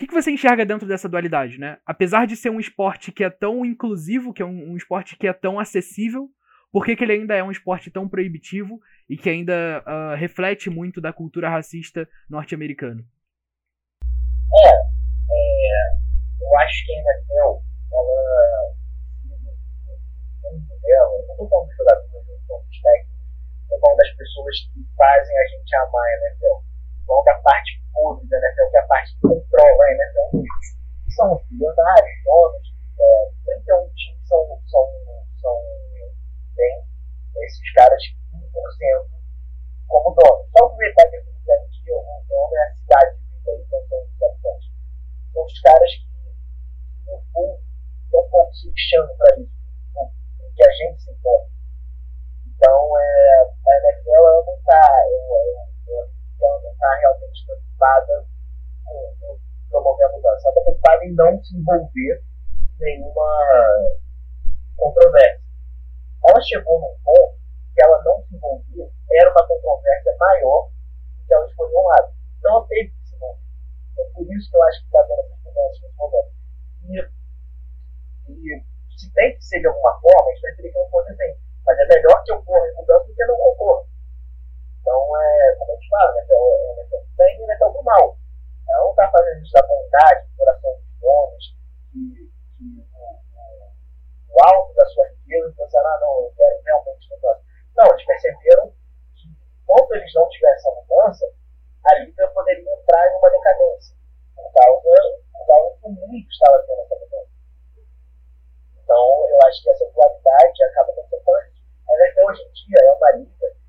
o 0.00 0.02
que, 0.02 0.06
que 0.06 0.14
você 0.14 0.30
enxerga 0.30 0.64
dentro 0.64 0.88
dessa 0.88 1.06
dualidade, 1.06 1.58
né? 1.58 1.76
Apesar 1.84 2.26
de 2.26 2.34
ser 2.34 2.48
um 2.48 2.58
esporte 2.58 3.12
que 3.12 3.22
é 3.22 3.28
tão 3.28 3.66
inclusivo, 3.66 4.32
que 4.32 4.40
é 4.40 4.46
um, 4.46 4.72
um 4.72 4.74
esporte 4.74 5.14
que 5.14 5.26
é 5.26 5.32
tão 5.34 5.60
acessível, 5.60 6.30
por 6.72 6.86
que, 6.86 6.96
que, 6.96 7.04
ele 7.04 7.12
ainda 7.12 7.34
é 7.34 7.44
um 7.44 7.50
esporte 7.50 7.90
tão 7.90 8.08
proibitivo 8.08 8.80
e 9.10 9.18
que 9.18 9.28
ainda 9.28 9.84
uh, 9.86 10.16
reflete 10.16 10.70
muito 10.70 11.02
da 11.02 11.12
cultura 11.12 11.50
racista 11.50 12.08
norte-americana? 12.30 13.04
É, 14.64 14.70
é, 14.70 15.98
eu 16.40 16.58
acho 16.60 16.86
que 16.86 16.92
a 16.94 16.96
NFL, 16.96 17.60
ela, 17.92 18.72
dela, 20.80 21.10
não 21.12 21.30
estou 21.30 21.46
falando 21.46 21.66
dos 21.68 21.76
jogadores, 21.76 22.10
não 22.10 22.20
estou 22.40 23.80
falando 23.80 23.98
das 23.98 24.16
pessoas 24.16 24.56
que 24.72 24.80
fazem 24.96 25.36
a 25.36 25.46
gente 25.46 25.76
amar 25.76 26.06
a 26.06 26.16
NFL. 26.30 26.69
Falando 27.10 27.24
da 27.24 27.34
parte 27.42 27.82
podre 27.92 28.28
da 28.28 28.38
NFL, 28.38 28.70
que 28.70 28.76
é 28.76 28.80
a 28.80 28.86
parte 28.86 29.14
que 29.14 29.20
controla 29.22 29.84
a 29.84 29.90
NFL. 29.90 30.46
São 31.10 31.34
os 31.34 31.42
bilionários, 31.50 32.22
donos, 32.22 32.74
é, 33.00 33.30
31 33.66 33.90
times 33.98 34.28
são, 34.28 34.46
são, 34.70 34.86
são 35.42 35.56
bem 36.54 36.84
esses 37.42 37.72
caras 37.72 38.00
1% 38.32 38.46
como 39.88 40.14
dono. 40.14 40.46
Só 40.56 40.66
aproveitar 40.66 41.10
que 41.10 41.16
eu 41.16 41.20
estou 41.20 41.34
dizendo 41.34 41.66
que 41.82 41.90
o 41.90 42.22
dono 42.30 42.54
é 42.54 42.62
a 42.62 42.74
cidade 42.78 43.18
de 43.18 43.24
vida 43.26 43.50
aí, 43.50 43.64
então 43.66 43.82
são 43.88 43.98
os 43.98 44.22
habitantes. 44.22 44.70
São 45.32 45.44
os 45.44 45.60
caras 45.62 45.90
que, 45.90 47.10
no 47.10 47.18
fundo, 47.32 47.58
estão 48.04 48.22
pouco 48.30 48.54
se 48.54 48.68
lixando 48.70 49.12
para 49.18 49.34
isso, 49.34 49.50
o 49.98 50.54
que 50.54 50.64
a 50.64 50.70
gente 50.70 51.02
se 51.02 51.10
importa. 51.10 51.50
Então, 52.54 52.98
é, 53.02 53.50
a 53.66 53.78
NFL 53.82 54.14
ela 54.14 54.44
não 54.46 54.54
está 54.54 54.90
ela 56.44 56.62
não 56.62 56.72
está 56.72 56.98
realmente 57.00 57.46
preocupada 57.46 58.26
com, 58.84 59.38
promover 59.70 60.06
a 60.06 60.12
mudança. 60.12 60.48
Ela 60.48 60.50
está 60.50 60.62
preocupada 60.62 61.04
em 61.04 61.14
não 61.14 61.44
se 61.44 61.56
envolver 61.56 62.22
em 62.80 62.98
nenhuma 62.98 63.30
controvérsia. 64.76 65.40
Ela 66.28 66.40
chegou 66.42 66.80
num 66.80 66.96
ponto 67.04 67.38
que 67.74 67.82
ela 67.82 68.02
não 68.04 68.22
se 68.22 68.34
envolvia, 68.34 68.88
era 69.12 69.30
uma 69.30 69.46
controvérsia 69.46 70.16
maior 70.18 70.68
do 71.16 71.26
que 71.26 71.34
ela 71.34 71.46
escolheu 71.46 71.78
um 71.78 71.88
lado. 71.88 72.12
Então 72.38 72.52
ela 72.52 72.66
teve 72.66 72.90
que 72.90 73.06
se 73.06 73.14
envolver. 73.14 73.40
É 73.98 74.04
por 74.14 74.32
isso 74.32 74.50
que 74.50 74.56
eu 74.56 74.62
acho 74.64 74.80
que 74.80 74.86
está 74.86 75.02
vendo 75.02 75.20
essas 75.20 75.44
mudanças 75.44 75.80
nesse 75.82 75.96
momento. 75.96 76.32
E, 78.28 78.50
e 78.50 78.98
se 78.98 79.12
tem 79.12 79.36
que 79.36 79.44
ser 79.44 79.60
de 79.60 79.66
alguma 79.66 80.00
forma, 80.00 80.30
a 80.30 80.34
gente 80.34 80.42
vai 80.42 80.54
ter 80.56 80.62
que 80.62 80.78
não 80.78 81.00
assim. 81.00 81.40
Mas 81.66 81.78
é 81.78 81.86
melhor 81.86 82.24
que 82.24 82.32
ocorra 82.32 82.66
mudança 82.76 83.06
do 83.06 83.14
que 83.14 83.24
não 83.26 83.34
ocorra. 83.34 83.84
Então, 84.90 85.06
é, 85.22 85.54
como 85.54 85.70
a 85.70 85.74
gente 85.76 85.88
fala, 85.88 86.12
né, 86.14 86.26
é 86.28 86.72
NFL 86.74 86.98
do 86.98 87.14
bem 87.16 87.38
e 87.38 87.44
NFL 87.44 87.70
do 87.70 87.82
mal. 87.84 88.18
Não 88.66 88.90
está 88.90 89.08
fazendo 89.08 89.40
isso 89.40 89.52
da 89.52 89.62
vontade, 89.62 90.26
do 90.26 90.36
coração 90.36 90.70
dos 90.74 91.02
homens, 91.06 91.44
que, 91.92 92.32
que 92.58 92.66
o, 92.98 94.34
o, 94.34 94.42
alto 94.50 94.74
da 94.74 94.84
sua 94.86 95.06
riqueza, 95.06 95.54
pensando, 95.56 95.86
ah, 95.86 95.98
não, 96.00 96.24
eu 96.24 96.32
quero 96.34 96.62
realmente 96.64 97.08
mudança. 97.08 97.40
Não, 97.76 97.86
eles 97.86 98.04
perceberam 98.04 98.74
que 99.14 99.30
enquanto 99.62 99.94
eles 99.94 100.12
não 100.12 100.28
tivessem 100.28 100.58
essa 100.58 100.80
mudança, 100.82 101.24
a 101.86 101.94
liga 102.00 102.26
poderia 102.34 102.74
entrar 102.74 103.14
em 103.14 103.16
uma 103.16 103.30
decadência, 103.30 103.94
por 104.34 104.52
causa, 104.52 104.82
por 104.82 105.46
causa 105.46 105.78
que 105.78 105.86
o 105.86 106.16
estava 106.18 106.66
tendo 106.66 106.82
essa 106.82 106.94
mudança. 106.98 107.30
Então, 108.74 109.28
eu 109.30 109.38
acho 109.46 109.62
que 109.62 109.70
essa 109.70 109.86
dualidade 109.86 110.64
acaba 110.64 110.90
acontecendo. 110.90 111.62
A 111.86 111.94
NFL 111.94 112.26
hoje 112.26 112.42
em 112.42 112.52
dia 112.66 112.78
é 112.82 112.90
uma 112.90 113.08
que 113.54 113.59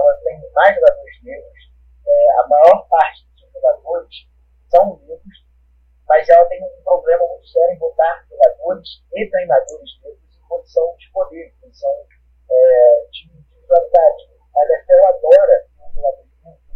ela 0.00 0.16
tem 0.24 0.40
mais 0.52 0.74
jogadores 0.74 1.22
negros. 1.22 1.70
É, 2.06 2.40
a 2.40 2.48
maior 2.48 2.88
parte 2.88 3.26
dos 3.36 3.52
jogadores 3.52 4.14
são 4.70 4.98
negros, 5.06 5.46
mas 6.08 6.28
ela 6.28 6.46
tem 6.46 6.62
um 6.64 6.82
problema 6.82 7.26
muito 7.28 7.46
sério 7.46 7.74
em 7.74 7.78
botar 7.78 8.24
jogadores 8.28 8.88
e 9.14 9.30
treinadores 9.30 9.90
negros 10.02 10.36
em 10.36 10.48
condição 10.48 10.96
de 10.98 11.10
poder, 11.12 11.46
em 11.46 11.60
condição 11.60 11.90
é, 12.50 13.06
de 13.10 13.30
individualidade. 13.30 14.30
A 14.56 14.64
NFL 14.64 15.08
adora 15.08 15.66
um 15.80 15.94
jogador 15.94 16.26
negro, 16.42 16.70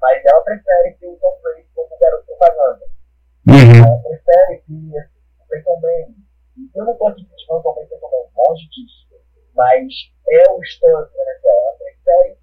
mas 0.00 0.24
ela 0.24 0.44
prefere 0.44 0.94
que 0.94 1.06
o 1.06 1.16
Tom 1.16 1.38
Brady 1.42 1.68
como 1.74 1.98
garoto 1.98 2.26
propaganda. 2.26 2.86
Uhum. 3.48 3.86
Ela 3.86 4.02
prefere 4.02 4.62
que 4.62 4.92
Peyton 5.48 5.80
Manning. 5.80 6.16
Eu 6.74 6.84
não 6.84 6.92
estou 6.92 7.08
aqui 7.08 7.24
criticando 7.24 7.62
também 7.62 7.86
Peyton 7.86 8.10
Manning, 8.10 8.30
longe 8.36 8.68
disso. 8.68 9.06
Mas 9.54 9.92
é 10.30 10.50
o 10.50 10.60
histórico 10.60 11.12
da 11.16 11.22
NFL. 11.22 11.48
Ela 11.48 11.76
prefere 11.78 12.38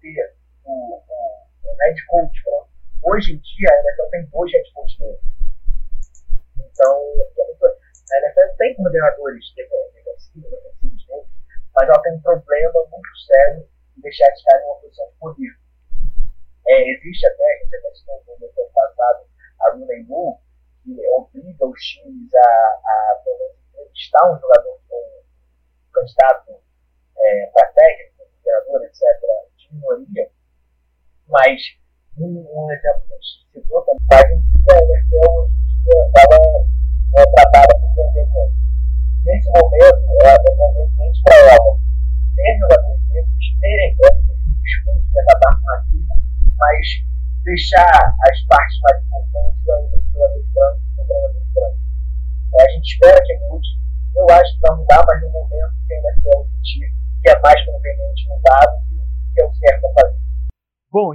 ter 0.00 0.34
o, 0.64 0.94
o, 0.94 1.70
o 1.70 1.76
head 1.80 2.06
coach. 2.06 2.42
Né? 2.46 2.64
Hoje 3.02 3.32
em 3.34 3.38
dia, 3.38 3.68
a 3.70 3.80
NFL 3.80 4.10
tem 4.10 4.26
dois 4.26 4.52
head 4.52 4.72
coaches 4.72 4.98
mesmo. 4.98 5.34
Então, 6.58 7.14
é 7.38 8.16
a 8.16 8.18
NFL 8.18 8.56
tem 8.58 8.74
coordenadores 8.76 9.44
defensivos, 9.54 10.50
defensivos 10.50 11.06
negros, 11.08 11.28
mas 11.74 11.88
ela 11.88 12.02
tem 12.02 12.14
um 12.14 12.20
problema 12.20 12.86
muito 12.90 13.18
sério 13.26 13.68
em 13.96 14.00
deixar 14.00 14.26
eles 14.26 14.42
caras 14.44 14.62
em 14.62 14.66
uma 14.66 14.80
posição 14.80 15.06
de 15.06 15.18
poder. 15.18 15.64
É, 16.66 16.90
existe 16.90 17.26
a 17.26 17.30
até 17.30 17.43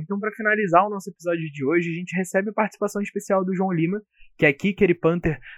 então 0.09 0.19
para 0.19 0.31
finalizar 0.31 0.87
o 0.87 0.89
nosso 0.89 1.07
episódio 1.07 1.51
de 1.51 1.63
hoje, 1.63 1.91
a 1.91 1.93
gente 1.93 2.15
recebe 2.17 2.49
a 2.49 2.53
participação 2.53 2.99
especial 2.99 3.45
do 3.45 3.53
João 3.53 3.71
Lima, 3.71 4.01
que 4.35 4.45
é 4.45 4.51
kicker 4.51 4.89
e 4.89 4.95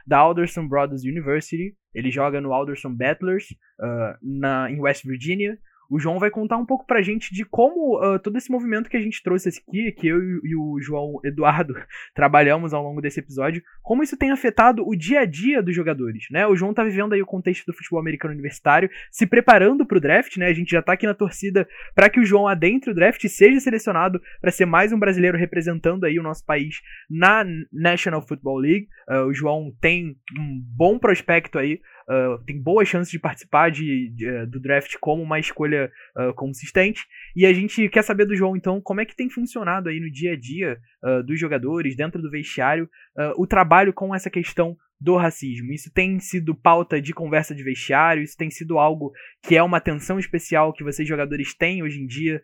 da 0.05 0.17
Alderson 0.17 0.67
Brothers 0.67 1.03
University. 1.03 1.73
Ele 1.93 2.11
joga 2.11 2.41
no 2.41 2.51
Alderson 2.51 2.93
Battlers, 2.93 3.51
uh, 3.79 4.17
na, 4.21 4.69
em 4.69 4.81
West 4.81 5.05
Virginia 5.05 5.57
o 5.91 5.99
João 5.99 6.17
vai 6.17 6.31
contar 6.31 6.55
um 6.55 6.65
pouco 6.65 6.87
pra 6.87 7.01
gente 7.01 7.33
de 7.33 7.43
como 7.43 7.99
uh, 7.99 8.17
todo 8.17 8.37
esse 8.37 8.49
movimento 8.49 8.89
que 8.89 8.95
a 8.95 9.01
gente 9.01 9.21
trouxe 9.21 9.49
aqui, 9.49 9.91
que 9.91 10.07
eu 10.07 10.19
e 10.41 10.55
o 10.55 10.79
João 10.81 11.19
Eduardo 11.21 11.75
trabalhamos 12.15 12.73
ao 12.73 12.81
longo 12.81 13.01
desse 13.01 13.19
episódio, 13.19 13.61
como 13.83 14.01
isso 14.01 14.15
tem 14.15 14.31
afetado 14.31 14.87
o 14.87 14.95
dia 14.95 15.19
a 15.19 15.25
dia 15.25 15.61
dos 15.61 15.75
jogadores, 15.75 16.27
né? 16.31 16.47
O 16.47 16.55
João 16.55 16.73
tá 16.73 16.81
vivendo 16.81 17.11
aí 17.11 17.21
o 17.21 17.25
contexto 17.25 17.65
do 17.65 17.73
futebol 17.73 17.99
americano 17.99 18.33
universitário, 18.33 18.89
se 19.11 19.27
preparando 19.27 19.85
pro 19.85 19.99
draft, 19.99 20.37
né? 20.37 20.47
A 20.47 20.53
gente 20.53 20.71
já 20.71 20.81
tá 20.81 20.93
aqui 20.93 21.05
na 21.05 21.13
torcida 21.13 21.67
para 21.93 22.09
que 22.09 22.21
o 22.21 22.25
João 22.25 22.47
adentre 22.47 22.89
o 22.89 22.95
draft 22.95 23.21
e 23.25 23.29
seja 23.29 23.59
selecionado 23.59 24.21
para 24.39 24.49
ser 24.49 24.65
mais 24.65 24.93
um 24.93 24.99
brasileiro 24.99 25.37
representando 25.37 26.05
aí 26.05 26.17
o 26.17 26.23
nosso 26.23 26.45
país 26.45 26.81
na 27.09 27.45
National 27.69 28.25
Football 28.25 28.59
League. 28.59 28.87
Uh, 29.09 29.25
o 29.27 29.33
João 29.33 29.75
tem 29.81 30.15
um 30.39 30.61
bom 30.77 30.97
prospecto 30.97 31.59
aí 31.59 31.81
uh, 32.09 32.43
tem 32.45 32.61
boas 32.61 32.87
chances 32.87 33.11
de 33.11 33.19
participar 33.19 33.69
de, 33.69 34.09
de, 34.15 34.29
uh, 34.29 34.47
do 34.47 34.59
draft 34.59 34.95
como 34.99 35.21
uma 35.21 35.39
escolha 35.39 35.91
uh, 36.17 36.33
consistente. 36.33 37.05
E 37.35 37.45
a 37.45 37.53
gente 37.53 37.87
quer 37.89 38.03
saber 38.03 38.25
do 38.25 38.35
João, 38.35 38.55
então, 38.55 38.81
como 38.81 39.01
é 39.01 39.05
que 39.05 39.15
tem 39.15 39.29
funcionado 39.29 39.89
aí 39.89 39.99
no 39.99 40.11
dia 40.11 40.33
a 40.33 40.37
dia 40.37 40.77
dos 41.25 41.39
jogadores, 41.39 41.95
dentro 41.95 42.21
do 42.21 42.29
vestiário, 42.29 42.87
o 43.35 43.47
trabalho 43.47 43.91
com 43.91 44.13
essa 44.13 44.29
questão 44.29 44.77
do 44.99 45.17
racismo. 45.17 45.71
Isso 45.71 45.91
tem 45.91 46.19
sido 46.19 46.53
pauta 46.53 47.01
de 47.01 47.11
conversa 47.11 47.55
de 47.55 47.63
vestiário, 47.63 48.21
isso 48.21 48.37
tem 48.37 48.51
sido 48.51 48.77
algo 48.77 49.11
que 49.41 49.55
é 49.55 49.63
uma 49.63 49.77
atenção 49.77 50.19
especial 50.19 50.73
que 50.73 50.83
vocês 50.83 51.07
jogadores 51.07 51.55
têm 51.55 51.81
hoje 51.81 51.99
em 51.99 52.05
dia 52.05 52.41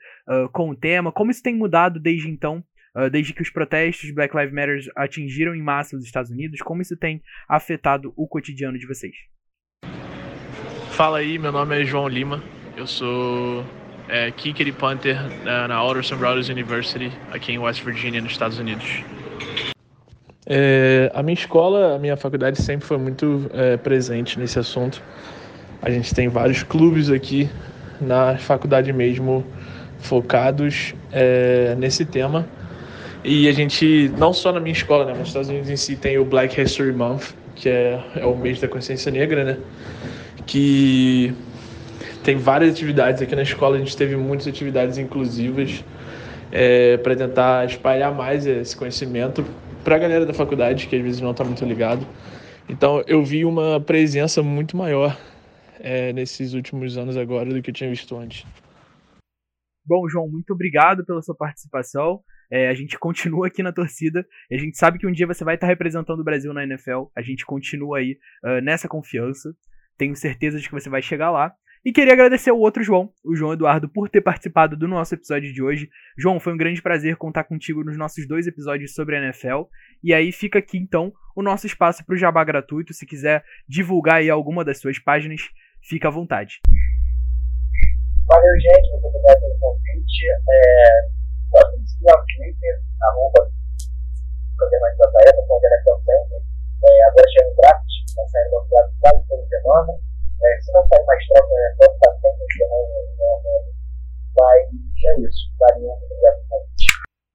com 0.53 0.71
o 0.71 0.75
tema. 0.75 1.11
Como 1.11 1.29
isso 1.29 1.43
tem 1.43 1.55
mudado 1.55 1.99
desde 1.99 2.29
então? 2.29 2.63
Uh, 2.97 3.11
desde 3.11 3.31
que 3.31 3.43
os 3.43 3.51
protestos 3.51 4.09
Black 4.09 4.35
Lives 4.35 4.51
Matter 4.51 4.79
atingiram 4.95 5.53
em 5.53 5.61
massa 5.61 5.95
os 5.95 6.03
Estados 6.03 6.31
Unidos, 6.31 6.61
como 6.61 6.81
isso 6.81 6.97
tem 6.97 7.21
afetado 7.47 8.11
o 8.17 8.27
cotidiano 8.27 8.79
de 8.79 8.87
vocês? 8.87 9.13
Fala 10.97 11.19
aí, 11.19 11.37
meu 11.37 11.51
nome 11.51 11.79
é 11.79 11.85
João 11.85 12.07
Lima, 12.07 12.41
eu 12.75 12.87
sou 12.87 13.63
é, 14.09 14.31
kicker 14.31 14.67
e 14.67 14.71
punter 14.71 15.15
na, 15.43 15.67
na 15.67 15.75
Alderson 15.75 16.17
Brothers 16.17 16.49
University, 16.49 17.11
aqui 17.31 17.51
em 17.51 17.59
West 17.59 17.83
Virginia, 17.83 18.19
nos 18.19 18.31
Estados 18.31 18.57
Unidos. 18.57 19.03
É, 20.47 21.11
a 21.13 21.21
minha 21.21 21.35
escola, 21.35 21.93
a 21.95 21.99
minha 21.99 22.17
faculdade 22.17 22.59
sempre 22.59 22.87
foi 22.87 22.97
muito 22.97 23.45
é, 23.53 23.77
presente 23.77 24.39
nesse 24.39 24.57
assunto. 24.57 24.99
A 25.83 25.91
gente 25.91 26.15
tem 26.15 26.29
vários 26.29 26.63
clubes 26.63 27.11
aqui 27.11 27.47
na 28.01 28.35
faculdade 28.39 28.91
mesmo 28.91 29.45
focados 29.99 30.95
é, 31.11 31.75
nesse 31.77 32.05
tema. 32.05 32.43
E 33.23 33.47
a 33.47 33.51
gente, 33.51 34.11
não 34.17 34.33
só 34.33 34.51
na 34.51 34.59
minha 34.59 34.73
escola, 34.73 35.05
né, 35.05 35.11
mas 35.11 35.19
nos 35.19 35.27
Estados 35.27 35.49
Unidos 35.49 35.69
em 35.69 35.77
si 35.77 35.95
tem 35.95 36.17
o 36.17 36.25
Black 36.25 36.59
History 36.59 36.91
Month, 36.91 37.35
que 37.53 37.69
é, 37.69 38.03
é 38.15 38.25
o 38.25 38.35
mês 38.35 38.59
da 38.59 38.67
consciência 38.67 39.11
negra, 39.11 39.43
né? 39.43 39.57
Que 40.47 41.33
tem 42.23 42.37
várias 42.37 42.73
atividades 42.73 43.21
aqui 43.21 43.35
na 43.35 43.43
escola, 43.43 43.75
a 43.75 43.79
gente 43.79 43.95
teve 43.95 44.15
muitas 44.15 44.47
atividades 44.47 44.97
inclusivas 44.97 45.83
é, 46.51 46.97
para 46.97 47.15
tentar 47.15 47.65
espalhar 47.65 48.13
mais 48.13 48.45
esse 48.45 48.75
conhecimento 48.75 49.45
para 49.83 49.95
a 49.95 49.99
galera 49.99 50.25
da 50.25 50.33
faculdade, 50.33 50.87
que 50.87 50.95
às 50.95 51.01
vezes 51.01 51.21
não 51.21 51.31
está 51.31 51.43
muito 51.43 51.63
ligado. 51.63 52.05
Então 52.67 53.03
eu 53.07 53.23
vi 53.23 53.45
uma 53.45 53.79
presença 53.79 54.41
muito 54.43 54.75
maior 54.75 55.17
é, 55.79 56.11
nesses 56.11 56.53
últimos 56.53 56.97
anos 56.97 57.15
agora 57.15 57.53
do 57.53 57.61
que 57.61 57.69
eu 57.69 57.73
tinha 57.73 57.89
visto 57.89 58.17
antes. 58.17 58.45
Bom, 59.85 60.09
João, 60.09 60.27
muito 60.27 60.51
obrigado 60.51 61.05
pela 61.05 61.21
sua 61.21 61.35
participação. 61.35 62.19
É, 62.51 62.67
a 62.69 62.73
gente 62.73 62.97
continua 62.99 63.47
aqui 63.47 63.63
na 63.63 63.71
torcida 63.71 64.25
a 64.51 64.57
gente 64.57 64.77
sabe 64.77 64.97
que 64.97 65.07
um 65.07 65.11
dia 65.11 65.27
você 65.27 65.43
vai 65.43 65.55
estar 65.55 65.67
representando 65.67 66.19
o 66.19 66.23
Brasil 66.23 66.53
na 66.53 66.63
NFL. 66.63 67.05
A 67.15 67.21
gente 67.21 67.45
continua 67.45 67.99
aí 67.99 68.17
uh, 68.43 68.61
nessa 68.61 68.87
confiança. 68.87 69.55
Tenho 69.97 70.15
certeza 70.15 70.59
de 70.59 70.67
que 70.67 70.73
você 70.73 70.89
vai 70.89 71.01
chegar 71.01 71.31
lá. 71.31 71.53
E 71.85 71.91
queria 71.91 72.13
agradecer 72.13 72.49
ao 72.49 72.59
outro 72.59 72.83
João, 72.83 73.09
o 73.23 73.35
João 73.35 73.53
Eduardo, 73.53 73.87
por 73.87 74.09
ter 74.09 74.19
participado 74.19 74.75
do 74.75 74.87
nosso 74.87 75.15
episódio 75.15 75.53
de 75.53 75.63
hoje. 75.63 75.89
João, 76.17 76.39
foi 76.39 76.53
um 76.53 76.57
grande 76.57 76.81
prazer 76.81 77.15
contar 77.15 77.45
contigo 77.45 77.83
nos 77.83 77.97
nossos 77.97 78.27
dois 78.27 78.45
episódios 78.45 78.93
sobre 78.93 79.15
a 79.15 79.23
NFL. 79.23 79.63
E 80.03 80.13
aí 80.13 80.31
fica 80.31 80.59
aqui 80.59 80.77
então 80.77 81.13
o 81.35 81.41
nosso 81.41 81.65
espaço 81.65 82.05
para 82.05 82.13
o 82.13 82.17
jabá 82.17 82.43
gratuito. 82.43 82.93
Se 82.93 83.05
quiser 83.05 83.43
divulgar 83.67 84.15
aí 84.15 84.29
alguma 84.29 84.65
das 84.65 84.79
suas 84.79 84.99
páginas, 84.99 85.41
fica 85.81 86.09
à 86.09 86.11
vontade. 86.11 86.59
Valeu, 88.27 88.59
gente. 88.59 88.91
Muito 88.91 89.07
obrigado 89.07 89.39
pelo 89.39 89.59
convite. 89.59 90.25
É, 90.49 91.17
Twitter, 92.35 92.81
arroba 93.01 93.49
É, 96.83 97.03
agora 97.09 97.27
chega 97.31 97.49
o 97.49 97.55
draft, 97.55 97.89
está 98.05 98.23
saindo 98.27 98.55
o 98.55 98.67
draft 98.69 98.93
quase 99.01 99.27
toda 99.27 99.47
semana. 99.47 99.93
É, 100.37 100.61
se 100.61 100.71
não 100.71 100.87
sair 100.87 101.05
mais 101.05 101.25
troca, 101.27 101.53
né, 101.53 101.73
então 101.73 101.93
está 101.93 102.11
sempre 102.13 102.45
semana. 102.53 102.87
Mas 104.37 104.69
é 105.05 105.21
isso. 105.21 105.49
Valeu, 105.57 105.89
obrigado. 105.89 106.47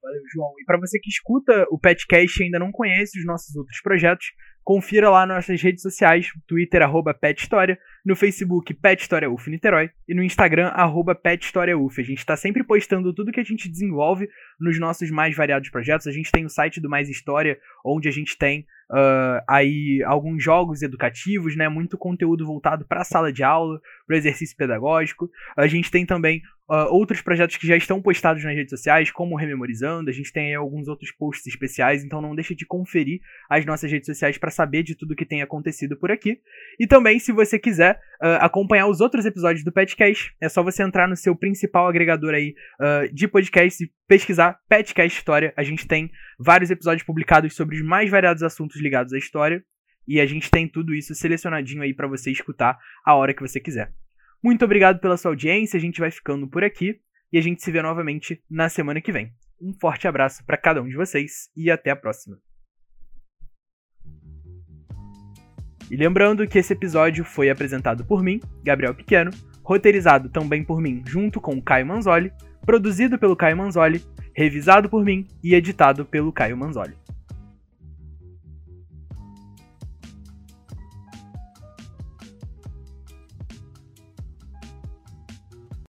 Valeu, 0.03 0.23
João. 0.33 0.53
E 0.61 0.65
para 0.65 0.79
você 0.79 0.99
que 0.99 1.09
escuta 1.09 1.67
o 1.71 1.79
Petcast 1.79 2.41
e 2.41 2.45
ainda 2.45 2.59
não 2.59 2.73
conhece 2.73 3.19
os 3.19 3.25
nossos 3.25 3.55
outros 3.55 3.81
projetos, 3.81 4.27
confira 4.65 5.09
lá 5.09 5.25
nossas 5.25 5.63
redes 5.63 5.83
sociais, 5.83 6.27
Twitter, 6.47 6.83
arroba 6.83 7.15
Pet 7.15 7.41
História, 7.41 7.79
no 8.05 8.17
Facebook 8.17 8.75
Pet 8.75 9.01
História 9.01 9.31
UF 9.31 9.49
Niterói 9.49 9.91
e 10.09 10.15
no 10.15 10.23
Instagram 10.23 10.69
arroba 10.69 11.15
Pet 11.15 11.45
História 11.45 11.79
UF. 11.79 12.01
A 12.01 12.05
gente 12.05 12.19
está 12.19 12.37
sempre 12.37 12.65
postando 12.65 13.15
tudo 13.15 13.31
que 13.31 13.41
a 13.41 13.45
gente 13.45 13.69
desenvolve 13.69 14.29
nos 14.61 14.79
nossos 14.79 15.11
mais 15.11 15.37
variados 15.37 15.71
projetos. 15.71 16.07
A 16.07 16.13
gente 16.13 16.31
tem 16.31 16.45
o 16.45 16.51
site 16.51 16.81
do 16.81 16.89
Mais 16.89 17.09
História, 17.09 17.59
onde 17.85 18.09
a 18.09 18.13
gente 18.13 18.37
tem 18.37 18.67
uh, 18.93 19.43
aí 19.49 20.03
alguns 20.05 20.43
jogos 20.43 20.83
educativos, 20.83 21.57
né? 21.57 21.69
Muito 21.69 21.97
conteúdo 21.97 22.47
voltado 22.47 22.87
para 22.87 23.01
a 23.01 23.05
sala 23.05 23.33
de 23.33 23.43
aula, 23.43 23.81
para 24.07 24.15
o 24.15 24.19
exercício 24.19 24.57
pedagógico. 24.57 25.31
A 25.57 25.67
gente 25.67 25.91
tem 25.91 26.05
também 26.05 26.43
uh, 26.69 26.87
outros 26.91 27.21
projetos 27.23 27.57
que 27.57 27.67
já 27.67 27.77
estão 27.77 28.01
postados 28.01 28.45
nas 28.45 28.55
redes 28.55 28.71
sociais, 28.71 29.11
como 29.11 29.37
Rememorizando. 29.37 30.11
A 30.11 30.13
gente 30.13 30.33
tem 30.33 30.49
aí 30.49 30.55
alguns 30.55 30.89
outros 30.89 31.11
posts 31.11 31.47
especiais, 31.47 32.05
então 32.05 32.21
não 32.21 32.35
deixe 32.35 32.55
de 32.55 32.67
conferir 32.67 33.21
as 33.49 33.65
nossas 33.65 33.91
redes 33.91 34.07
sociais 34.07 34.39
para 34.39 34.51
saber 34.51 34.83
de 34.83 34.95
tudo 34.95 35.17
que 35.17 35.25
tem 35.25 35.43
acontecido 35.43 35.97
por 35.97 36.11
aqui. 36.11 36.39
E 36.79 36.87
também, 36.87 37.19
se 37.19 37.33
você 37.33 37.59
quiser 37.59 37.97
uh, 38.23 38.39
acompanhar 38.41 38.87
os 38.87 39.01
outros 39.01 39.25
episódios 39.25 39.65
do 39.65 39.73
Petcast, 39.73 40.35
é 40.41 40.49
só 40.49 40.63
você 40.63 40.83
entrar 40.83 41.09
no 41.09 41.17
seu 41.17 41.35
principal 41.35 41.89
agregador 41.89 42.35
aí 42.35 42.55
de 43.13 43.27
podcast 43.27 43.85
e 43.85 43.91
pesquisar 44.07 44.59
Petcast 44.69 45.19
História. 45.19 45.53
A 45.57 45.63
gente 45.63 45.87
tem 45.87 46.11
vários 46.39 46.71
episódios 46.71 47.05
publicados 47.05 47.55
sobre 47.55 47.77
os 47.77 47.83
mais 47.83 48.11
variados 48.11 48.43
assuntos 48.43 48.81
ligados 48.81 49.13
à 49.13 49.19
história. 49.19 49.65
E 50.07 50.21
a 50.21 50.27
gente 50.27 50.51
tem 50.51 50.69
tudo 50.69 50.95
isso 50.95 51.15
selecionadinho 51.15 51.83
aí 51.83 51.95
para 51.95 52.09
você 52.09 52.31
escutar 52.31 52.79
a 53.05 53.15
hora 53.15 53.33
que 53.33 53.41
você 53.41 53.61
quiser. 53.61 53.93
Muito 54.43 54.65
obrigado 54.65 54.99
pela 54.99 55.17
sua 55.17 55.31
audiência, 55.31 55.77
a 55.77 55.81
gente 55.81 56.01
vai 56.01 56.11
ficando 56.11 56.49
por 56.49 56.65
aqui 56.65 57.01
e 57.33 57.39
a 57.39 57.41
gente 57.41 57.63
se 57.63 57.71
vê 57.71 57.81
novamente 57.81 58.43
na 58.51 58.69
semana 58.69 59.01
que 59.01 59.13
vem. 59.13 59.33
Um 59.61 59.73
forte 59.73 60.09
abraço 60.09 60.45
para 60.45 60.57
cada 60.57 60.83
um 60.83 60.89
de 60.89 60.97
vocês 60.97 61.49
e 61.57 61.71
até 61.71 61.91
a 61.91 61.97
próxima. 61.97 62.37
E 65.89 65.97
lembrando 65.97 66.47
que 66.49 66.59
esse 66.59 66.73
episódio 66.73 67.25
foi 67.25 67.51
apresentado 67.51 68.05
por 68.05 68.23
mim, 68.23 68.41
Gabriel 68.65 68.95
Pequeno, 68.95 69.31
roteirizado 69.63 70.29
também 70.29 70.65
por 70.65 70.81
mim 70.81 71.05
junto 71.07 71.41
com 71.41 71.63
Caio 71.63 71.87
Manzoli, 71.87 72.33
produzido 72.65 73.19
pelo 73.19 73.37
Caio 73.37 73.57
Manzoli, 73.57 74.05
revisado 74.35 74.89
por 74.89 75.05
mim 75.05 75.27
e 75.43 75.55
editado 75.55 76.05
pelo 76.05 76.33
Caio 76.33 76.57
Manzoli. 76.57 77.02